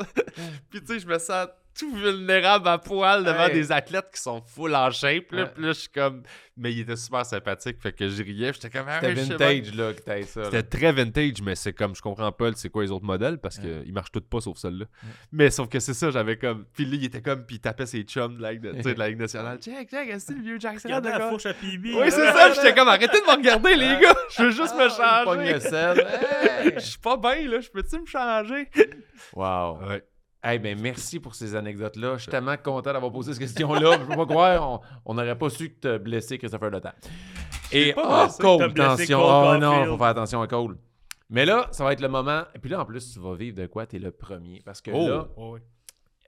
[0.69, 1.47] Puis tu sais, je me sens
[1.79, 3.53] tout vulnérable à poil devant Hey.
[3.55, 5.31] des athlètes qui sont full en shape.
[5.33, 5.43] Là.
[5.45, 5.51] Ouais.
[5.55, 6.23] Puis là, je suis comme.
[6.59, 7.77] Mais il était super sympathique.
[7.83, 8.53] Fait que je riais.
[8.55, 8.87] J'étais comme.
[8.89, 10.45] Ah, C'était vintage, là, que t'as ça.
[10.45, 13.59] c'était très vintage, mais c'est comme, je comprends pas c'est quoi les autres modèles parce
[13.59, 14.87] qu'ils marchent tous pas sauf celle-là.
[15.33, 16.65] Mais sauf que c'est ça, j'avais comme.
[16.73, 18.83] Puis là, il était comme, puis il tapait ses chums de la Ligue, de, tu
[18.83, 19.59] sais, de la Ligue nationale.
[19.63, 20.89] Check, check, est-ce que le vieux Jackson?
[20.89, 21.95] Regarde la fourche à PB.
[21.95, 24.87] Oui, c'est ça, j'étais comme, arrêtez de me regarder, les gars, je veux juste me
[24.99, 25.51] Ah, changer.
[25.51, 26.73] Hey!
[26.77, 28.69] Je suis pas bien, là, je peux-tu me changer?
[29.35, 29.79] Wow.
[29.89, 30.03] Ouais.
[30.49, 32.17] Hey, ben merci pour ces anecdotes-là.
[32.19, 33.99] Je suis tellement content d'avoir posé cette question-là.
[34.01, 36.93] Je peux pas croire, on- n'aurait pas su que t'as blessé Christopher Temps.
[37.73, 39.19] Et pas oh, Cole, attention.
[39.21, 39.89] Oh non, Caulfield.
[39.91, 40.79] faut faire attention à Cole.
[41.31, 42.43] Mais là, ça va être le moment.
[42.55, 43.87] Et puis là, en plus, tu vas vivre de quoi?
[43.87, 44.63] T'es le premier.
[44.65, 45.09] Parce que Oh.
[45.09, 45.61] là, Oh, oui.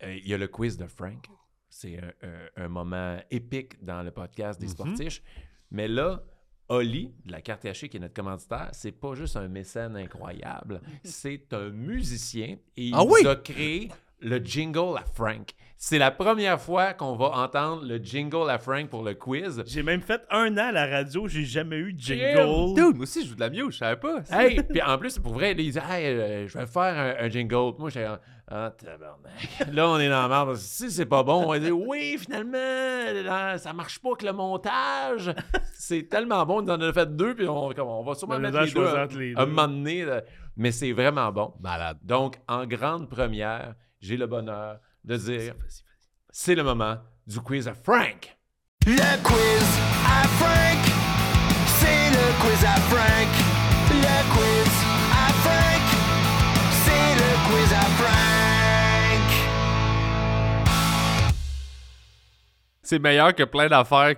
[0.03, 1.29] euh, il y a le quiz de Frank.
[1.71, 4.73] C'est un, un- un moment épique dans le podcast des Mhm.
[4.73, 5.23] sportifs.
[5.71, 6.23] Mais là,
[6.71, 10.81] Oli, de la carte cachée, qui est notre commanditaire, c'est pas juste un mécène incroyable.
[11.05, 13.21] C'est un musicien et il Ah oui?
[13.23, 13.91] nous a créé
[14.21, 15.51] le jingle à Frank.
[15.81, 19.63] C'est la première fois qu'on va entendre le jingle à Frank pour le quiz.
[19.65, 22.75] J'ai même fait un an à la radio, j'ai jamais eu de Damn, jingle.
[22.75, 24.17] Dude, moi aussi, je joue de la muse, je savais pas.
[24.33, 27.25] Hey, puis en plus, pour vrai, là, il dit Hey, euh, je vais faire un,
[27.25, 27.75] un jingle.
[27.79, 28.09] Moi, j'étais
[28.51, 29.33] Ah, tabarnak.
[29.73, 30.57] Là, on est dans la merde.
[30.57, 32.59] Si c'est pas bon, on va dire Oui, finalement,
[33.25, 35.33] là, ça marche pas que le montage.
[35.75, 38.39] C'est tellement bon, on en a fait deux, puis on, comme, on va sûrement On
[38.39, 39.47] les mettre a les deux, choisis un, deux.
[39.47, 40.05] moment donné.
[40.05, 40.23] là.
[40.57, 41.53] Mais c'est vraiment bon.
[41.61, 41.99] Malade.
[42.03, 45.55] Donc, en grande première, j'ai le bonheur de dire
[46.31, 48.37] C'est le moment du quiz à Frank.
[48.87, 49.69] Le quiz
[50.07, 50.85] à Frank,
[51.81, 53.33] c'est le quiz à Frank.
[53.91, 54.75] Le quiz
[55.13, 55.89] à Frank,
[56.85, 59.29] c'est le quiz à Frank.
[62.83, 64.15] C'est meilleur que plein d'affaires,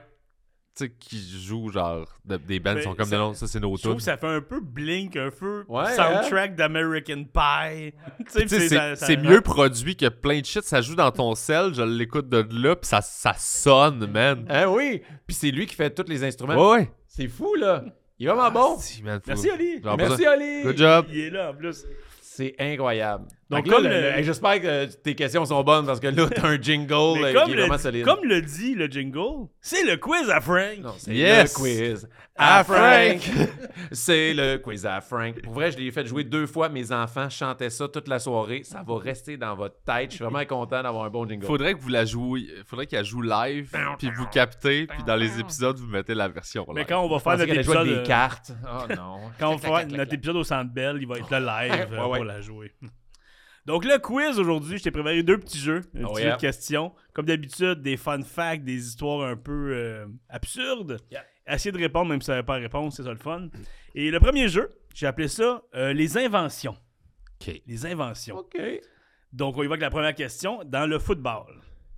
[0.86, 3.76] qui jouent genre de- des bands qui Mais sont comme ça- non, ça c'est nos
[3.76, 3.98] Je trouve tunes.
[3.98, 7.92] que ça fait un peu Blink, un peu Ouais, soundtrack d'American Pie.
[8.28, 10.62] C'est- mieux produit que plein de shit.
[10.64, 14.44] Ça joue dans ton sel, je l'écoute de là, pis ça, ça sonne, man.
[14.48, 15.02] Hein, oui.
[15.26, 16.54] Puis c'est lui qui fait tous les instruments.
[16.72, 16.92] Ouais, ouais.
[17.06, 17.84] C'est fou, là.
[18.18, 18.78] Il est vraiment bon.
[18.78, 19.80] Si, man, Merci, Oli.
[19.96, 20.62] Merci, Oli.
[20.62, 21.06] Good job.
[21.10, 21.86] Il est là en plus.
[22.20, 23.24] C'est incroyable.
[23.50, 25.98] Donc, Donc, là, comme le- le- le- hey, j'espère que tes questions sont bonnes parce
[25.98, 28.04] que là, t'as un jingle euh, comme qui est le, vraiment solide.
[28.04, 30.78] comme le dit le jingle, c'est le quiz à Frank.
[30.80, 31.52] Non, c'est Yes.
[31.52, 33.20] le quiz À à Frank.
[33.92, 35.42] c'est le quiz à Frank.
[35.42, 36.68] Pour vrai, je l'ai fait jouer deux fois.
[36.68, 38.62] Mes enfants chantaient ça toute la soirée.
[38.62, 40.10] Ça va rester dans votre tête.
[40.12, 41.44] Je suis vraiment content d'avoir un bon jingle.
[41.44, 45.40] Faudrait que vous la jouiez, faudrait qu'elle joue live, puis vous captez, puis dans les
[45.40, 46.74] épisodes vous mettez la version live.
[46.76, 48.52] Mais quand on va faire notre épisode, des euh, cartes.
[48.64, 49.18] Oh non.
[49.38, 52.00] quand on va faire notre épisode au Centre Bell, il va être le live euh,
[52.04, 52.18] Ouais, ouais.
[52.18, 52.72] pour la jouer.
[53.66, 56.30] Donc le quiz aujourd'hui, je t'ai préparé deux petits jeux, un Oh, petit yeah.
[56.30, 60.98] jeu de questions, comme d'habitude des fun facts, des histoires un peu euh, absurdes.
[61.10, 61.24] Yeah.
[61.46, 63.48] Essayez de répondre même si vous n'avez pas réponse, c'est ça le fun.
[63.94, 66.76] Et le premier jeu, j'ai appelé ça euh, les inventions.
[67.40, 67.60] Ok.
[67.66, 68.36] Les inventions.
[68.38, 68.58] OK.
[69.32, 70.62] Donc, on y va avec la première question.
[70.64, 71.46] Dans le football.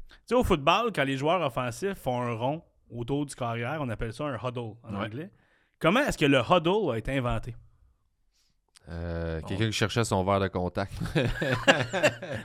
[0.09, 3.89] Tu sais, au football, quand les joueurs offensifs font un rond autour du carrière, on
[3.89, 5.07] appelle ça un huddle en Ouais.
[5.07, 5.31] anglais.
[5.79, 7.55] Comment est-ce que le huddle a été inventé?
[8.95, 10.93] Euh, Quelqu'un qui cherchait son verre de contact.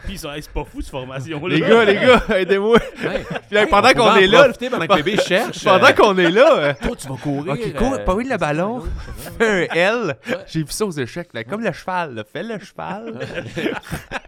[0.06, 1.56] Puis ils sont, Hey, c'est pas fou, cette formation-là.
[1.56, 2.78] les gars, les gars, aidez-moi.
[3.04, 3.26] Ouais.
[3.48, 5.64] Puis là, Hey, pendant on qu'on est là, pendant que bébé cherche.
[5.64, 7.54] pendant euh, qu'on est là, euh, Toi, tu vas courir.
[7.54, 8.82] Ok, cours, euh, pas oui le ballon.
[9.38, 10.18] Fais un L.
[10.48, 12.16] J'ai vu ça aux échecs, là, comme le cheval.
[12.16, 12.24] là.
[12.32, 13.20] Fais le cheval.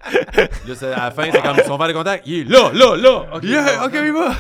[0.10, 2.24] Là, à la fin, c'est comme son verre de contact.
[2.26, 3.26] Il est là, là, là.
[3.36, 4.32] OK, Yeah, ok, il va.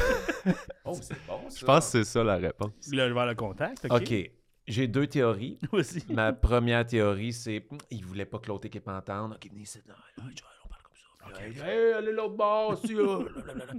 [0.85, 1.57] Oh, c'est bon, ça.
[1.59, 2.71] Je pense que c'est ça la réponse.
[2.91, 3.85] Le vers le contact.
[3.89, 4.01] OK.
[4.01, 4.31] OK.
[4.69, 5.57] J'ai deux théories.
[5.71, 6.03] Moi aussi.
[6.09, 9.33] Ma première théorie, c'est hum, il voulait pas que l'autre équipe entende.
[9.33, 9.79] OK, venez ici.
[9.87, 10.21] là, on
[10.69, 11.65] parle comme ça.
[11.67, 13.73] Hey, allez l'autre bord, là, blablabla.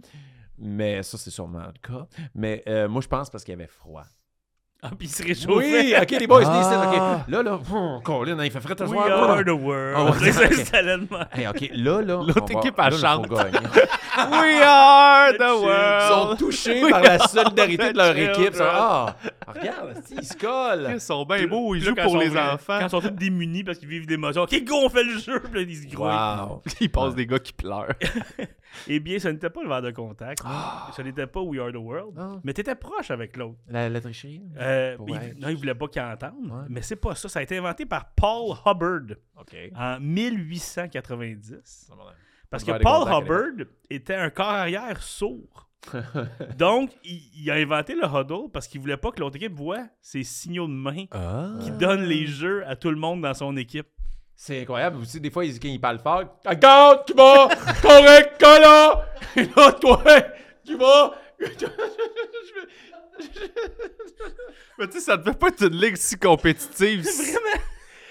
[0.59, 2.07] Mais ça, c'est sûrement le cas.
[2.35, 4.05] Mais euh, moi, je pense parce qu'il y avait froid.
[4.83, 5.83] Ah, puis il se réchauffait.
[5.83, 6.71] Oui, OK, les boys, venez ici.
[6.73, 7.23] Ah.
[7.27, 7.31] OK.
[7.31, 9.31] Là, là, hum, Colin, il fait frais ce We soir.
[9.31, 9.95] are the world.
[9.97, 10.13] Ah
[11.37, 11.63] Il ok.
[11.63, 12.15] Hey, là, là.
[12.27, 13.29] L'autre va- équipe, elle là, chante.
[14.31, 16.39] We are the Ils Ils sont world.
[16.39, 18.31] touchés par la solidarité de leur Children.
[18.41, 18.51] équipe.
[18.55, 19.17] Ils sont, Ah,
[19.47, 20.91] regarde, si, ils se collent.
[20.95, 22.79] Ils sont bien beaux, ils jouent pour les enfants.
[22.81, 24.43] Quand ils sont tous démunis parce qu'ils vivent d'émotions.
[24.43, 25.41] OK, go, on fait le jeu.
[25.41, 26.11] Puis là, ils se grouillent.
[26.11, 26.63] Wow.
[26.81, 27.95] Ils passent des gars qui pleurent.
[28.87, 30.45] Eh bien, ce n'était pas le verre de contact.
[30.97, 32.15] Ce n'était pas We Are the World.
[32.17, 32.37] Ah.
[32.45, 33.59] Mais t'étais proche avec l'autre.
[33.69, 34.43] La, la tricherie?
[34.61, 35.33] Euh, Ouais.
[35.35, 36.35] il, non, il voulait pas qu'il entende.
[36.49, 36.67] Ouais.
[36.69, 37.29] Mais c'est pas ça.
[37.29, 39.17] Ça a été inventé par Paul Hubbard
[39.77, 41.91] en 1890.
[42.51, 45.69] Parce que Paul Hubbard était un corps arrière sourd.
[46.59, 49.87] Donc, il, il a inventé le huddle parce qu'il voulait pas que l'autre équipe voit
[50.03, 51.53] ses signaux de main Ah.
[51.63, 53.87] qui donnent les jeux à tout le monde dans son équipe.
[54.37, 54.99] C'est incroyable.
[54.99, 57.49] Aussi, des fois, ils, quand ils parlent fort, regarde, tu vas,
[57.83, 60.03] correct, là, et là, toi,
[60.65, 61.15] tu vas.
[64.79, 67.03] Mais tu sais, ça devait pas être une ligue si compétitive.
[67.17, 67.65] Vraiment?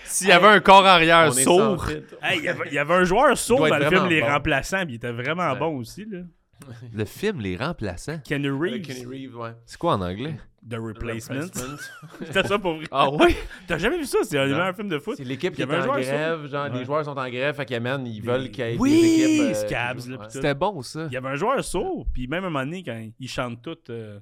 [0.10, 1.86] S'il y avait un corps arrière sourd.
[2.22, 4.28] Hey, il, y avait, il y avait un joueur sourd dans le film Les bon.
[4.28, 5.60] Remplaçants, puis il était vraiment Ouais.
[5.60, 6.06] bon aussi.
[6.06, 6.20] Là.
[6.94, 8.20] Le film Les Remplaçants.
[8.26, 9.52] Kenny Reeves, Kenny Reeves, ouais.
[9.66, 10.36] C'est quoi en anglais?
[10.70, 11.42] The Replacement.
[11.44, 11.78] Replacement.
[12.26, 12.86] C'était ça pour vrai.
[12.92, 13.34] Ah oui?
[13.66, 14.18] T'as jamais vu ça?
[14.24, 15.16] C'est un, film de foot.
[15.16, 16.46] C'est l'équipe qui est en grève.
[16.48, 16.78] Genre, Ouais.
[16.80, 19.24] les joueurs sont en grève, fait qu'ils amènent, ils veulent qu'il y ait Oui, des
[19.24, 19.56] équipes.
[19.56, 20.00] euh, Scabs.
[20.28, 21.06] C'était bon, ça.
[21.10, 23.62] Il y avait un joueur sourd, puis même à un moment donné, quand ils chantent
[23.62, 24.20] tout euh,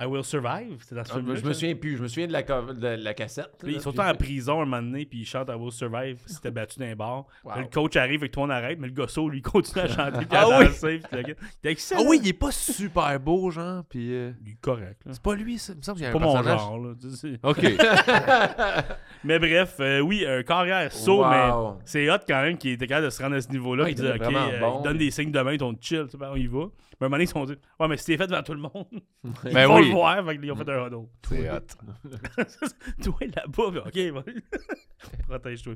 [0.00, 1.96] I Will Survive, c'était dans ce Ah, film je me souviens plus.
[1.96, 3.50] Je me souviens de la, de la cassette.
[3.58, 5.70] Puis là, ils sont puis- en prison un moment donné, puis ils chantent I Will
[5.72, 7.26] Survive, puis c'était battu d'un bar.
[7.44, 7.52] Wow.
[7.52, 9.88] Puis Le coach arrive et que toi on arrête, mais le gosso lui continue à
[9.88, 10.64] chanter, puis Ah à oui.
[10.66, 11.00] danser.
[11.10, 12.00] puis le gars- Il est excellent.
[12.02, 13.84] Ah oui, il est pas super beau, genre.
[13.88, 14.14] Puis.
[14.14, 15.02] euh, Il est correct.
[15.04, 15.12] là.
[15.12, 15.72] C'est pas lui, ça.
[15.74, 16.60] Il me semble qu'il y a Pas un mon personnage.
[16.60, 16.78] genre.
[16.78, 17.38] Là, tu sais.
[17.42, 17.62] Ok.
[19.24, 21.28] Mais bref, euh, oui, un carrière saut, Wow.
[21.30, 23.84] mais c'est hot quand même qu'il était capable de se rendre à ce niveau-là.
[23.84, 26.04] Ouais, puis il dire, OK, euh, il donne des signes de main, ils sont chill,
[26.04, 26.58] tu sais, ben, on y va.
[27.00, 28.54] Mais à un moment donné, ils se sont dit, ouais, mais t'es fait devant tout
[28.54, 28.86] le monde,
[29.44, 29.89] ils Ben oui.
[29.90, 31.06] Le voir, fait qu'ils ont fait un huddle.
[31.28, 31.60] C'est hot.
[33.02, 33.98] Toi là-bas, OK,
[35.28, 35.74] protège-toi.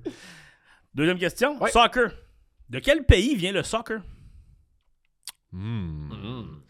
[0.94, 1.70] Deuxième question, Ouais.
[1.70, 2.12] soccer.
[2.68, 4.00] De quel pays vient le soccer?
[5.52, 6.08] Hmm.
[6.08, 6.62] Mm.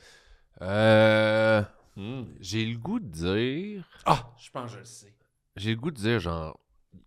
[0.63, 1.63] Euh.
[1.97, 2.23] Mm.
[2.41, 3.89] J'ai le goût de dire.
[4.05, 5.15] Ah, je pense que je le sais.
[5.57, 6.59] J'ai le goût de dire, genre.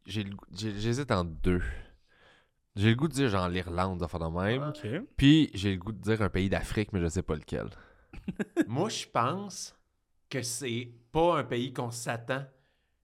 [0.05, 1.61] J'hésite entre deux.
[2.75, 4.71] J'ai le goût de dire, genre, l'Irlande, enfin de même.
[5.17, 7.69] Puis, j'ai le goût de dire un pays d'Afrique, mais je sais pas lequel.
[8.67, 9.76] Moi, je pense
[10.29, 12.43] que c'est pas un pays qu'on s'attend.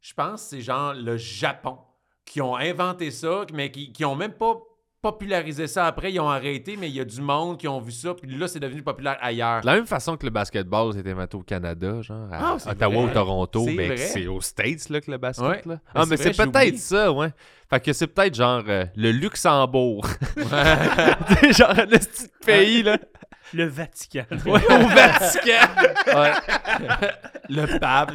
[0.01, 1.77] Je pense que c'est genre le Japon
[2.25, 4.55] qui ont inventé ça, mais qui, qui ont même pas
[5.01, 6.13] popularisé ça après.
[6.13, 8.47] Ils ont arrêté, mais il y a du monde qui ont vu ça, puis là,
[8.47, 9.59] c'est devenu populaire ailleurs.
[9.59, 12.95] De la même façon que le basketball s'est inventé au Canada, genre, à Ah, Ottawa
[13.01, 13.11] vrai.
[13.11, 15.45] ou Toronto, C'est ben, c'est aux States là, que le basket.
[15.45, 15.61] Ouais.
[15.65, 15.73] Là.
[15.73, 16.77] Mais Ah, c'est mais c'est peut-être oublié.
[16.77, 17.33] ça, ouais.
[17.69, 20.05] Fait que c'est peut-être genre euh, le Luxembourg.
[20.37, 22.97] genre un petit pays, là.
[23.53, 24.25] Le Vatican.
[24.45, 25.67] Ouais, au Vatican.
[26.07, 26.31] Ouais.
[27.49, 28.11] le pape.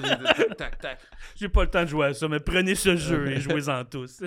[0.56, 0.98] tac, tac.
[1.36, 4.20] J'ai pas le temps de jouer à ça, mais prenez ce jeu et jouez-en tous.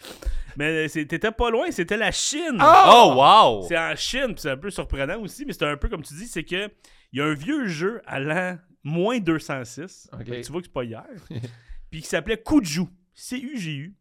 [0.56, 2.60] mais c'est- t'étais pas loin, c'était la Chine.
[2.60, 3.66] Oh, wow.
[3.68, 6.14] C'est en Chine, puis c'est un peu surprenant aussi, mais c'est un peu comme tu
[6.14, 6.68] dis, c'est que
[7.12, 10.08] il y a un vieux jeu à l'an moins 206.
[10.12, 10.18] Ok.
[10.18, 11.04] Fait que tu vois que c'est pas hier.
[11.90, 12.82] puis qui s'appelait Kuju.
[13.14, 13.94] C-U-G-U.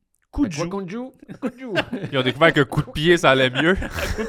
[0.49, 0.87] Joue?
[0.87, 1.13] Joue?
[2.11, 3.75] Ils ont découvert qu'un coup de pied, ça allait mieux.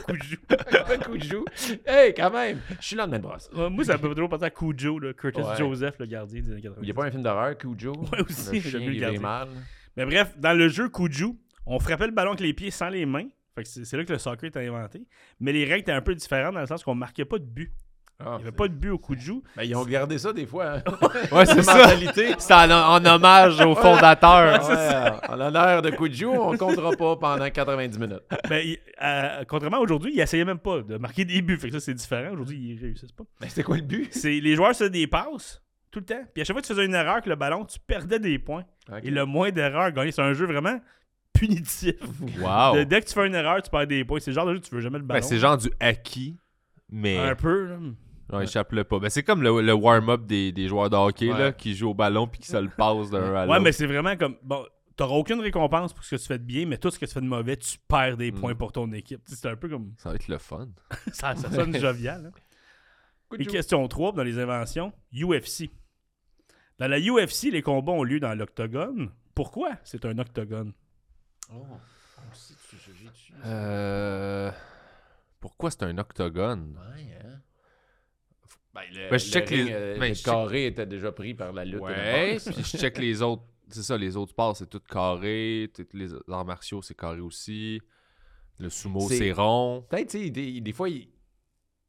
[0.09, 0.39] Kuju.
[0.87, 1.45] Quoi qu'on joue?
[1.87, 2.59] Hey, quand même!
[2.81, 3.51] Je suis lendemain de brosse.
[3.55, 5.57] Ouais, Moi, ça me fait toujours penser à Cujo, là, Curtis Ouais.
[5.59, 6.79] Joseph, le gardien des années 80.
[6.83, 7.93] Il n'y a pas un film d'horreur, Cujo?
[8.13, 9.21] Ouais, aussi, Le j'ai chien vu le gardien.
[9.21, 9.49] mal.
[9.97, 11.27] Mais bref, dans le jeu Kuju,
[11.67, 13.29] on frappait le ballon avec les pieds sans les mains.
[13.55, 15.07] Fait que c'est c'est là que le soccer était inventé.
[15.39, 17.73] Mais les règles étaient un peu différentes dans le sens qu'on marquait pas de but.
[18.21, 19.43] Ah, Il n'y avait pas de but au Kuju.
[19.57, 20.75] Ben, ils ont gardé ça des fois.
[20.77, 20.83] hein.
[21.33, 21.89] Ouais, c'est ça.
[22.39, 24.69] C'est en, en hommage au fondateur.
[24.69, 28.21] Ouais, en l'honneur de Cujo, on comptera pas pendant 90 minutes.
[28.49, 31.59] Ben, il- euh, contrairement à aujourd'hui, ils essayaient même pas de marquer des buts.
[31.59, 32.33] Fait que ça, c'est différent.
[32.33, 33.25] Aujourd'hui, ils réussissent pas.
[33.41, 34.09] Mais c'était quoi le but?
[34.13, 36.23] C'est les joueurs des passes tout le temps.
[36.35, 38.39] Puis à chaque fois que tu faisais une erreur que le ballon, tu perdais des
[38.39, 38.65] points.
[39.03, 40.13] Et le moins d'erreurs gagnait.
[40.13, 40.79] C'est un jeu vraiment
[41.33, 41.95] punitif.
[42.41, 42.77] Wow.
[42.77, 44.21] De- dès que tu fais une erreur, tu perds des points.
[44.21, 45.21] C'est le genre de jeu que tu veux jamais le ballon.
[45.21, 46.37] Ben, c'est genre du acquis,
[46.91, 47.67] mais Un peu.
[47.67, 47.77] là.
[48.39, 48.99] Ouais, échappe-le pas.
[48.99, 51.39] Ben, c'est comme le, le warm-up des, des joueurs de hockey Ouais.
[51.39, 53.61] là, qui jouent au ballon puis qui se le passent d'un à Ouais, l'autre.
[53.61, 54.37] mais c'est vraiment comme.
[54.43, 54.65] Bon,
[54.97, 57.13] t'auras aucune récompense pour ce que tu fais de bien, mais tout ce que tu
[57.13, 58.59] fais de mauvais, tu perds des points Mm.
[58.59, 59.23] pour ton équipe.
[59.27, 59.95] C'est un peu comme.
[59.99, 60.69] Ça va être le fun.
[61.13, 62.27] Ça, ça sonne jovial.
[62.27, 63.37] hein.
[63.39, 65.71] Et question 3 dans les inventions UFC.
[66.79, 69.11] Dans la UFC, les combats ont lieu dans l'octogone.
[69.35, 70.73] Pourquoi c'est un octogone?
[73.45, 74.51] Euh...
[75.41, 76.77] Pourquoi c'est un octogone?
[76.97, 77.19] Ouais?
[78.75, 80.87] Ben, le, Ben, je check le ring, les- euh, ben, le je check- carré était
[80.87, 81.81] déjà pris par la lutte.
[81.81, 83.43] Ouais, puis je check les autres.
[83.69, 85.71] C'est ça, les autres sports, c'est tout carré.
[85.75, 87.81] Tous les arts martiaux, c'est carré aussi.
[88.59, 89.85] Le sumo, C'est- rond.
[89.89, 91.09] Peut-être, tu sais, des, des fois, il,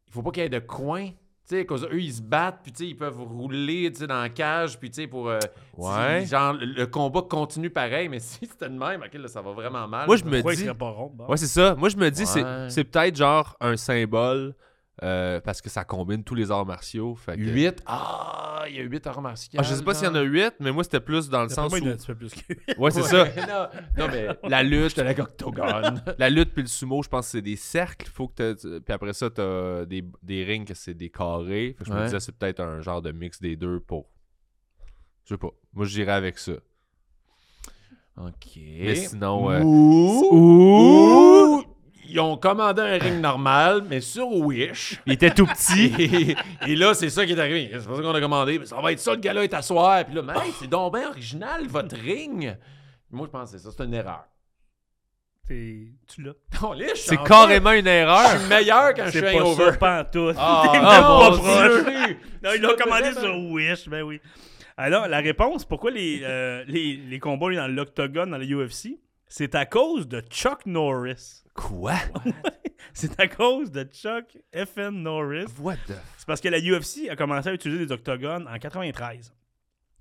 [0.08, 1.08] il faut pas qu'il y ait de coin.
[1.48, 4.08] Tu sais, cause eux, ils se battent, puis tu sais, ils peuvent rouler, tu sais,
[4.08, 5.28] dans la cage, puis tu sais, pour...
[5.28, 5.40] euh,
[5.76, 6.24] Ouais.
[6.26, 9.52] genre, le, le combat continue pareil, mais si c'était de même, ok, là, ça va
[9.52, 10.06] vraiment mal.
[10.08, 10.64] Moi, je me Pourquoi il dis.
[10.66, 11.28] serait pas rond bon?
[11.28, 11.76] Ouais, c'est ça.
[11.76, 12.70] Moi, je me dis, Ouais.
[12.70, 14.56] c'est peut-être genre un symbole
[15.04, 17.16] euh, parce que ça combine tous les arts martiaux.
[17.16, 17.82] Fait que- 8.
[17.86, 19.60] Ah, il y a 8 arts martiaux.
[19.60, 21.50] Ah, je sais pas s'il y en a 8, mais moi, c'était plus dans le
[21.50, 21.84] sens moi, où.
[21.84, 23.26] il plus que Ouais, c'est ça.
[23.48, 23.68] non,
[23.98, 26.04] non, mais La lutte, octogone.
[26.18, 28.10] la lutte puis le sumo, je pense que c'est des cercles.
[28.10, 31.76] Faut que Puis après ça, t'as des, des rings que c'est des carrés.
[31.78, 34.08] Fait que je me disais, c'est peut-être un genre de mix des deux pour.
[35.26, 35.50] Je sais pas.
[35.74, 36.54] Moi, je dirais avec ça.
[38.18, 38.58] OK.
[38.58, 39.50] Mais sinon.
[39.50, 40.30] euh, Ou...
[40.32, 41.51] Ou...
[42.12, 45.00] Ils ont commandé un ring normal, mais sur Wish.
[45.06, 45.94] Il était tout petit.
[46.68, 47.70] Et, et là, c'est ça qui est arrivé.
[47.74, 48.60] C'est pour ça qu'on a commandé.
[48.60, 50.04] Mais Ça va être ça, le gars-là est à soir.
[50.06, 52.56] Puis là, mais hey, c'est donc bien original, votre ring.
[53.10, 53.70] Moi, je pense que c'est ça.
[53.76, 54.24] C'est une erreur.
[55.48, 56.34] T'es- Tu l'as.
[56.62, 58.30] Non, liche, C'est en carrément une erreur.
[58.34, 59.66] Je suis meilleur quand je C'est suis hangover.
[59.72, 60.32] ça, pas en tout.
[60.38, 61.84] Ah, pas proche.
[61.86, 62.18] Dieu.
[62.44, 64.20] Non, ils l'ont commandé sur Wish, ben oui.
[64.78, 68.98] Alors, la réponse, pourquoi les, euh, les, les combats dans l'octogone dans le UFC,
[69.32, 71.46] c'est à cause de Chuck Norris.
[71.54, 71.96] Quoi?
[72.94, 75.46] C'est à cause de Chuck FN Norris.
[75.60, 75.94] What the.
[76.18, 79.34] C'est parce que la UFC a commencé à utiliser des octogones en 93.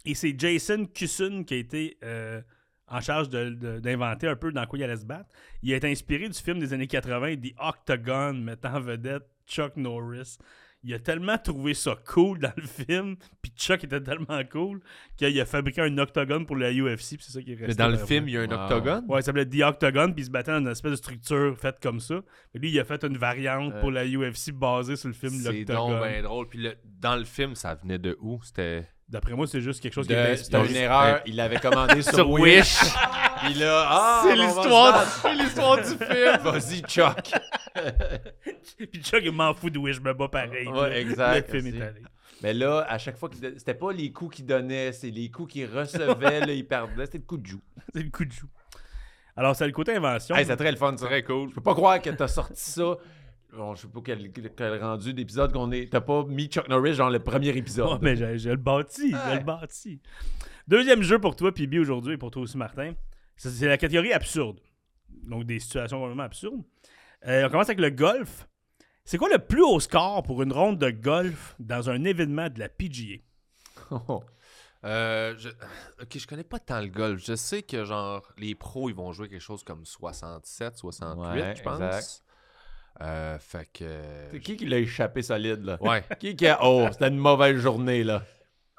[0.06, 2.40] Et c'est Jason Kusun qui a été euh,
[2.88, 5.30] en charge d'inventer un peu dans quoi il allait se battre.
[5.62, 9.76] Il a été inspiré du film des années 80, The Octagon, mettant en vedette Chuck
[9.76, 10.38] Norris.
[10.82, 14.80] Il a tellement trouvé ça cool dans le film, puis Chuck était tellement cool
[15.18, 17.66] qu'il a fabriqué un octogone pour la UFC, puis c'est ça qui est resté.
[17.68, 18.54] Mais dans le film, il y a un Wow.
[18.62, 19.04] octogone?
[19.06, 21.76] Ouais, il s'appelait The Octagon, puis il se battait dans une espèce de structure faite
[21.82, 22.14] comme ça.
[22.54, 25.32] Mais lui, il a fait une variante Euh, pour la UFC basée sur le film
[25.34, 26.00] C'est L'Octogone.
[26.00, 26.48] donc bien drôle.
[26.48, 28.40] Puis le- dans le film, ça venait de où?
[28.42, 28.88] C'était.
[29.06, 31.20] D'après moi, c'est juste quelque chose qui De- est C'était une erreur.
[31.26, 32.78] Il l'avait commandé sur, Sur Wish.
[33.42, 33.50] Wish.
[33.52, 36.38] Puis là, ah, C'est va l'histoire- c'est l'histoire du film.
[36.42, 37.32] Vas-y, Chuck.
[38.92, 40.68] Puis Chuck, il m'en fout de Wish, je me bats pareil.
[40.68, 40.98] Ouais, là.
[41.00, 41.82] exact, Le film aussi.
[41.82, 42.02] est allé.
[42.42, 45.52] Mais là, à chaque fois, qu'il c'était pas les coups qu'il donnait, c'est les coups
[45.52, 47.04] qu'il recevait, là, il perdait.
[47.04, 47.60] C'était le coup de joue.
[47.94, 48.48] C'est le coup de joue.
[49.36, 50.34] Alors, c'est le côté invention.
[50.36, 51.06] Hey, c'est très le fun, ça.
[51.06, 51.48] Très cool.
[51.50, 52.96] Je peux pas croire que t'as sorti ça.
[53.56, 55.90] Bon, je sais pas quel, quel rendu d'épisode qu'on est.
[55.90, 57.88] T'as pas mis Chuck Norris dans le premier épisode.
[57.92, 59.10] Ouais, mais j'ai j'ai le bâti.
[59.10, 59.38] J'ai Ouais.
[59.38, 60.00] le bâti.
[60.68, 62.92] Deuxième jeu pour toi, PB, aujourd'hui, et pour toi aussi, Martin.
[63.48, 64.60] C'est la catégorie absurde.
[65.08, 66.62] Donc, des situations vraiment absurdes.
[67.26, 68.46] Euh, on commence avec le golf.
[69.04, 72.58] C'est quoi le plus haut score pour une ronde de golf dans un événement de
[72.58, 73.16] la PGA?
[74.82, 75.50] Euh, je...
[76.00, 77.22] Ok, je connais pas tant le golf.
[77.22, 81.54] Je sais que, genre, les pros, ils vont jouer quelque chose comme 67, 68, Ouais,
[81.54, 81.74] je pense.
[81.74, 82.24] exact.
[83.02, 84.00] Euh, fait que.
[84.32, 85.76] C'est qui qui l'a échappé solide, là?
[85.82, 86.02] Ouais.
[86.18, 86.64] Qui qui a.
[86.64, 88.22] Oh, c'était une mauvaise journée, là.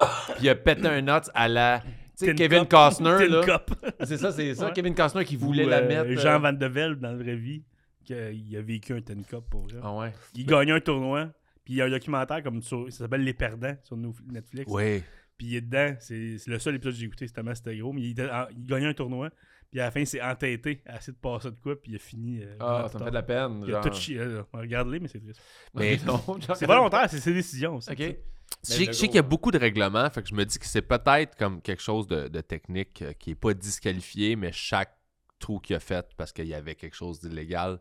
[0.00, 1.84] Puis il a pété un note à la.
[2.26, 2.66] Tin Kevin.
[2.66, 3.62] Costner, Tin là.
[4.04, 4.66] C'est ça, c'est ça.
[4.66, 4.72] Ouais.
[4.72, 6.20] Kevin Costner qui voulait Ou, la euh, mettre.
[6.20, 7.62] Jean euh, Van de Velde, dans la vraie vie,
[8.04, 9.78] qu'il a vécu un Ten Cup pour vrai.
[9.82, 10.12] Ah ouais.
[10.34, 11.28] Il gagnait un tournoi,
[11.64, 14.70] Puis il y a un documentaire comme sur, ça s'appelle Les Perdants sur Netflix.
[14.72, 15.02] Oui.
[15.38, 17.76] Puis il est dedans, c'est c'est le seul épisode que j'ai écouté, c'est tellement c'était
[17.76, 17.92] gros.
[17.92, 19.30] Mais il, était il gagnait un tournoi,
[19.70, 21.96] puis à la fin, il s'est entêté à essayer de passer de quoi, puis il
[21.96, 22.40] a fini.
[22.42, 23.64] euh, Ah, ça me fait de la peine.
[23.66, 24.20] Il a tout chié.
[24.52, 25.40] Regarde-les, mais c'est triste.
[25.74, 26.20] Mais- Non,
[26.54, 27.76] C'est volontaire, c'est ses décisions.
[27.76, 28.16] aussi, Ok.
[28.64, 30.58] Je sais, je sais qu'il y a beaucoup de règlements, fait que je me dis
[30.58, 34.52] que c'est peut-être comme quelque chose de, de technique euh, qui est pas disqualifié, mais
[34.52, 34.96] chaque
[35.40, 37.80] trou qu'il a fait parce qu'il y avait quelque chose d'illégal,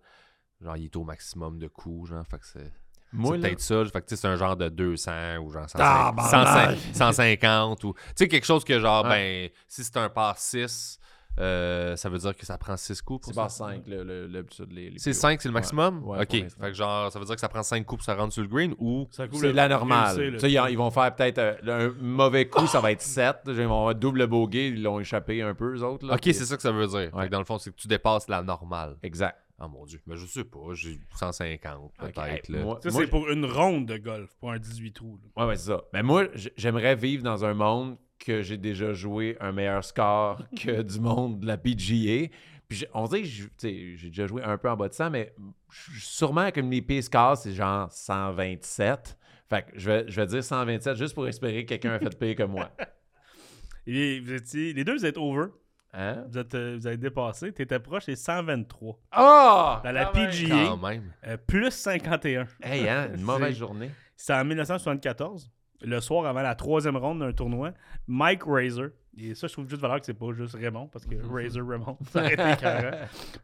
[0.59, 2.71] genre il est au maximum de coups, genre, fait que c'est.
[3.13, 6.77] Moi, c'est peut-être ça, fait que c'est un genre de 200 ou genre 150, Tabarnak!
[6.77, 9.49] 150, 150 ou tu sais quelque chose que genre Ouais.
[9.49, 10.97] ben si c'est un par 6
[11.39, 13.65] euh, ça veut dire que ça prend 6 coups c'est pour pas ça?
[13.69, 15.21] 5, le, le, l'habitude, les, les C'est plus hauts.
[15.21, 16.03] 5 c'est le maximum?
[16.07, 16.29] Ouais, OK.
[16.31, 18.41] Fait que genre ça veut dire que ça prend 5 coups pour ça rentre sur
[18.41, 20.37] le green ou C'est le- la le normale.
[20.43, 23.37] Ils, ils vont faire peut-être euh, un mauvais coup, ça va être 7.
[23.47, 26.05] Ils vont avoir double bogey, ils l'ont échappé un peu, eux autres.
[26.05, 27.09] Là, OK, Puis- c'est ça que ça veut dire.
[27.11, 27.25] Fait Ouais.
[27.27, 28.97] que dans le fond, c'est que tu dépasses la normale.
[29.01, 29.37] Exact.
[29.63, 32.63] Ah mon dieu, mais je sais pas, j'ai 150 peut-être là.
[32.63, 35.19] moi- Ça, moi, c'est pour une ronde de golf, pour un 18 trous.
[35.35, 35.43] là.
[35.43, 35.83] Ouais, ouais, c'est ça.
[35.93, 36.25] Mais moi,
[36.57, 41.39] j'aimerais vivre dans un monde que j'ai déjà joué un meilleur score que du monde
[41.39, 42.27] de la PGA.
[42.67, 45.33] Puis on sais, j'ai déjà joué un peu en bas de 100, mais
[45.69, 49.17] je- sûrement que mes pires scores, c'est genre 127.
[49.49, 52.17] Fait que je vais, je vais dire 127 juste pour espérer que quelqu'un a fait
[52.17, 52.69] pire que moi.
[53.87, 55.47] Et vous étiez, les deux, vous êtes over.
[55.93, 56.23] Hein?
[56.29, 57.51] Vous, êtes, euh, vous avez dépassé.
[57.51, 58.97] T'étais proche, c'est 123.
[59.11, 59.81] Ah!
[59.83, 60.29] Dans la Quand même.
[60.31, 61.11] PGA, Quand même.
[61.27, 62.47] euh, plus 51.
[62.61, 63.09] Hey, hein?
[63.13, 63.91] Une mauvaise journée.
[64.15, 65.51] C'est en 1974,
[65.83, 67.71] le soir avant la troisième ronde d'un tournoi.
[68.07, 68.87] Mike Razor,
[69.17, 71.97] et ça, je trouve juste valeur que c'est pas juste Raymond, parce que Razor Raymond,
[72.11, 72.67] ça aurait été.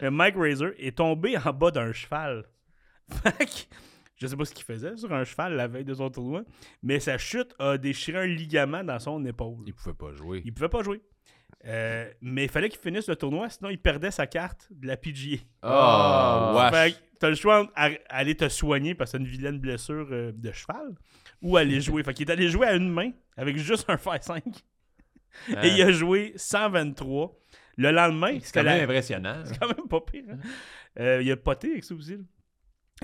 [0.02, 2.46] Mais Mike Razor est tombé en bas d'un cheval.
[3.12, 3.76] Fait que,
[4.18, 6.44] je sais pas ce qu'il faisait sur un cheval la veille de son tournoi,
[6.84, 9.64] mais sa chute a déchiré un ligament dans son épaule.
[9.66, 10.42] Il pouvait pas jouer.
[10.46, 11.02] Il pouvait pas jouer.
[11.66, 14.96] Euh, mais il fallait qu'il finisse le tournoi, sinon il perdait sa carte de la
[14.96, 15.38] PGA.
[15.64, 16.72] Oh, wesh.
[16.72, 19.58] Fait que t'as le choix entre ar- aller te soigner parce que t'as une vilaine
[19.60, 20.94] blessure euh, de cheval
[21.42, 22.04] ou aller jouer.
[22.04, 24.44] Fait qu'il est allé jouer à une main avec juste un fer 5
[25.64, 27.34] et il a joué 123.
[27.80, 28.84] Le lendemain, C'est quand même la...
[28.86, 29.36] impressionnant.
[29.46, 30.24] c'est quand même pas pire.
[30.32, 30.38] hein.
[31.00, 32.18] Euh, il a poté avec ça aussi.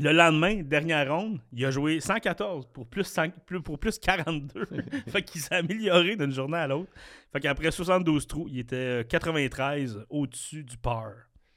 [0.01, 4.67] Le lendemain, dernière ronde, il a joué 114 pour plus, 5 plus- pour plus 42.
[5.09, 6.89] fait qu'il s'est amélioré d'une journée à l'autre.
[7.31, 11.11] Fait qu'après 72 trous, il était euh, 93 au-dessus du par.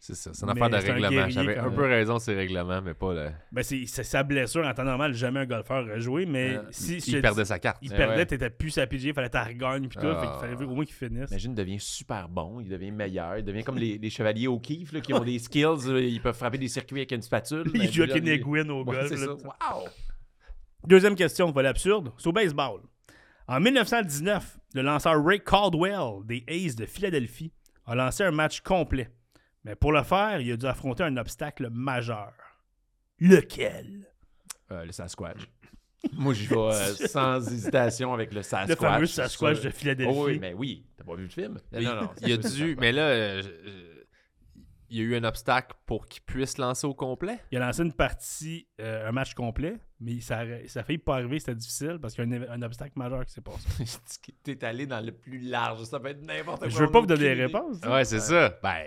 [0.06, 1.28] C'est ça, c'est une affaire de règlement.
[1.28, 3.30] J'avais un peu raison, c'est règlement, mais pas le.
[3.50, 5.14] Ben, c'est sa blessure en temps normal.
[5.14, 7.78] Jamais un golfeur aurait joué, mais Euh, si Il te perdait dis- sa carte.
[7.82, 8.26] il Eh perdait, ouais.
[8.26, 10.06] t'étais plus sa PG, il fallait regagne puis tout.
[10.06, 10.20] Ah.
[10.20, 11.28] Fait qu'il fallait au moins qu'il finisse.
[11.30, 14.60] Imagine, il devient super bon, il devient meilleur, il devient comme les, les chevaliers au
[14.60, 17.64] kiff là, qui ont des skills, euh, ils peuvent frapper des circuits avec une spatule.
[17.74, 19.10] Il joue avec une Egwin au golf.
[19.10, 19.26] là.
[19.32, 19.88] Wow!
[20.86, 22.12] Deuxième question, voilà l'absurde.
[22.18, 22.80] C'est au baseball.
[23.48, 27.52] En 1919, le lanceur Ray Caldwell des A's de Philadelphie
[27.86, 29.10] a lancé un match complet.
[29.66, 32.32] Mais pour le faire, il a dû affronter un obstacle majeur.
[33.18, 34.06] Lequel?
[34.70, 35.40] Euh, le Sasquatch.
[36.12, 38.68] Moi, j'y vais euh, sans hésitation avec le Sasquatch.
[38.68, 40.14] Le fameux Sasquatch de Philadelphie.
[40.16, 40.86] Oh oui, mais oui.
[40.97, 41.59] T'as pas vu le film?
[41.72, 42.10] Mais non, non.
[42.22, 42.76] il a dû.
[42.78, 43.43] Mais là, euh,
[44.88, 47.40] il y a eu un obstacle pour qu'il puisse lancer au complet?
[47.51, 51.39] Il a lancé une partie, euh, un match complet, mais ça, ça failli pas arriver,
[51.39, 53.66] c'était difficile parce qu'il y a un, obstacle majeur qui s'est passé.
[54.43, 56.68] T'es allé dans le plus large, ça peut être n'importe quoi.
[56.68, 57.44] Je veux pas vous donner idée.
[57.47, 57.78] réponses.
[57.82, 57.93] hein.
[57.93, 58.59] Ouais, c'est ça.
[58.62, 58.85] Ben,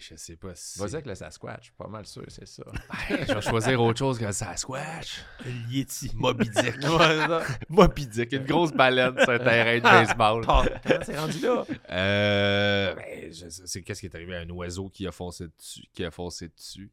[0.00, 0.78] je sais pas si.
[0.78, 2.62] Vas-y avec le Sasquatch, pas mal sûr, c'est ça.
[3.10, 5.22] je vais choisir autre chose que le Sasquatch.
[5.44, 6.12] Le Yeti.
[6.14, 6.76] Moby Dick.
[7.68, 10.42] Moby Dick, une grosse baleine sur un terrain de baseball.
[10.48, 11.64] Ah, comment c'est rendu là?
[11.90, 15.48] Euh, ben, je sais- c'est qu'est-ce qui est arrivé à un oiseau qui a foncé
[15.48, 16.90] dessus, qui a foncé dessus?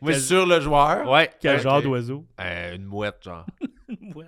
[0.00, 1.08] Moi, sur le joueur.
[1.10, 1.30] Ouais.
[1.40, 2.26] Quel genre d'oiseau?
[2.40, 3.46] Euh, une mouette, genre.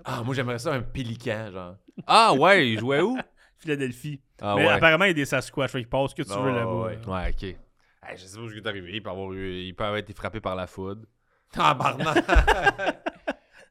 [0.04, 1.76] Ah, moi, j'aimerais ça un pélican, genre.
[2.06, 3.16] Ah ouais, il jouait où?
[3.58, 4.20] Philadelphie.
[4.42, 4.72] Ah mais ouais.
[4.72, 5.70] apparemment, il y a des Sasquatch.
[5.70, 6.74] Fait qu'il passe ce que tu Ah, veux là-bas.
[6.84, 6.98] ouais.
[7.06, 7.12] là.
[7.12, 7.42] Ouais, ok.
[7.44, 8.90] Hey, je sais pas ce qui est arrivé.
[8.92, 11.02] Il peut avoir, eu, il peut avoir été frappé par la foudre.
[11.52, 12.24] Tabarnak!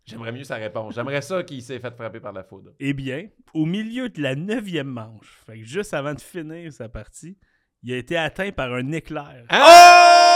[0.06, 0.96] J'aimerais mieux sa réponse.
[0.96, 2.72] J'aimerais ça qu'il s'est fait frapper par la foudre.
[2.80, 6.90] Eh bien, au milieu de la neuvième manche, fait que juste avant de finir sa
[6.90, 7.38] partie,
[7.84, 9.46] il a été atteint par un éclair.
[9.50, 10.33] Ah!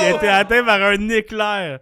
[0.00, 1.80] Il a été atteint par un éclair.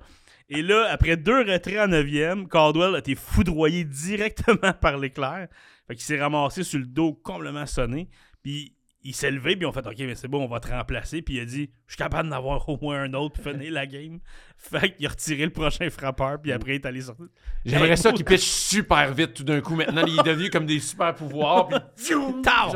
[0.49, 5.49] Et là, après deux retraits en neuvième, Caldwell a été foudroyé directement par l'éclair.
[5.89, 8.09] Fait qu'il s'est ramassé sur le dos complètement sonné.
[8.43, 8.73] Puis
[9.03, 11.23] il s'est levé, puis on fait OK, mais c'est bon, on va te remplacer.
[11.23, 13.73] Puis il a dit Je suis capable d'en avoir au moins un autre pour finir
[13.73, 14.21] la game.
[14.57, 17.27] Fait qu'il a retiré le prochain frappeur, puis après il est allé sortir.
[17.65, 19.75] J'aimerais Hey, ça qu'il pitche super vite tout d'un coup.
[19.75, 21.69] Maintenant, il est devenu comme des super pouvoirs.
[21.69, 21.79] Puis...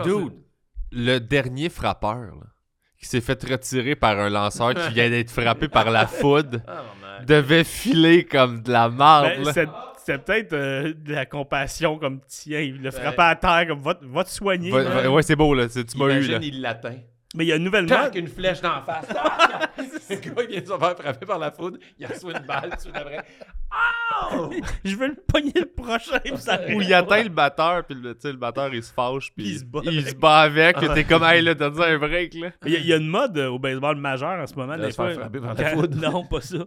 [0.03, 0.33] Dude,
[0.93, 2.47] le dernier frappeur, là,
[3.01, 6.59] qui s'est fait retirer par un lanceur qui vient d'être frappé par la foudre,
[7.27, 9.31] devait filer comme de la marde.
[9.45, 9.53] Ben,
[10.05, 12.61] c'est, peut-être euh, de la compassion comme tien.
[12.61, 14.71] Il l'a frappé à terre, comme va, te- va te soigner.
[14.71, 15.69] Va- ouais, c'est beau, là.
[15.69, 16.39] c'est- Tu m'as eu, Imagine, là.
[16.43, 16.97] il l'atteint.
[17.37, 18.17] Mais il y a une nouvelle Tac, mode.
[18.17, 19.07] une flèche d'en face.
[20.15, 21.79] Le gars, il vient de se faire frapper par la foudre.
[21.99, 23.25] Il reçoit une balle tout de suite après.
[24.33, 24.51] Oh!
[24.85, 26.19] Je veux le pogner le prochain.
[26.37, 29.59] ça Où il atteint le batteur, puis le, tu batteur il se fâche, puis Il
[29.61, 30.09] se bat il avec.
[30.09, 32.51] se bat avec, puis t'es comme, hey là, t'as dit un break là.
[32.67, 34.77] Il y, a- il y a une mode euh, au baseball majeur en ce moment.
[34.77, 35.97] De Des se faire fois, frapper par la foudre.
[35.97, 36.57] Non, pas ça.
[36.59, 36.67] Quand,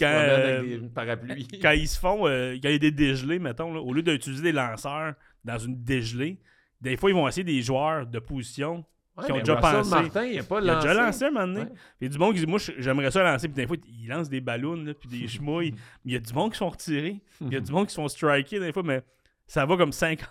[0.00, 1.48] Quand, euh, avec des parapluies.
[1.62, 4.02] quand ils se font, euh, quand il y a des dégelés, mettons, là, au lieu
[4.02, 5.14] d'utiliser des lanceurs
[5.44, 6.40] dans une dégelée,
[6.80, 8.84] des fois, ils vont essayer des joueurs de position
[9.16, 9.90] Ouais, qui ont déjà Russell pensé.
[9.90, 10.88] Martin, il a pas Il a lancé.
[10.88, 11.60] déjà lancé un moment donné.
[11.60, 11.72] Ouais.
[12.00, 13.48] Il y a du monde qui dit Moi, j'aimerais ça lancer.
[13.48, 15.72] Puis des fois, il lance des ballons, là, puis des chemouilles.
[16.04, 17.20] Mais il y a du monde qui sont retirés.
[17.40, 19.02] Il y a du monde qui sont strikés, des fois, mais
[19.46, 20.28] ça va comme 50,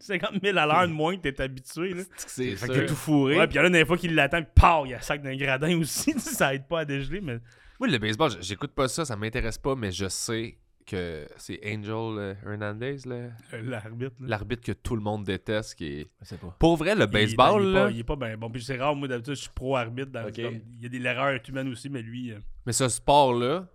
[0.00, 1.92] 50 000 à l'heure de moins que t'es habitué.
[1.92, 2.02] Là.
[2.16, 3.36] C'est Fait que t'es tout fourré.
[3.36, 4.98] Ouais, puis il y en a des fois qui l'attendent, puis pow, il y a
[4.98, 6.18] un sac d'un gradin aussi.
[6.18, 7.38] ça aide pas à dégeler, mais.
[7.78, 10.56] Moi, le baseball, j'écoute pas ça, ça m'intéresse pas, mais je sais
[10.86, 14.16] que c'est Angel euh, Hernandez, là, euh, L'arbitre.
[14.20, 15.74] l'arbitre que tout le monde déteste.
[15.76, 16.36] Qui est...
[16.38, 16.56] Pas.
[16.58, 18.50] Pour vrai, le Il est- baseball, il est, pas, il est pas bien bon.
[18.50, 20.10] Puis c'est rare, moi d'habitude, je suis pro-arbitre.
[20.12, 22.32] comme- Il y a des erreurs humaines aussi, mais lui.
[22.32, 23.66] euh, mais ce sport-là,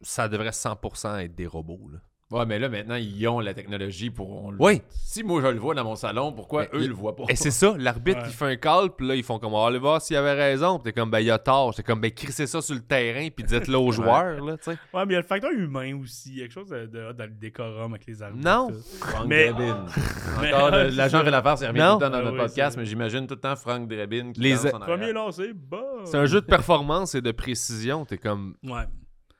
[0.00, 1.88] ça devrait 100% être des robots.
[1.92, 1.98] Là.
[2.32, 4.44] Ouais, mais là, maintenant, ils ont la technologie pour.
[4.46, 4.80] on Oui.
[4.94, 7.24] Si moi, je le vois dans mon salon, pourquoi Mais eux, il- le voient pas?
[7.28, 8.28] Et c'est ça, l'arbitre Ouais.
[8.28, 10.32] qui fait un call, puis là, ils font comme, on va aller voir s'il avait
[10.32, 10.78] raison.
[10.78, 11.74] Puis t'es comme, ben, il a tort.
[11.74, 14.78] T'es comme, ben, crissez ça sur le terrain, puis dites-le aux joueurs, là, tu sais.
[14.94, 16.30] Ouais, mais il y a le facteur humain aussi.
[16.30, 18.44] Il y a quelque chose de, de- dans le décorum avec les arbitres.
[18.48, 18.68] Non.
[19.00, 19.86] Frank Mais- Drebin.
[20.40, 21.72] Mais- Encore, l'agent l'affaire, c'est Non.
[21.72, 23.86] tout le temps dans Ah notre oui, podcast, c'est- mais j'imagine tout le temps Frank
[23.88, 25.82] Drebin qui Les lance a- en Premier lancé, bon.
[26.04, 28.04] C'est un jeu de performance et de précision.
[28.06, 28.84] T'es comme, Ouais.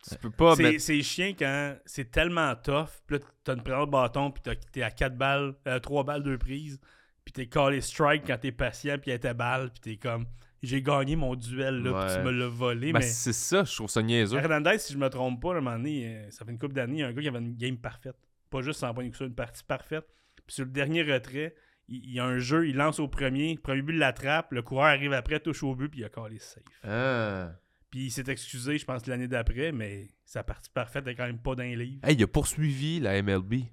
[0.09, 0.81] Tu peux pas C'est mettre...
[0.81, 2.89] c'est chiant quand c'est tellement tough.
[3.07, 6.39] Puis là, t'as une de bâton, puis t'as- t'es à 4 balles, 3 balles, 2
[6.39, 6.81] prises.
[7.24, 10.27] Puis t'es callé strike quand t'es patient, puis a ta balle, puis t'es comme,
[10.62, 12.16] j'ai gagné mon duel, là, puis Ouais.
[12.19, 12.93] tu me l'as volé.
[12.93, 14.39] Ben, mais c'est ça, je trouve ça niaiseux.
[14.39, 16.74] Hernandez, si je me trompe pas, à un moment donné, euh, ça fait une couple
[16.74, 18.16] d'années, il y a un gars qui avait une game parfaite.
[18.51, 20.05] Pas juste sans poignet que ça, une partie parfaite.
[20.47, 21.55] Puis sur le dernier retrait,
[21.89, 24.87] il, y a un jeu, il lance au premier, premier but, il l'attrape, le coureur
[24.87, 26.62] arrive après, touche au but, puis il a callé safe.
[26.85, 27.53] Ah.
[27.93, 31.39] Puis il s'est excusé, je pense, l'année d'après, mais sa partie parfaite est quand même
[31.39, 32.01] pas dans les livres.
[32.02, 33.64] Hey, il a poursuivi la MLB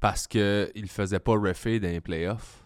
[0.00, 0.40] parce qu'il
[0.74, 2.64] ne faisait pas refait dans les playoffs.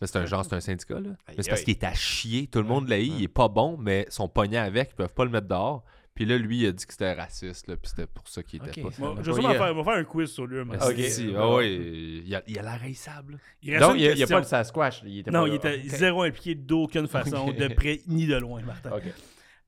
[0.00, 1.10] C'est un genre, c'est un syndicat, là.
[1.26, 2.46] Aïe, Mais c'est parce qu'il est à chier.
[2.46, 5.14] Tout le monde l'a eu, il est pas bon, mais son pognon avec, ils peuvent
[5.14, 5.82] pas le mettre dehors.
[6.14, 8.62] Puis là, lui, il a dit que c'était raciste, là, puis c'était pour ça qu'il
[8.62, 8.90] était pas.
[8.90, 10.58] Moi, je pas vais eu, sûrement euh, faire, on va faire un quiz sur lui.
[10.58, 10.74] moment.
[10.74, 10.94] Ok.
[10.96, 11.72] Ah, si, ah ouais,
[12.24, 13.32] il a il a l'air haïssable.
[13.32, 13.38] là.
[13.62, 15.02] Il reste Donc, il n'y a, a pas de Sasquatch.
[15.04, 18.62] Il était Non, pas il était zéro impliqué d'aucune façon, de près ni de loin,
[18.62, 18.90] Martin.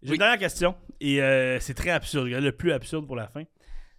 [0.02, 2.28] J'ai une dernière question, et euh, c'est très absurde.
[2.28, 3.44] Le plus absurde pour la fin.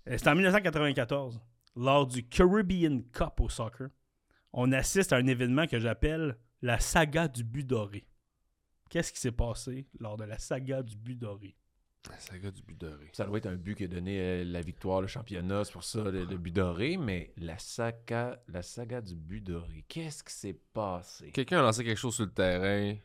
[0.08, 1.42] Euh, c'est en 1994,
[1.76, 3.90] lors du Caribbean Cup au soccer.
[4.54, 8.08] On assiste à un événement que j'appelle la saga du but doré.
[8.90, 11.56] Qu'est-ce qui s'est passé lors de la saga du but doré?
[12.32, 13.10] Le gars du but doré.
[13.14, 15.84] Ça doit être un but qui a donné euh, la victoire, le championnat, c'est pour
[15.84, 20.34] ça le, le but doré, mais la saga, la saga du but doré, qu'est-ce qui
[20.34, 21.32] s'est passé?
[21.32, 22.96] Quelqu'un a lancé quelque chose sur le terrain,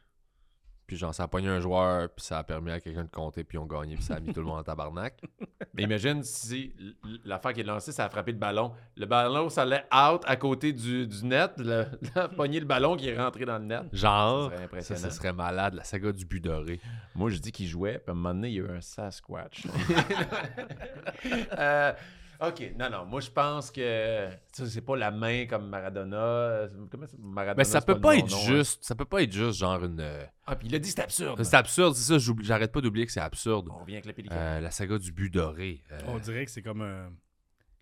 [0.86, 3.44] puis genre, ça a pogné un joueur, puis ça a permis à quelqu'un de compter,
[3.44, 5.20] puis ils ont gagné, puis ça a mis tout le monde en tabarnak.
[5.74, 6.74] Mais imagine si
[7.24, 8.72] l'affaire qui est lancée, ça a frappé le ballon.
[8.96, 12.96] Le ballon, ça allait out à côté du, du net, le, a pogné le ballon
[12.96, 13.84] qui est rentré dans le net.
[13.92, 16.80] Genre, Ça serait ça, ça serait malade, la saga du but doré.
[17.14, 18.80] Moi, je dis qu'il jouait, puis à un moment donné, il y a eu un
[18.80, 19.66] Sasquatch.
[21.58, 21.92] Euh,
[22.48, 26.16] ok, non, non, moi, je pense que ça, c'est pas la main comme Maradona.
[26.16, 27.54] euh, Comment ça, Maradona?
[27.56, 28.40] Mais ça peut pas être nom, hein.
[28.46, 30.00] juste, ça peut pas être juste genre une...
[30.00, 31.42] euh, Ah, puis il a dit c'est absurde.
[31.42, 33.68] C'est absurde, c'est ça, j'oublie- j'arrête pas d'oublier que c'est absurde.
[33.70, 34.34] On revient avec le pélican.
[34.36, 35.82] Euh, la saga du but doré.
[35.92, 37.08] euh, On dirait que c'est comme euh,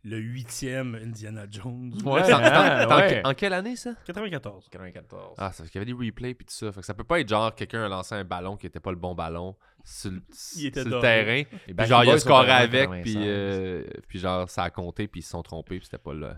[0.02, 1.92] le huitième Indiana Jones.
[2.04, 3.20] Ouais, t'en- ouais.
[3.26, 3.92] En quelle année ça?
[4.06, 4.68] 94.
[4.70, 5.34] 94.
[5.38, 6.72] Ah, c'est parce qu'il y avait des replays puis tout ça.
[6.72, 8.90] Fait que ça peut pas être genre quelqu'un a lancé un ballon qui était pas
[8.90, 10.22] le bon ballon sur le,
[10.56, 11.02] Il était sur le doré.
[11.02, 11.42] terrain.
[11.74, 13.02] Backstreet genre il a scoré en avec 96.
[13.02, 16.14] puis, euh, puis genre ça a compté puis ils se sont trompés puis c'était pas
[16.14, 16.30] le.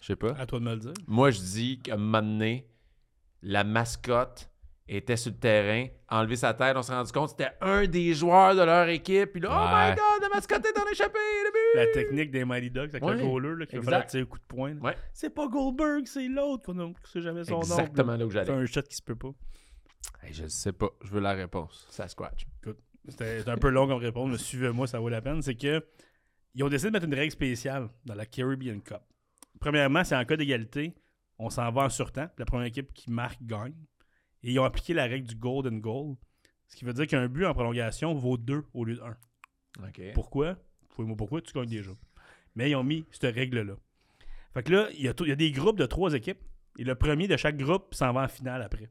[0.00, 0.32] Je sais pas.
[0.38, 0.92] À toi de me le dire.
[1.06, 2.66] Moi, je dis qu'à un moment donné,
[3.42, 4.49] la mascotte
[4.96, 8.12] était sur le terrain, enlevé sa tête, on s'est rendu compte que c'était un des
[8.14, 9.32] joueurs de leur équipe.
[9.32, 11.18] Puis là, oh my god, la mascotte est en échappé!
[11.74, 13.90] La technique des Mighty Ducks avec Ouais, le goaler là, qui va exact.
[13.98, 14.76] faire tirer le coup de poing.
[14.78, 14.96] Ouais.
[15.12, 17.60] C'est pas Goldberg, c'est l'autre qu'on ne sait jamais son nom.
[17.60, 18.50] Exactement là où C'est j'allais.
[18.50, 19.30] un shot qui se peut pas.
[20.22, 20.88] Hey, je sais pas.
[21.04, 21.86] Je veux la réponse.
[21.90, 22.46] Sasquatch.
[23.08, 25.40] C'était c'était un peu long comme réponse, mais suivez-moi, ça vaut la peine.
[25.42, 25.84] C'est que
[26.54, 29.00] ils ont décidé de mettre une règle spéciale dans la Caribbean Cup.
[29.60, 30.94] Premièrement, c'est en cas d'égalité,
[31.38, 32.28] on s'en va en surtemps.
[32.38, 33.74] La première équipe qui marque gagne.
[34.42, 36.16] Et ils ont appliqué la règle du golden goal.
[36.68, 39.16] Ce qui veut dire qu'un but en prolongation vaut 2 au lieu de 1.
[39.88, 40.02] OK.
[40.14, 40.56] Pourquoi?
[40.90, 41.90] Fouille-moi pourquoi, tu gagnes déjà.
[42.54, 43.74] Mais ils ont mis cette règle-là.
[44.54, 46.40] Fait que là, il y, a tout- il y a des groupes de trois équipes.
[46.78, 48.90] Et le premier de chaque groupe s'en va en finale après.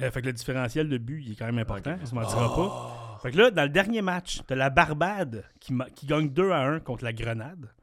[0.00, 1.96] Euh, fait que le différentiel de but, il est quand même important.
[2.00, 3.18] On se mentira pas.
[3.22, 6.60] Fait que là, dans le dernier match, t'as la Barbade qui, qui gagne 2 à
[6.62, 7.74] 1 contre la Grenade.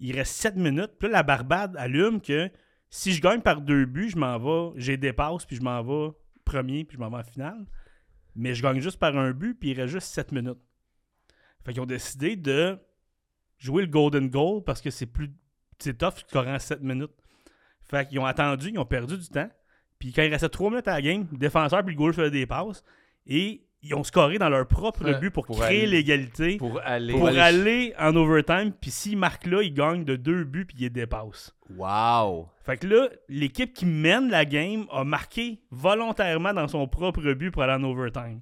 [0.00, 0.92] Il reste 7 minutes.
[0.98, 2.50] Puis là, la Barbade allume que
[2.96, 6.14] si je gagne par deux buts, je m'en vais, j'ai dépasse, puis je m'en vais
[6.44, 7.66] premier, puis je m'en vais en finale.
[8.36, 10.60] Mais je gagne juste par un but, puis il reste juste 7 minutes.
[11.64, 12.78] Fait qu'ils ont décidé de
[13.58, 15.28] jouer le Golden Goal parce que c'est plus.
[15.80, 17.10] C'est tough scorer en 7 minutes.
[17.82, 19.50] Fait qu'ils ont attendu, ils ont perdu du temps.
[19.98, 22.30] Puis quand il restait 3 minutes à la game, le défenseur puis le goal faisaient
[22.30, 22.84] des passes.
[23.26, 26.56] Et ils ont scoré dans leur propre Ouais, but pour, pour créer l'égalité.
[26.56, 27.12] Pour aller.
[27.12, 30.82] Pour aller en overtime, puis s'il marque là, il gagne de deux buts, puis il
[30.84, 31.54] les dépasse.
[31.76, 32.48] Wow!
[32.64, 37.50] Fait que là, l'équipe qui mène la game a marqué volontairement dans son propre but
[37.50, 38.40] pour aller en overtime.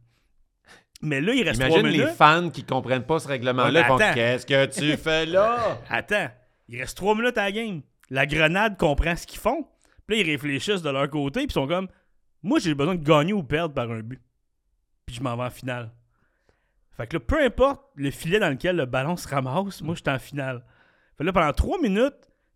[1.04, 2.16] Mais là, il reste trois Imagine les minutes.
[2.16, 3.80] fans qui comprennent pas ce règlement-là.
[3.80, 4.14] Ouais, ils font attends.
[4.14, 5.80] Qu'est-ce que tu fais là?
[5.90, 6.28] Attends,
[6.68, 7.80] il reste trois minutes à la game.
[8.10, 9.66] La grenade comprend ce qu'ils font.
[10.06, 11.88] Puis là, ils réfléchissent de leur côté, puis ils sont comme
[12.44, 14.20] Moi, j'ai besoin de gagner ou perdre par un but.
[15.06, 15.90] Puis je m'en vais en finale.
[16.96, 20.02] Fait que là, peu importe le filet dans lequel le ballon se ramasse, moi, je
[20.02, 20.62] suis en finale.
[21.16, 22.14] Fait que là, pendant trois minutes,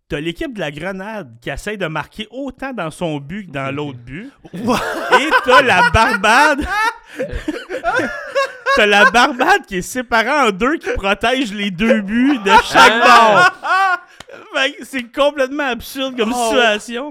[0.09, 3.71] t'as l'équipe de la grenade qui essaye de marquer autant dans son but que dans
[3.75, 4.31] l'autre but.
[4.55, 6.67] Et t'as la barbade.
[8.77, 13.03] t'as la barbade qui est séparée en deux qui protège les deux buts de chaque
[13.03, 13.51] bord.
[14.55, 17.11] Fait que c'est complètement absurde comme situation.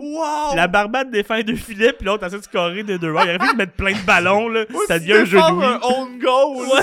[0.56, 3.10] La barbade défend deux filets, puis l'autre essaie de scorer des deux.
[3.10, 4.66] Il aurait pu mettre plein de ballons, là.
[4.88, 6.66] ça devient un jeu de un own goal!
[6.68, 6.82] Ouais.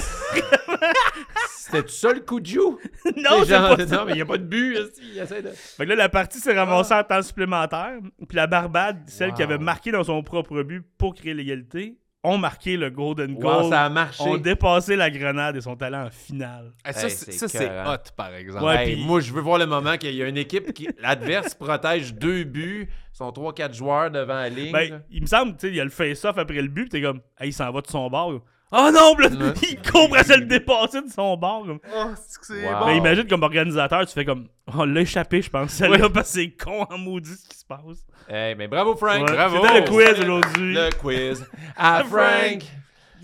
[1.49, 2.79] C'était ça le coup de joue?
[3.17, 4.77] Non, pas non, mais il n'y a pas de but.
[4.77, 7.93] esti, il essaie de- Fait que là, la partie s'est ramassée en temps supplémentaire.
[8.29, 9.49] Puis la Barbade, celle qui Wow.
[9.51, 13.65] avait marqué dans son propre but pour créer l'égalité, ont marqué le Golden Goal.
[13.65, 14.23] Wow, ça a marché.
[14.23, 16.73] ont dépassé la grenade et sont allés en finale.
[16.85, 18.65] Ah, ça, Hey, c'est- ça, hot, par exemple.
[18.65, 20.89] Ouais, Hey, Moi, je veux voir le moment qu'il y a une équipe qui.
[21.01, 22.89] L'adverse protège deux buts.
[23.13, 24.73] Sont 3-4 joueurs devant la ligne.
[24.73, 26.89] Ben, il me semble, tu sais, il y a le face-off après le but, pis
[26.91, 28.41] t'es comme, hey, il s'en va de son bord.
[28.75, 29.53] Oh non, là, Ouais.
[29.71, 31.67] il court de le dépasser de son bord.
[31.67, 31.79] comme.
[31.95, 32.79] Oh, c'est que c'est Wow.
[32.81, 32.87] bon.
[32.87, 36.41] Mais imagine, comme organisateur, tu fais comme, on l'a échappé, je pense, celle-là, parce que
[36.41, 38.07] c'est con en maudit ce qui se passe.
[38.29, 39.29] Hey, mais bravo, Frank.
[39.29, 39.63] Ouais, bravo.
[39.63, 40.75] C'était le quiz aujourd'hui.
[40.75, 41.47] Le quiz
[41.77, 42.63] à Frank.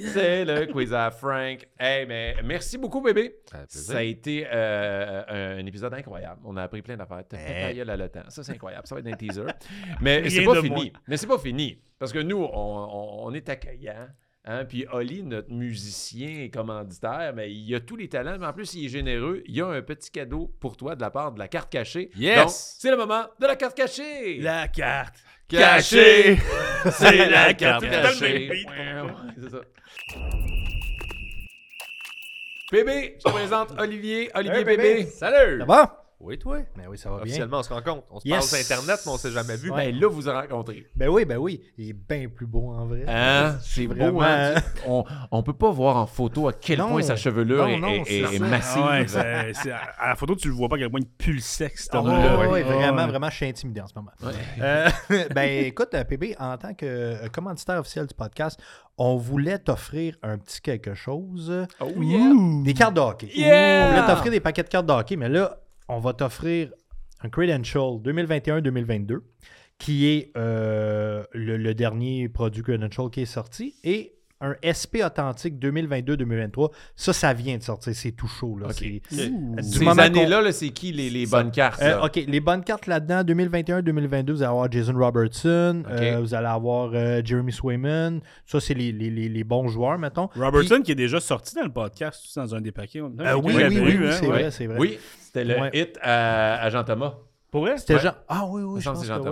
[0.01, 1.67] C'est le quiz à Frank.
[1.79, 3.35] Hey, mais merci beaucoup, bébé.
[3.69, 6.41] Ça a été euh, un épisode incroyable.
[6.45, 7.25] On a appris plein d'affaires.
[7.29, 8.23] T'as fait ta gueule à le temps.
[8.29, 8.87] Ça, c'est incroyable.
[8.87, 9.43] Ça va être un teaser.
[10.01, 10.75] Mais c'est pas fini.
[10.75, 10.85] moins.
[11.09, 11.81] Mais c'est pas fini.
[11.99, 14.07] Parce que nous, on, on- on est accueillants.
[14.51, 14.65] Hein?
[14.65, 18.73] Puis Oli, notre musicien et commanditaire, mais il a tous les talents, mais en plus,
[18.73, 19.43] il est généreux.
[19.47, 22.11] Il y a un petit cadeau pour toi de la part de la carte cachée.
[22.17, 22.39] Yes!
[22.39, 24.39] Donc, c'est le moment de la carte cachée.
[24.41, 25.17] La carte.
[25.49, 26.39] Caché!
[26.93, 27.85] C'est la carte.
[27.85, 28.65] Cachée.
[29.37, 29.61] c'est ça.
[32.71, 34.31] Bébé, je te présente Olivier.
[34.35, 34.95] Olivier Hey, bébé.
[34.95, 35.05] bébé.
[35.07, 35.61] Salut!
[35.61, 36.08] Ça va?
[36.21, 36.59] Oui, toi?
[36.77, 37.23] Ben oui, ça va bien.
[37.27, 38.03] Officiellement, on se rencontre.
[38.11, 38.39] On se Yes.
[38.39, 39.71] parle sur Internet, mais on s'est jamais vu.
[39.71, 40.85] Ben là, vous vous rencontrez.
[40.97, 41.63] Ben oui, ben oui.
[41.79, 43.05] Il est bien plus beau en vrai.
[43.07, 43.57] Hein?
[43.63, 44.23] C'est beau, Vraiment.
[44.23, 44.55] hein?
[44.89, 46.89] On, on peut pas voir en photo à quel Non.
[46.89, 48.33] point sa chevelure Non, est, non, est- c'est est- ça.
[48.35, 48.83] est massive.
[48.85, 48.91] Ah
[49.45, 51.41] ouais, c'est- à la photo, tu le vois pas à quel point il pue le
[51.41, 54.11] sexe, Ah ouais, ouais, vraiment, vraiment, je suis intimidé en ce moment.
[54.21, 54.33] Ouais.
[54.61, 54.89] Euh,
[55.35, 58.59] ben écoute, euh, PB, en tant que euh, commanditaire officiel du podcast,
[58.97, 61.65] on voulait t'offrir un petit quelque chose.
[61.79, 62.33] Oh yeah!
[62.65, 63.29] Des cartes de hockey.
[63.37, 63.87] Yeah!
[63.87, 65.57] On voulait t'offrir des paquets de cartes de hockey, mais là,
[65.89, 66.73] on va t'offrir
[67.21, 69.21] un Credential 2021-2022,
[69.79, 76.71] qui est euh, le, dernier produit Credential qui est sorti, et un SP authentique 2022-2023.
[76.97, 77.95] Ça, ça vient de sortir.
[77.95, 78.57] C'est tout chaud.
[78.59, 78.67] Là.
[78.69, 78.85] Ok.
[79.11, 79.57] C'est- Ouh.
[79.57, 81.83] du Ces années-là, là, c'est qui les, les bonnes cartes?
[81.83, 82.03] Euh?
[82.05, 86.91] OK, les bonnes cartes là-dedans, 2021-2022, vous allez avoir Jason Robertson, euh, vous allez avoir
[86.95, 88.21] euh, Jeremy Swayman.
[88.47, 90.29] Ça, c'est les, les, les, les bons joueurs, mettons.
[90.37, 93.01] Robertson qui est déjà sorti dans le podcast, dans un des paquets.
[93.01, 94.29] Euh, oui, oui, oui, vu, oui, hein, c'est ouais.
[94.29, 94.79] vrai, c'est vrai.
[94.79, 95.71] Oui, c'était le Ouais.
[95.75, 97.15] hit à, à Jean Thomas.
[97.51, 97.79] Pour vrai?
[97.79, 98.01] C'était Ouais.
[98.01, 98.13] Jean...
[98.29, 99.23] Ah oui, oui, je pense que c'est Jean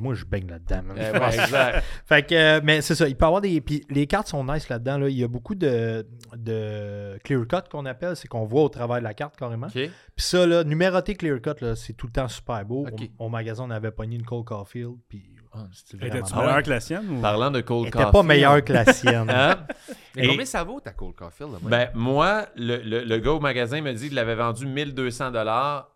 [0.00, 0.94] Moi, je baigne là-dedans.
[0.96, 1.84] Eh ouais, exact.
[2.06, 3.60] Fait que, euh, mais c'est ça, il peut y avoir des.
[3.60, 4.98] Puis les cartes sont nice là-dedans.
[4.98, 5.08] Là.
[5.08, 6.06] Il y a beaucoup de,
[6.36, 9.68] de clear cut qu'on appelle, c'est qu'on voit au travers de la carte carrément.
[9.68, 12.86] Puis ça, là, numéroté clear cut, c'est tout le temps super beau.
[13.18, 15.30] Au magasin, on avait pogné une Cole Caulfield, puis
[15.72, 17.06] c'était vraiment Était-tu meilleur que la sienne?
[17.10, 18.12] ou- Parlant de Cold Coffee.
[18.12, 19.30] pas meilleure que la sienne.
[19.34, 19.66] Hein?
[20.16, 21.52] Mais Et- combien ça vaut ta Cold Caulfield?
[21.52, 21.70] là, moi?
[21.70, 25.32] Ben, moi, le, le- le gars au magasin me dit qu'il l'avait vendu 1200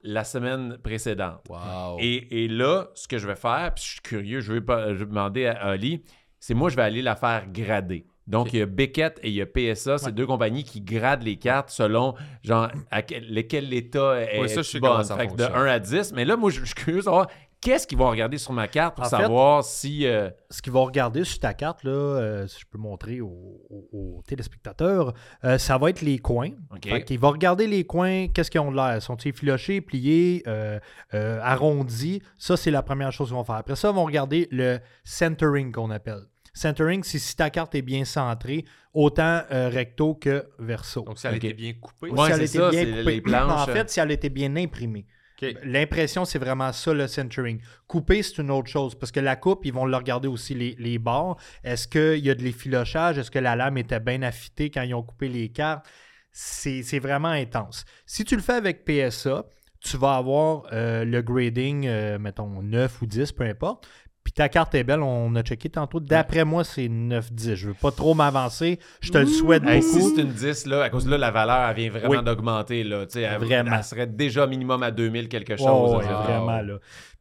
[0.03, 1.45] la semaine précédente.
[1.49, 1.97] wow.
[2.01, 4.89] Et, et là, ce que je vais faire, puis je suis curieux, je vais, pas,
[4.95, 6.03] je vais demander à Ali,
[6.41, 8.07] c'est moi, je vais aller la faire grader.
[8.27, 11.23] Donc, il y a Beckett et il y a PSA, c'est deux compagnies qui gradent
[11.23, 12.15] les cartes selon,
[12.45, 15.03] genre, à quel, lesquels l'état est Ouais, ça, je sais bon.
[15.03, 15.63] ça Fait que de fonctionne.
[15.63, 16.13] 1 à 10.
[16.13, 17.29] Mais là, moi, je, je suis curieux de savoir
[17.61, 20.07] qu'est-ce qu'ils vont regarder sur ma carte pour En fait- savoir si...
[20.07, 23.61] euh, Ce qu'ils vont regarder sur ta carte, là, euh, si je peux montrer aux,
[23.71, 25.13] aux- aux téléspectateurs,
[25.45, 26.51] euh, ça va être les coins.
[26.75, 26.89] OK.
[26.89, 29.03] Fait qu'ils vont regarder les coins, qu'est-ce qu'ils ont de l'air.
[29.03, 30.79] Sont-ils filochés, pliés, euh,
[31.15, 32.23] euh, arrondis?
[32.39, 33.57] Ça, c'est la première chose qu'ils vont faire.
[33.57, 36.23] Après ça, ils vont regarder le centering qu'on appelle.
[36.55, 41.03] Centering, c'est si ta carte est bien centrée, autant euh, recto que verso.
[41.03, 41.37] Donc, ça a Ok.
[41.37, 42.11] été bien coupé.
[42.11, 43.15] Ouais, si elle c'est était ça, bien coupée.
[43.15, 45.07] les planches, En fait, si elle était bien imprimée.
[45.41, 45.55] Ok.
[45.65, 47.61] L'impression, c'est vraiment ça le centering.
[47.87, 50.99] Couper, c'est une autre chose parce que la coupe, ils vont le regarder aussi les,
[50.99, 51.39] bords.
[51.63, 53.19] Est-ce qu'il y a de l'effilochage?
[53.19, 55.87] Est-ce que la lame était bien affûtée quand ils ont coupé les cartes?
[56.31, 57.85] C'est c'est vraiment intense.
[58.07, 59.47] Si tu le fais avec PSA,
[59.81, 63.89] tu vas avoir euh, le grading, euh, mettons 9 ou 10, peu importe.
[64.29, 66.01] Puis ta carte est belle, on a checké tantôt.
[66.01, 67.55] D'après moi, c'est 9-10.
[67.55, 68.79] Je veux pas trop m'avancer.
[69.01, 70.15] Je te le souhaite Hey, si beaucoup.
[70.17, 72.23] c'est une 10, là, à cause de là, la valeur, elle vient vraiment Oui.
[72.23, 72.85] d'augmenter.
[72.85, 73.77] Là, elle, Vraiment.
[73.79, 75.67] elle serait déjà minimum à 2000 quelque chose.
[75.67, 76.75] Oh, ouais, c'est- vraiment, là.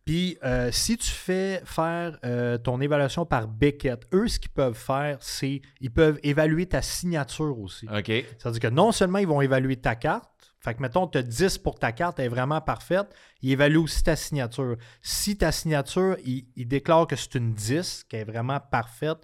[0.03, 4.73] Puis, euh, si tu fais faire euh, ton évaluation par Beckett, eux, ce qu'ils peuvent
[4.77, 7.85] faire, c'est ils peuvent évaluer ta signature aussi.
[7.88, 8.05] OK.
[8.05, 10.29] C'est-à-dire que non seulement ils vont évaluer ta carte,
[10.68, 13.07] fait que mettons, tu as 10 pour ta carte, elle est vraiment parfaite,
[13.41, 14.76] ils évaluent aussi ta signature.
[15.02, 19.19] Si ta signature, ils déclarent que c'est une 10, qu'elle est vraiment parfaite,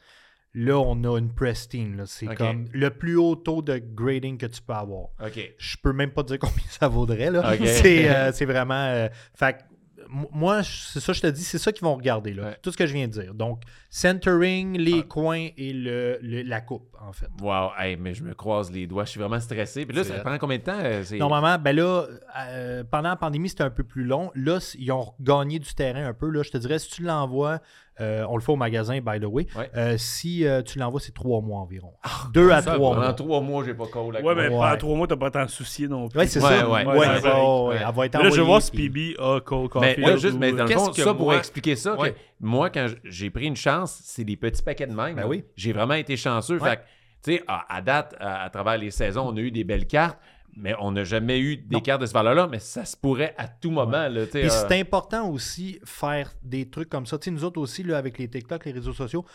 [0.53, 1.98] là, on a une pristine.
[1.98, 2.03] là.
[2.06, 5.07] C'est comme le plus haut taux de grading que tu peux avoir.
[5.22, 5.53] OK.
[5.57, 7.32] Je peux même pas dire combien ça vaudrait.
[7.32, 7.41] Là.
[7.68, 8.86] C'est, euh, c'est vraiment.
[8.86, 9.68] euh, fait que, m-
[10.09, 12.34] moi, c'est ça, je te dis, c'est ça qu'ils vont regarder.
[12.34, 12.43] Là.
[12.43, 12.57] Ouais.
[12.61, 13.34] Tout ce que je viens de dire.
[13.34, 17.27] Donc, centering, les coins et le, le- la coupe, en fait.
[17.41, 19.05] Wow, hey, mais je me croise les doigts.
[19.05, 19.85] Je suis vraiment stressé.
[19.85, 20.80] Puis là, ça prend combien de temps?
[20.80, 22.05] euh, Normalement, ben là,
[22.47, 24.31] euh, pendant la pandémie, c'était un peu plus long.
[24.35, 26.30] Là, ils ont gagné du terrain un peu.
[26.30, 27.59] Là, je te dirais, si tu l'envoies,
[28.02, 29.45] euh, on le fait au magasin, by the way.
[29.56, 29.70] Ouais.
[29.78, 31.94] Euh, si euh, tu l'envoies, c'est trois mois environ.
[32.34, 33.02] Deux à ça trois mois.
[33.02, 34.15] Pendant trois mois, j'ai pas call.
[34.15, 34.49] avec Ouais, mais Ouais.
[34.49, 36.18] pendant trois mois, t'as pas t'en soucier non plus.
[36.20, 36.70] Ouais, c'est Ouais, ça.
[36.70, 39.15] ouais, Ouais, ouais, ouais, Elle va être Mais là, je vais voir si puis- PB
[39.20, 41.38] a Cole Mais, Caulfield là, juste, mais dans le Qu'est-ce fond, que ça pour moi-
[41.38, 45.15] expliquer ça, que moi, quand j'ai pris une chance, c'est des petits paquets de même.
[45.15, 45.44] Ben oui.
[45.56, 46.60] J'ai vraiment été chanceux.
[46.60, 46.70] Ouais.
[46.72, 46.82] Fait que,
[47.24, 49.88] tu sais, à, à date, à, à travers les saisons, on a eu des belles
[49.88, 50.18] cartes,
[50.55, 53.71] mais on n'a jamais eu cartes de ce valeur-là, mais ça se pourrait à tout
[53.71, 54.07] moment.
[54.31, 57.17] Puis euh, c'est important aussi faire des trucs comme ça.
[57.27, 59.25] Nous autres aussi, là, avec les TikTok, les réseaux sociaux,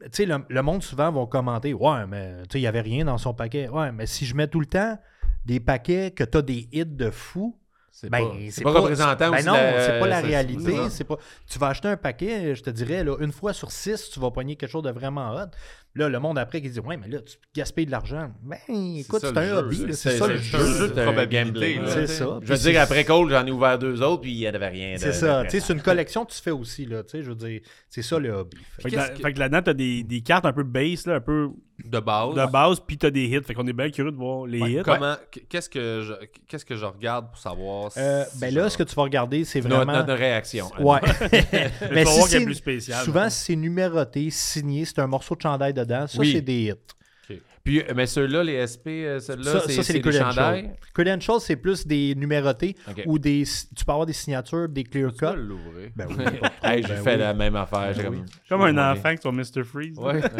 [0.00, 3.68] le, le monde souvent va commenter Ouais, mais il n'y avait rien dans son paquet.
[3.68, 4.98] Ouais, mais si je mets tout le temps
[5.44, 7.58] des paquets que tu as des hits de fou,
[7.90, 10.76] c'est ben, pas, c'est pas représentant ben aussi non, la- c'est pas la réalité.
[10.88, 11.18] C'est pas.
[11.46, 14.30] Tu vas acheter un paquet, je te dirais, là, une fois sur six, tu vas
[14.30, 15.50] pogner quelque chose de vraiment hot.
[15.94, 18.30] Là, le monde après qui dit Ouais, mais là, tu gaspilles de l'argent.
[18.42, 18.56] Ben,
[18.96, 19.76] écoute, c'est un jeu, hobby.
[19.92, 20.88] C'est ça le c'est jeu.
[20.88, 22.38] de c'est un probabilité, C'est tu ça.
[22.42, 24.94] Je veux dire, après Cole, j'en ai ouvert deux autres, puis il n'y avait rien.
[24.94, 25.40] de- C'est ça.
[25.42, 26.86] de- Tu sais, c'est une collection que tu fais aussi.
[26.86, 27.60] Là, tu sais, je veux dire,
[27.90, 28.56] c'est ça le hobby.
[28.78, 31.50] Fait que, là-dedans, t'as des, des cartes un peu base, là, un peu
[31.84, 32.34] De base.
[32.36, 33.42] de base, puis t'as des hits.
[33.42, 34.82] Fait qu'on est bien curieux de voir les hits.
[34.84, 35.16] Comment,
[35.50, 36.14] qu'est-ce que je,
[36.48, 39.02] qu'est-ce que je regarde pour savoir si Euh, ben là, genre- ce que tu vas
[39.02, 39.92] regarder, c'est vraiment.
[39.92, 40.70] notre réaction.
[40.80, 41.00] Ouais.
[41.92, 43.04] Mais si qu'il y a c'est- plus spécial.
[43.04, 46.06] souvent, c'est numéroté, signé, c'est un morceau de chandail dedans.
[46.06, 46.32] Ça, Oui.
[46.32, 47.38] c'est des hits.
[47.64, 50.32] Puis, euh, mais ceux-là, les SP, euh, ceux-là, Ça, c'est, des credentials.
[50.34, 50.72] chandails?
[50.92, 52.74] Credentials, c'est plus des numérotés
[53.06, 53.44] ou des.
[53.76, 55.38] Tu peux avoir des signatures, des clear Tu vas cut.
[55.38, 55.90] l'ouvrir.
[55.94, 56.24] Ben oui,
[56.64, 57.18] Hey, j'ai ben fait oui.
[57.18, 57.94] la même affaire.
[57.94, 58.22] Ben comme, oui.
[58.48, 59.62] Comme un enfant avec son Mr.
[59.64, 59.96] Freeze.
[59.96, 60.14] Ouais.
[60.14, 60.22] ouais.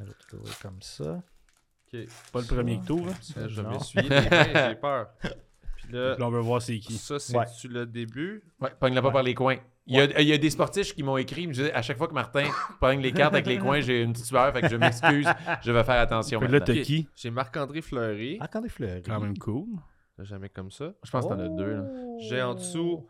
[0.00, 1.22] Elle va te l'ouvrir Comme ça.
[1.92, 2.00] Ok.
[2.32, 3.06] Pas le premier tour.
[3.06, 3.46] Hein?
[3.46, 5.08] Je les mains, j'ai peur.
[5.20, 6.94] Puis là, Là, on veut voir c'est qui.
[6.94, 8.42] ça, c'est-tu le début?
[8.62, 9.58] Ouais, pogne-la pas par les coins.
[9.86, 11.98] Il y, a, il y a des sportifs qui m'ont écrit, me disaient, à chaque
[11.98, 12.44] fois que Martin
[12.80, 15.28] pogne les cartes avec les coins, j'ai une petite sueur, fait que je m'excuse,
[15.62, 16.40] je vais faire attention.
[16.40, 17.06] Fait là, t'as qui?
[17.14, 18.38] J'ai Marc-André Fleury.
[18.40, 19.00] Ah, quand des fleurs.
[19.04, 19.66] Quand même cool.
[20.20, 20.92] Jamais comme ça.
[21.02, 21.74] Je pense que t'en as deux.
[21.74, 21.82] Là.
[22.20, 23.06] J'ai en dessous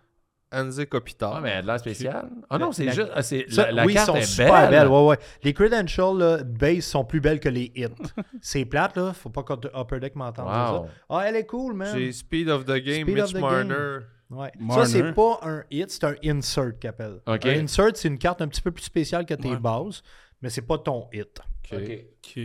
[0.52, 1.34] Anze Kopitar.
[1.36, 2.30] Ah, mais elle a de l'air spéciale.
[2.50, 3.10] Ah non, c'est juste.
[3.14, 3.36] ah, Ça,
[3.66, 4.70] la, la oui, carte sont est super belle.
[4.70, 4.88] belles.
[4.88, 5.18] Ouais, ouais.
[5.42, 7.86] Les credentials là, base sont plus belles que les hits.
[8.40, 9.12] c'est plate, là.
[9.12, 10.86] Faut pas que Upper Deck m'entende dire Wow.
[10.86, 10.92] ça.
[11.10, 11.94] Ah, elle est cool, man.
[11.96, 13.98] J'ai Speed of the Game, Speed Mitch Marner.
[14.34, 14.52] Ouais.
[14.70, 17.20] Ça, c'est pas un hit, c'est un insert qu'il appelle.
[17.26, 17.46] Ok.
[17.46, 19.56] Un insert, c'est une carte un petit peu plus spéciale que tes Ouais.
[19.56, 20.02] bases,
[20.42, 21.40] mais c'est pas ton hit.
[21.72, 21.78] Ok.
[21.80, 21.90] Ok.
[22.36, 22.42] Ok.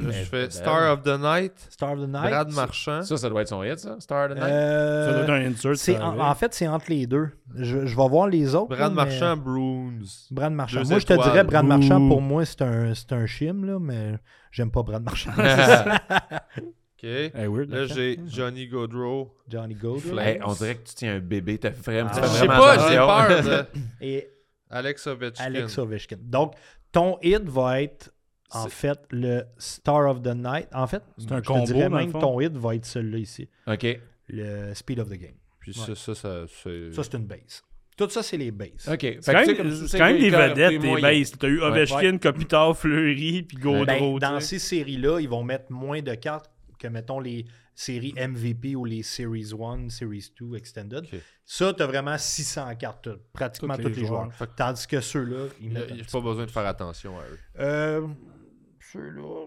[0.00, 0.50] Là, je fais.
[0.50, 2.28] Star of the Night, Star of the Night.
[2.30, 3.02] Brad Marchand.
[3.02, 4.00] Ça, ça doit être son hit, ça.
[4.00, 4.48] Star of the Night?
[4.50, 5.76] Euh, Ça doit être un insert.
[5.76, 7.28] c'est en, fait, c'est entre les deux.
[7.54, 8.68] Je, je vais voir les autres.
[8.70, 9.98] Brad là, mais- Marchand, Bruins.
[10.32, 10.82] Brad Marchand.
[10.82, 11.68] Deux Moi, je te dirais, Brad Ouh.
[11.68, 14.14] Marchand, pour moi, c'est un, c'est un chim, là, mais
[14.50, 15.30] j'aime pas Brad Marchand.
[16.98, 17.04] Ok.
[17.04, 17.70] Hey, weird.
[17.70, 19.32] Là, j'ai Johnny Gaudreau.
[19.48, 19.76] Johnny.
[20.18, 22.46] Hey, on dirait que tu tiens un bébé, t'as vraiment, tu Ah, je Je sais
[22.48, 23.66] pas, j'ai peur de
[24.04, 24.28] Et
[24.68, 25.44] Alex Ovechkin.
[25.44, 26.16] Alex Ovechkin.
[26.20, 26.54] Donc,
[26.90, 28.12] ton hit va être,
[28.50, 30.66] en fait, le Star of the Night.
[30.74, 33.48] En fait, C'est un je te dirais même ton hit va être celui-là ici.
[33.68, 34.00] OK.
[34.26, 35.36] Le Speed of the Game.
[35.60, 36.92] Puis ça, ça, ça, c'est...
[36.92, 37.62] Ça, c'est une base.
[37.96, 38.88] Tout ça, c'est les bases.
[38.88, 39.00] OK.
[39.00, 41.02] Fait C'est quand même, quand des vedettes, t'es tes moyen.
[41.02, 41.32] bases.
[41.38, 44.18] T'as eu Ovechkin, Kopitar, Fleury, puis Gaudreau.
[44.18, 44.46] Ben, dans sais.
[44.46, 47.44] ces séries-là, ils vont mettre moins de cartes que, mettons, les
[47.74, 51.06] séries MVP ou les Series 1, Series 2 Extended.
[51.44, 54.30] Ça, tu as vraiment 600 cartes, pratiquement Tous les les joueurs.
[54.56, 55.90] Tandis que ceux-là, ils Il n'y mettent.
[55.92, 57.38] un a petit pas besoin de faire attention à eux.
[57.60, 58.06] Euh,
[58.80, 59.46] ceux-là,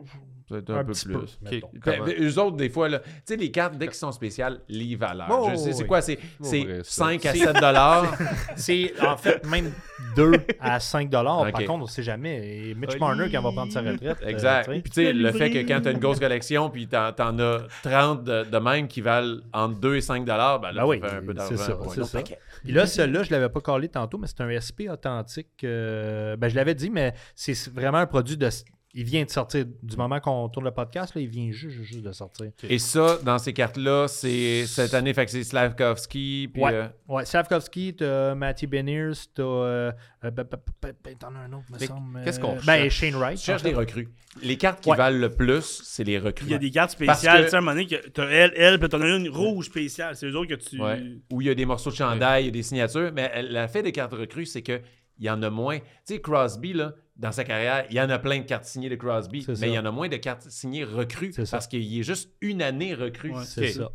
[0.52, 1.14] Peut-être un, un peu petit plus.
[1.16, 1.26] peu.
[1.50, 1.70] mettons.
[1.86, 4.60] Ben, ben, eux autres, des fois, là, tu sais, les cartes, dès qu'ils sont spéciales,
[4.68, 5.28] les valeurs.
[5.32, 5.88] Oh, je sais, c'est oui.
[5.88, 6.02] quoi?
[6.02, 7.06] C'est, vrai, c'est ça.
[7.06, 8.16] 5 à 7 dollars.
[8.56, 9.72] C'est en fait même
[10.16, 11.50] 2 à 5 dollars.
[11.52, 12.70] Par contre, on sait jamais.
[12.70, 14.18] Et Mitch Marner, quand va prendre sa retraite.
[14.24, 14.66] euh, Exact.
[14.72, 17.12] tu puis tu sais, le fait que quand tu as une grosse collection, puis t'en,
[17.14, 20.82] t'en as 30 de, de même qui valent entre 2 et 5 dollars, ben là,
[20.84, 21.56] Ben oui, ça fait un peu d'argent.
[21.90, 22.20] c'est ça.
[22.64, 25.48] Puis là, celui-là, je l'avais pas collé tantôt, mais c'est un SP authentique.
[25.64, 28.50] euh, ben, je l'avais dit, mais c'est vraiment un produit de.
[28.94, 29.66] Il vient de sortir.
[29.82, 32.48] Du moment qu'on tourne le podcast, là, il vient juste, de sortir.
[32.64, 36.62] Et ça, dans ces cartes-là, c'est cette année, fait que c'est Slavkovski, puis...
[36.62, 36.74] Ouais.
[36.74, 39.44] euh, Ouais, Slavkovski, t'as Matty Beniers, t'as.
[39.44, 39.92] Euh,
[40.24, 42.22] euh, ben, ben, ben, ben, t'en as un autre, me semble.
[42.24, 42.96] qu'est-ce qu'on euh, Ben, cherche?
[43.00, 43.38] Shane Wright.
[43.38, 43.70] tu cherches en fait.
[43.72, 44.10] des recrues.
[44.42, 44.98] Les cartes qui Ouais.
[44.98, 46.46] valent le plus, c'est les recrues.
[46.48, 48.10] Il y a des cartes Parce spéciales, que- tu sais, à un moment donné, que
[48.10, 50.16] t'as elle, elle, puis t'en as une rouge spéciale.
[50.16, 50.82] C'est eux autres que tu.
[50.82, 51.02] Ouais.
[51.32, 53.12] Où il y a des morceaux de chandail, il y a des signatures.
[53.14, 54.82] Mais elle- la fait des cartes recrues, c'est que
[55.20, 55.78] il y en a moins.
[55.80, 58.90] Tu sais, Crosby, là, dans sa carrière, il y en a plein de cartes signées
[58.90, 59.68] de Crosby, mais ça.
[59.68, 61.44] il y en a moins de cartes signées recrues ça.
[61.52, 63.32] parce qu'il est juste une année recrue.
[63.32, 63.44] Ouais.
[63.46, 63.92] C'est ça.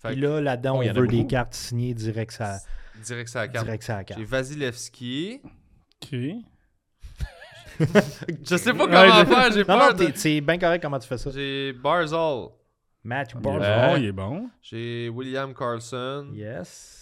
[0.00, 2.60] Fait Puis que là, là-dedans, on veut des cartes signées direct ça,
[3.04, 3.64] direct sur la carte.
[3.66, 4.20] direct ça la carte.
[4.20, 5.40] J'ai Vasilevski.
[6.02, 6.18] Ok.
[8.48, 9.96] Je sais pas comment faire, j'ai Non, peur.
[9.96, 11.30] non, c'est bien correct comment tu fais ça.
[11.32, 12.48] J'ai Barzal.
[13.04, 14.00] Est Barzal.
[14.02, 14.48] Il est bon.
[14.62, 16.28] J'ai William Carlson.
[16.32, 16.97] Yes.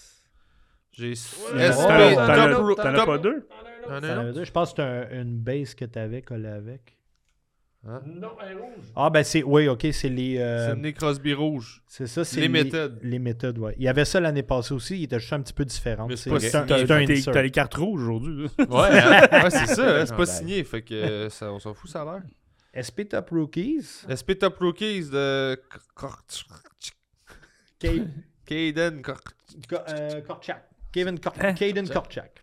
[0.97, 3.47] J'ai SP t'en as- Top Ro- t'en as Top- pas deux?
[4.44, 6.97] Je pense que c'est un- une base que t'avais collé avec.
[7.89, 8.01] Hein?
[8.05, 8.85] Non, elle est rouge.
[8.97, 9.44] Ah, ben c'est.
[9.44, 10.39] Oui, ok, c'est les.
[10.39, 11.82] euh, Sidney Crosby rouge.
[11.86, 12.98] c'est ça, c'est les méthodes.
[13.02, 13.74] Les méthodes, ouais.
[13.78, 16.09] Il y avait ça l'année passée aussi, il était juste un petit peu différent.
[16.09, 16.78] Mais c'est C'est pas c'est un, T'as
[17.16, 18.48] c'est les cartes rouges aujourd'hui.
[18.59, 19.28] Ouais, hein?
[19.44, 22.02] Ouais, c'est ça, hein, c'est pas signé, fait que euh, ça, on s'en fout, ça
[22.02, 22.23] a l'air.
[22.85, 24.05] SP Top Rookies?
[24.10, 25.56] SP Top Rookies de
[28.47, 29.02] Caden
[29.73, 30.64] euh, Korchak.
[30.97, 31.52] Kevin Kor- Hein?
[31.55, 32.43] Caden Korchak.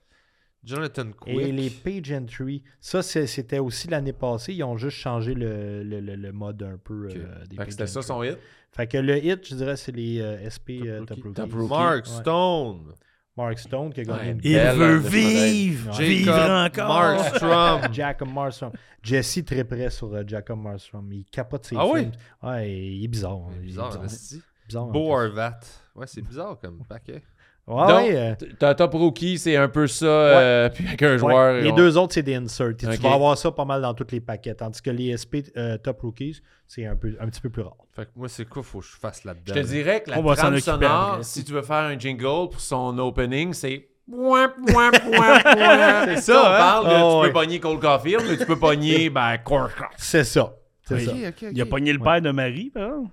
[0.64, 1.54] Jonathan Et Quick.
[1.56, 4.54] les page entry, ça c'est- c'était aussi l'année passée.
[4.54, 7.88] Ils ont juste changé le, le, le- le mode un peu euh, des Fait c'était
[7.88, 8.38] ça son hit?
[8.72, 11.06] Fait que le hit, je dirais, c'est les euh, SP Top euh, rookie.
[11.06, 11.34] Top Rookies.
[11.34, 11.70] Top rookie.
[11.70, 12.12] Mark Ouais.
[12.22, 12.94] Stone.
[13.36, 14.32] Mark Stone qui a gagné Ouais.
[14.32, 16.00] une Il veut vivre!
[16.00, 16.06] Ouais.
[16.08, 16.88] Vivre encore!
[16.88, 17.82] Markstrom.
[17.94, 18.72] Jacob Marstrom.
[19.02, 21.12] Jesse très près sur euh, Jacob Marstrom.
[21.12, 22.02] Il capote ses Ah oui?
[22.02, 22.12] films.
[22.42, 23.40] Ouais, il est bizarre.
[23.50, 24.00] C'est Il est bizarre.
[24.68, 25.12] Bizarre, en Beau.
[25.12, 25.60] Horvat.
[25.96, 27.22] Ouais, c'est bizarre comme paquet.
[27.66, 31.12] Ouais, Donc, ouais, euh, T'as top rookie, c'est un peu ça, euh, puis avec un
[31.14, 31.18] ouais.
[31.18, 31.62] joueur.
[31.62, 32.72] Les on- deux autres, c'est des inserts.
[32.72, 32.96] Et Ok.
[32.96, 34.54] Tu vas avoir ça pas mal dans tous les paquets.
[34.54, 37.78] Tandis que les SP euh, Top Rookies, c'est un, peu, un petit peu plus rare.
[37.96, 39.54] Fait que moi, c'est quoi, faut que je fasse là-dedans?
[39.56, 42.60] Je te dirais que la On trame sonore, si tu veux faire un jingle pour
[42.60, 43.88] son opening, c'est.
[44.06, 44.18] C'est
[46.22, 46.58] ça, on hein?
[46.58, 47.28] parle de Ah, tu ouais.
[47.28, 49.88] peux pogner Cole Caulfield, mais tu peux pogner ben, Corcock.
[49.98, 50.54] C'est ça.
[50.86, 51.14] C'est ça.
[51.52, 53.10] Il a pogné le père de Marie, par exemple?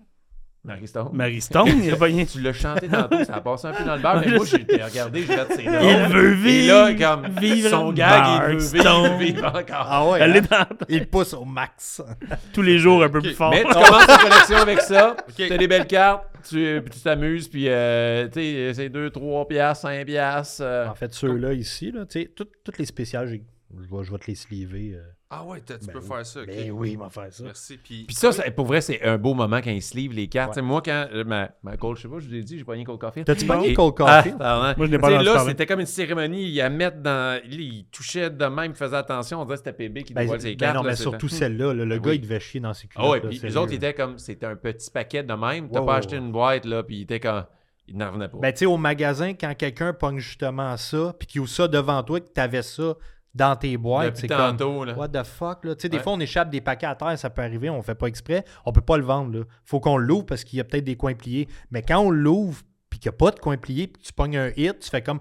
[0.63, 1.09] Marie Stone.
[1.15, 2.27] Marie Stone, il a pogné.
[2.31, 4.59] Tu l'as chanté tantôt, ça a passé un peu dans le bar, mais moi, j'ai
[4.85, 5.63] regardé, j'ai fait.
[5.65, 5.71] Il
[6.13, 6.99] veut Et là, vivre!
[6.99, 9.87] comme vivre son gag, il veut vivre, vivre encore.
[9.89, 10.19] Ah ouais.
[10.21, 10.35] Elle hein?
[10.35, 12.03] est dans Il pousse au max.
[12.53, 13.51] tous les jours un peu plus fort.
[13.51, 15.47] Mais tu commences ta collection avec ça, Ok.
[15.49, 19.83] t'as des belles cartes, tu tu t'amuses, puis euh, tu sais, c'est 2, 3 piastres,
[19.89, 20.63] 5 piastres.
[20.63, 23.43] euh, En fait, ceux-là ici, là, tu sais, tout- toutes les spéciales, j'ai-
[23.75, 24.93] je vais, je vais te les sliver.
[24.95, 25.01] euh.
[25.33, 26.07] Ah ouais, tu Ben peux oui.
[26.09, 26.41] faire ça.
[26.41, 26.47] ok.
[26.49, 27.45] Ben oui, il va faire ça.
[27.45, 27.77] Merci.
[27.77, 30.27] Puis, Puis ça, ça- pour vrai, c'est un beau moment quand ils se livrent les
[30.27, 30.57] cartes.
[30.57, 30.63] Ouais.
[30.63, 32.83] Moi, quand euh, ma, ma Cole, je sais pas, je vous ai dit, j'ai pogné
[32.83, 33.27] Cole Caulfield.
[33.29, 33.93] T'as-tu pogné Cole?
[34.01, 34.75] Ah, pardon.
[34.77, 36.51] Moi, je n'ai pas Là, c'était comme une cérémonie.
[36.51, 37.41] Il à mettre dans.
[37.49, 39.41] Il touchait de même, il faisait attention.
[39.41, 40.75] On dirait que c'était PB qui Ben, dévoile ses ben cartes.
[40.75, 41.75] non, là, mais surtout celle-là.
[41.75, 43.07] là, le gars, il devait chier dans ses culottes.
[43.07, 44.19] Ah ouais, là, puis les autres, ils étaient comme.
[44.19, 45.71] C'était un petit paquet de même.
[45.71, 47.45] T'as pas acheté une boîte, là, puis il était comme.
[47.87, 48.39] Il n'en revenait pas.
[48.39, 52.03] Ben, tu sais, au magasin, quand quelqu'un pogne justement ça, puis qu'il ouvre ça devant
[52.03, 52.95] toi, que t'avais ça
[53.35, 54.57] dans tes boîtes, c'est comme...
[54.57, 54.95] tantôt, là.
[54.95, 55.75] What the fuck, là?
[55.77, 56.03] Tu sais, des Ouais.
[56.03, 58.45] fois, on échappe des paquets à terre, ça peut arriver, on fait pas exprès.
[58.67, 59.45] On peut pas le vendre, là.
[59.65, 61.49] Faut qu'on l'ouvre parce qu'il y a peut-être des coins pliés.
[61.71, 64.37] Mais quand on l'ouvre, puis qu'il n'y a pas de coins pliés, puis tu pognes
[64.37, 65.21] un hit, tu fais comme...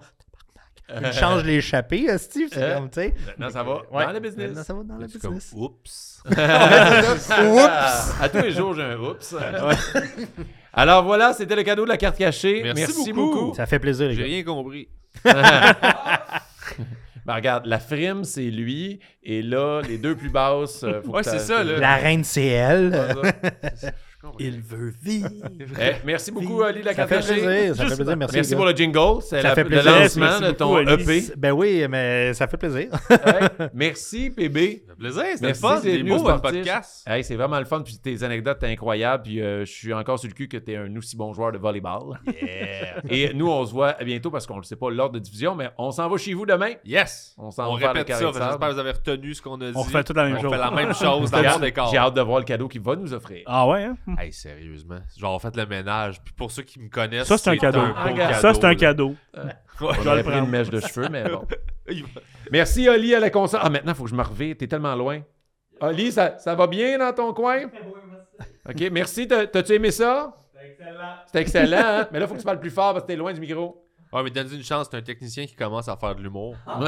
[0.87, 2.77] Tu changes l'échappée, Steve, c'est Euh.
[2.77, 3.13] comme, tu sais...
[3.27, 3.81] Maintenant, ça va.
[3.91, 4.05] Ouais.
[4.07, 4.47] Dans le business.
[4.47, 5.53] Maintenant, ça va dans le comme, business.
[5.55, 6.23] oups.
[6.29, 8.21] Oups!
[8.21, 9.35] À tous les jours, j'ai un oups.
[10.73, 12.61] Alors voilà, c'était le cadeau de la carte cachée.
[12.63, 13.35] Merci Merci, beaucoup.
[13.41, 13.55] beaucoup.
[13.55, 14.27] Ça fait plaisir, les J'ai gars.
[14.29, 14.89] rien compris.
[17.25, 18.99] Ben, regarde, la frime, c'est lui.
[19.23, 20.83] Et là, les deux plus basses.
[20.83, 21.77] euh, faut Ouais, c'est t'as- ça, là.
[21.79, 22.91] La reine, c'est elle.
[24.39, 25.29] Il veut vivre.
[25.79, 28.17] Eh, merci beaucoup, Ali, de la Ça fait plaisir, ça fait plaisir.
[28.17, 28.71] Merci, Merci les pour gars.
[28.71, 29.21] le jingle.
[29.21, 29.91] C'est Ça la- fait le plaisir.
[29.99, 31.03] lancement Merci de ton beaucoup, Ali.
[31.03, 31.33] EP.
[31.37, 32.89] Ben oui, mais ça fait plaisir.
[33.09, 33.69] Ouais.
[33.73, 34.83] Merci, PB.
[34.85, 35.79] Ça fait plaisir, c'était le Merci, fun.
[35.81, 36.59] c'est beau, votre sportif.
[36.59, 37.07] podcast.
[37.07, 37.81] Hey, c'est vraiment le fun.
[37.81, 39.23] Puis tes anecdotes, t'es incroyable.
[39.23, 41.57] Puis euh, je suis encore sur le cul que t'es un aussi bon joueur de
[41.57, 42.19] volleyball.
[43.09, 45.55] Et nous, on se voit à bientôt parce qu'on ne sait pas l'ordre de division,
[45.55, 46.73] mais on s'en va chez vous demain.
[46.85, 47.35] Yes!
[47.37, 48.19] On On, s'en va faire le répète ça.
[48.19, 48.67] carré de que J'espère sable.
[48.67, 49.71] que vous avez retenu ce qu'on a dit.
[49.75, 50.51] On refait toute la même on chose.
[50.51, 51.89] fait la même chose dans J'ai mon décor.
[51.91, 53.43] j'ai hâte de voir le cadeau qu'il va nous offrir.
[53.45, 53.95] Ah ouais, hein?
[54.19, 54.99] Hey, sérieusement.
[55.17, 56.21] Genre, faites le ménage.
[56.23, 57.81] Puis pour ceux qui me connaissent, Ça, c'est un cadeau.
[57.81, 58.35] beau Regarde.
[58.35, 58.75] Ça, c'est un là.
[58.75, 59.15] cadeau.
[59.35, 59.43] Ouais.
[59.81, 61.45] On vais aurait le pris une mèche de cheveux, mais bon.
[61.89, 62.03] Il
[62.51, 63.61] Merci, Oli, à la console.
[63.63, 64.55] Ah, maintenant, il faut que je me revire.
[64.57, 65.21] T'es tellement loin.
[65.81, 67.63] Oli, ça, ça va bien dans ton coin?
[68.69, 69.27] OK, merci.
[69.27, 70.35] T'as- T'as-tu aimé ça?
[71.27, 72.07] C'était excellent, hein?
[72.11, 73.85] Mais là, faut que tu parles plus fort parce que t'es loin du micro.
[74.11, 76.55] Ouais, mais donne une chance, c'est un technicien qui commence à faire de l'humour.
[76.67, 76.83] Oh!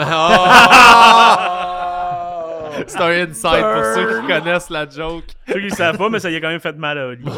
[2.88, 5.24] C'est un insight pour ceux qui connaissent la joke.
[5.48, 7.24] Ceux qui le savent pas, mais ça y a quand même fait mal à Oli.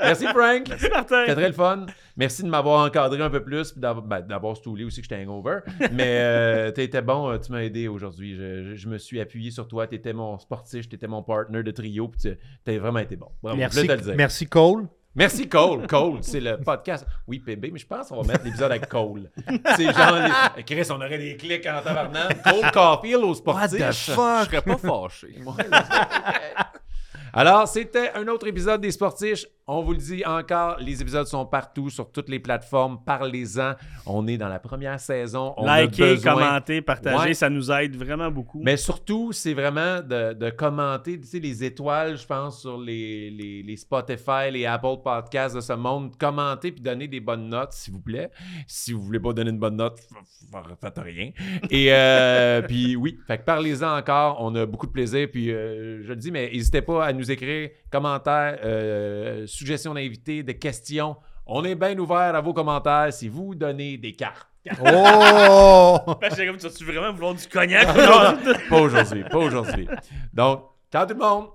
[0.00, 0.66] Merci, Frank.
[0.68, 1.20] Merci, Martin.
[1.26, 1.86] C'était très le fun.
[2.16, 5.22] Merci de m'avoir encadré un peu plus, puis d'avoir ben, d'avoir stoulé aussi que j'étais
[5.24, 5.58] hangover.
[5.92, 8.34] Mais euh, t'étais bon, euh, tu m'as aidé aujourd'hui.
[8.34, 9.86] Je, je- je me suis appuyé sur toi.
[9.86, 13.28] T'étais mon sportif, t'étais mon partner de trio, puis tu- t'as vraiment été bon.
[13.42, 14.14] Bravo, Merci, le dire.
[14.16, 14.88] merci Cole.
[15.18, 15.86] Merci Cole.
[15.88, 17.04] Cole, c'est le podcast.
[17.26, 19.28] Oui, PB, mais je pense qu'on va mettre l'épisode avec Cole.
[19.76, 20.16] C'est genre,
[20.56, 22.40] les- Chris, on aurait des clics en tabarnak.
[22.44, 23.78] Cole Caulfield au sportif.
[23.90, 25.34] Je serais pas fâché.
[27.32, 29.46] Alors, c'était un autre épisode des Sportiches.
[29.70, 32.98] On vous le dit encore, les épisodes sont partout, sur toutes les plateformes.
[33.04, 33.74] Parlez-en.
[34.06, 35.52] On est dans la première saison.
[35.58, 37.34] On Likez, besoin- commentez, partagez, Ouais.
[37.34, 38.62] ça nous aide vraiment beaucoup.
[38.64, 43.30] Mais surtout, c'est vraiment de, de commenter, tu sais, les étoiles, je pense, sur les,
[43.30, 46.16] les, les Spotify, les Apple Podcasts de ce monde.
[46.18, 48.30] Commentez puis donner des bonnes notes, s'il vous plaît.
[48.66, 50.00] Si vous voulez pas donner une bonne note,
[50.80, 51.30] faites rien.
[51.70, 54.38] Et euh, puis oui, fait que parlez-en encore.
[54.40, 55.28] On a beaucoup de plaisir.
[55.30, 60.42] Puis euh, je le dis, mais n'hésitez pas à nous écrire commentaires, euh, suggestions d'invités,
[60.42, 61.16] des questions.
[61.46, 64.46] On est bien ouvert à vos commentaires si vous donnez des cartes.
[64.84, 65.98] Oh!
[66.22, 67.88] J'étais comme, tu vraiment vouloir du cognac?
[67.96, 69.88] Non, pas aujourd'hui, pas aujourd'hui.
[70.32, 71.48] Donc, ciao tout le monde!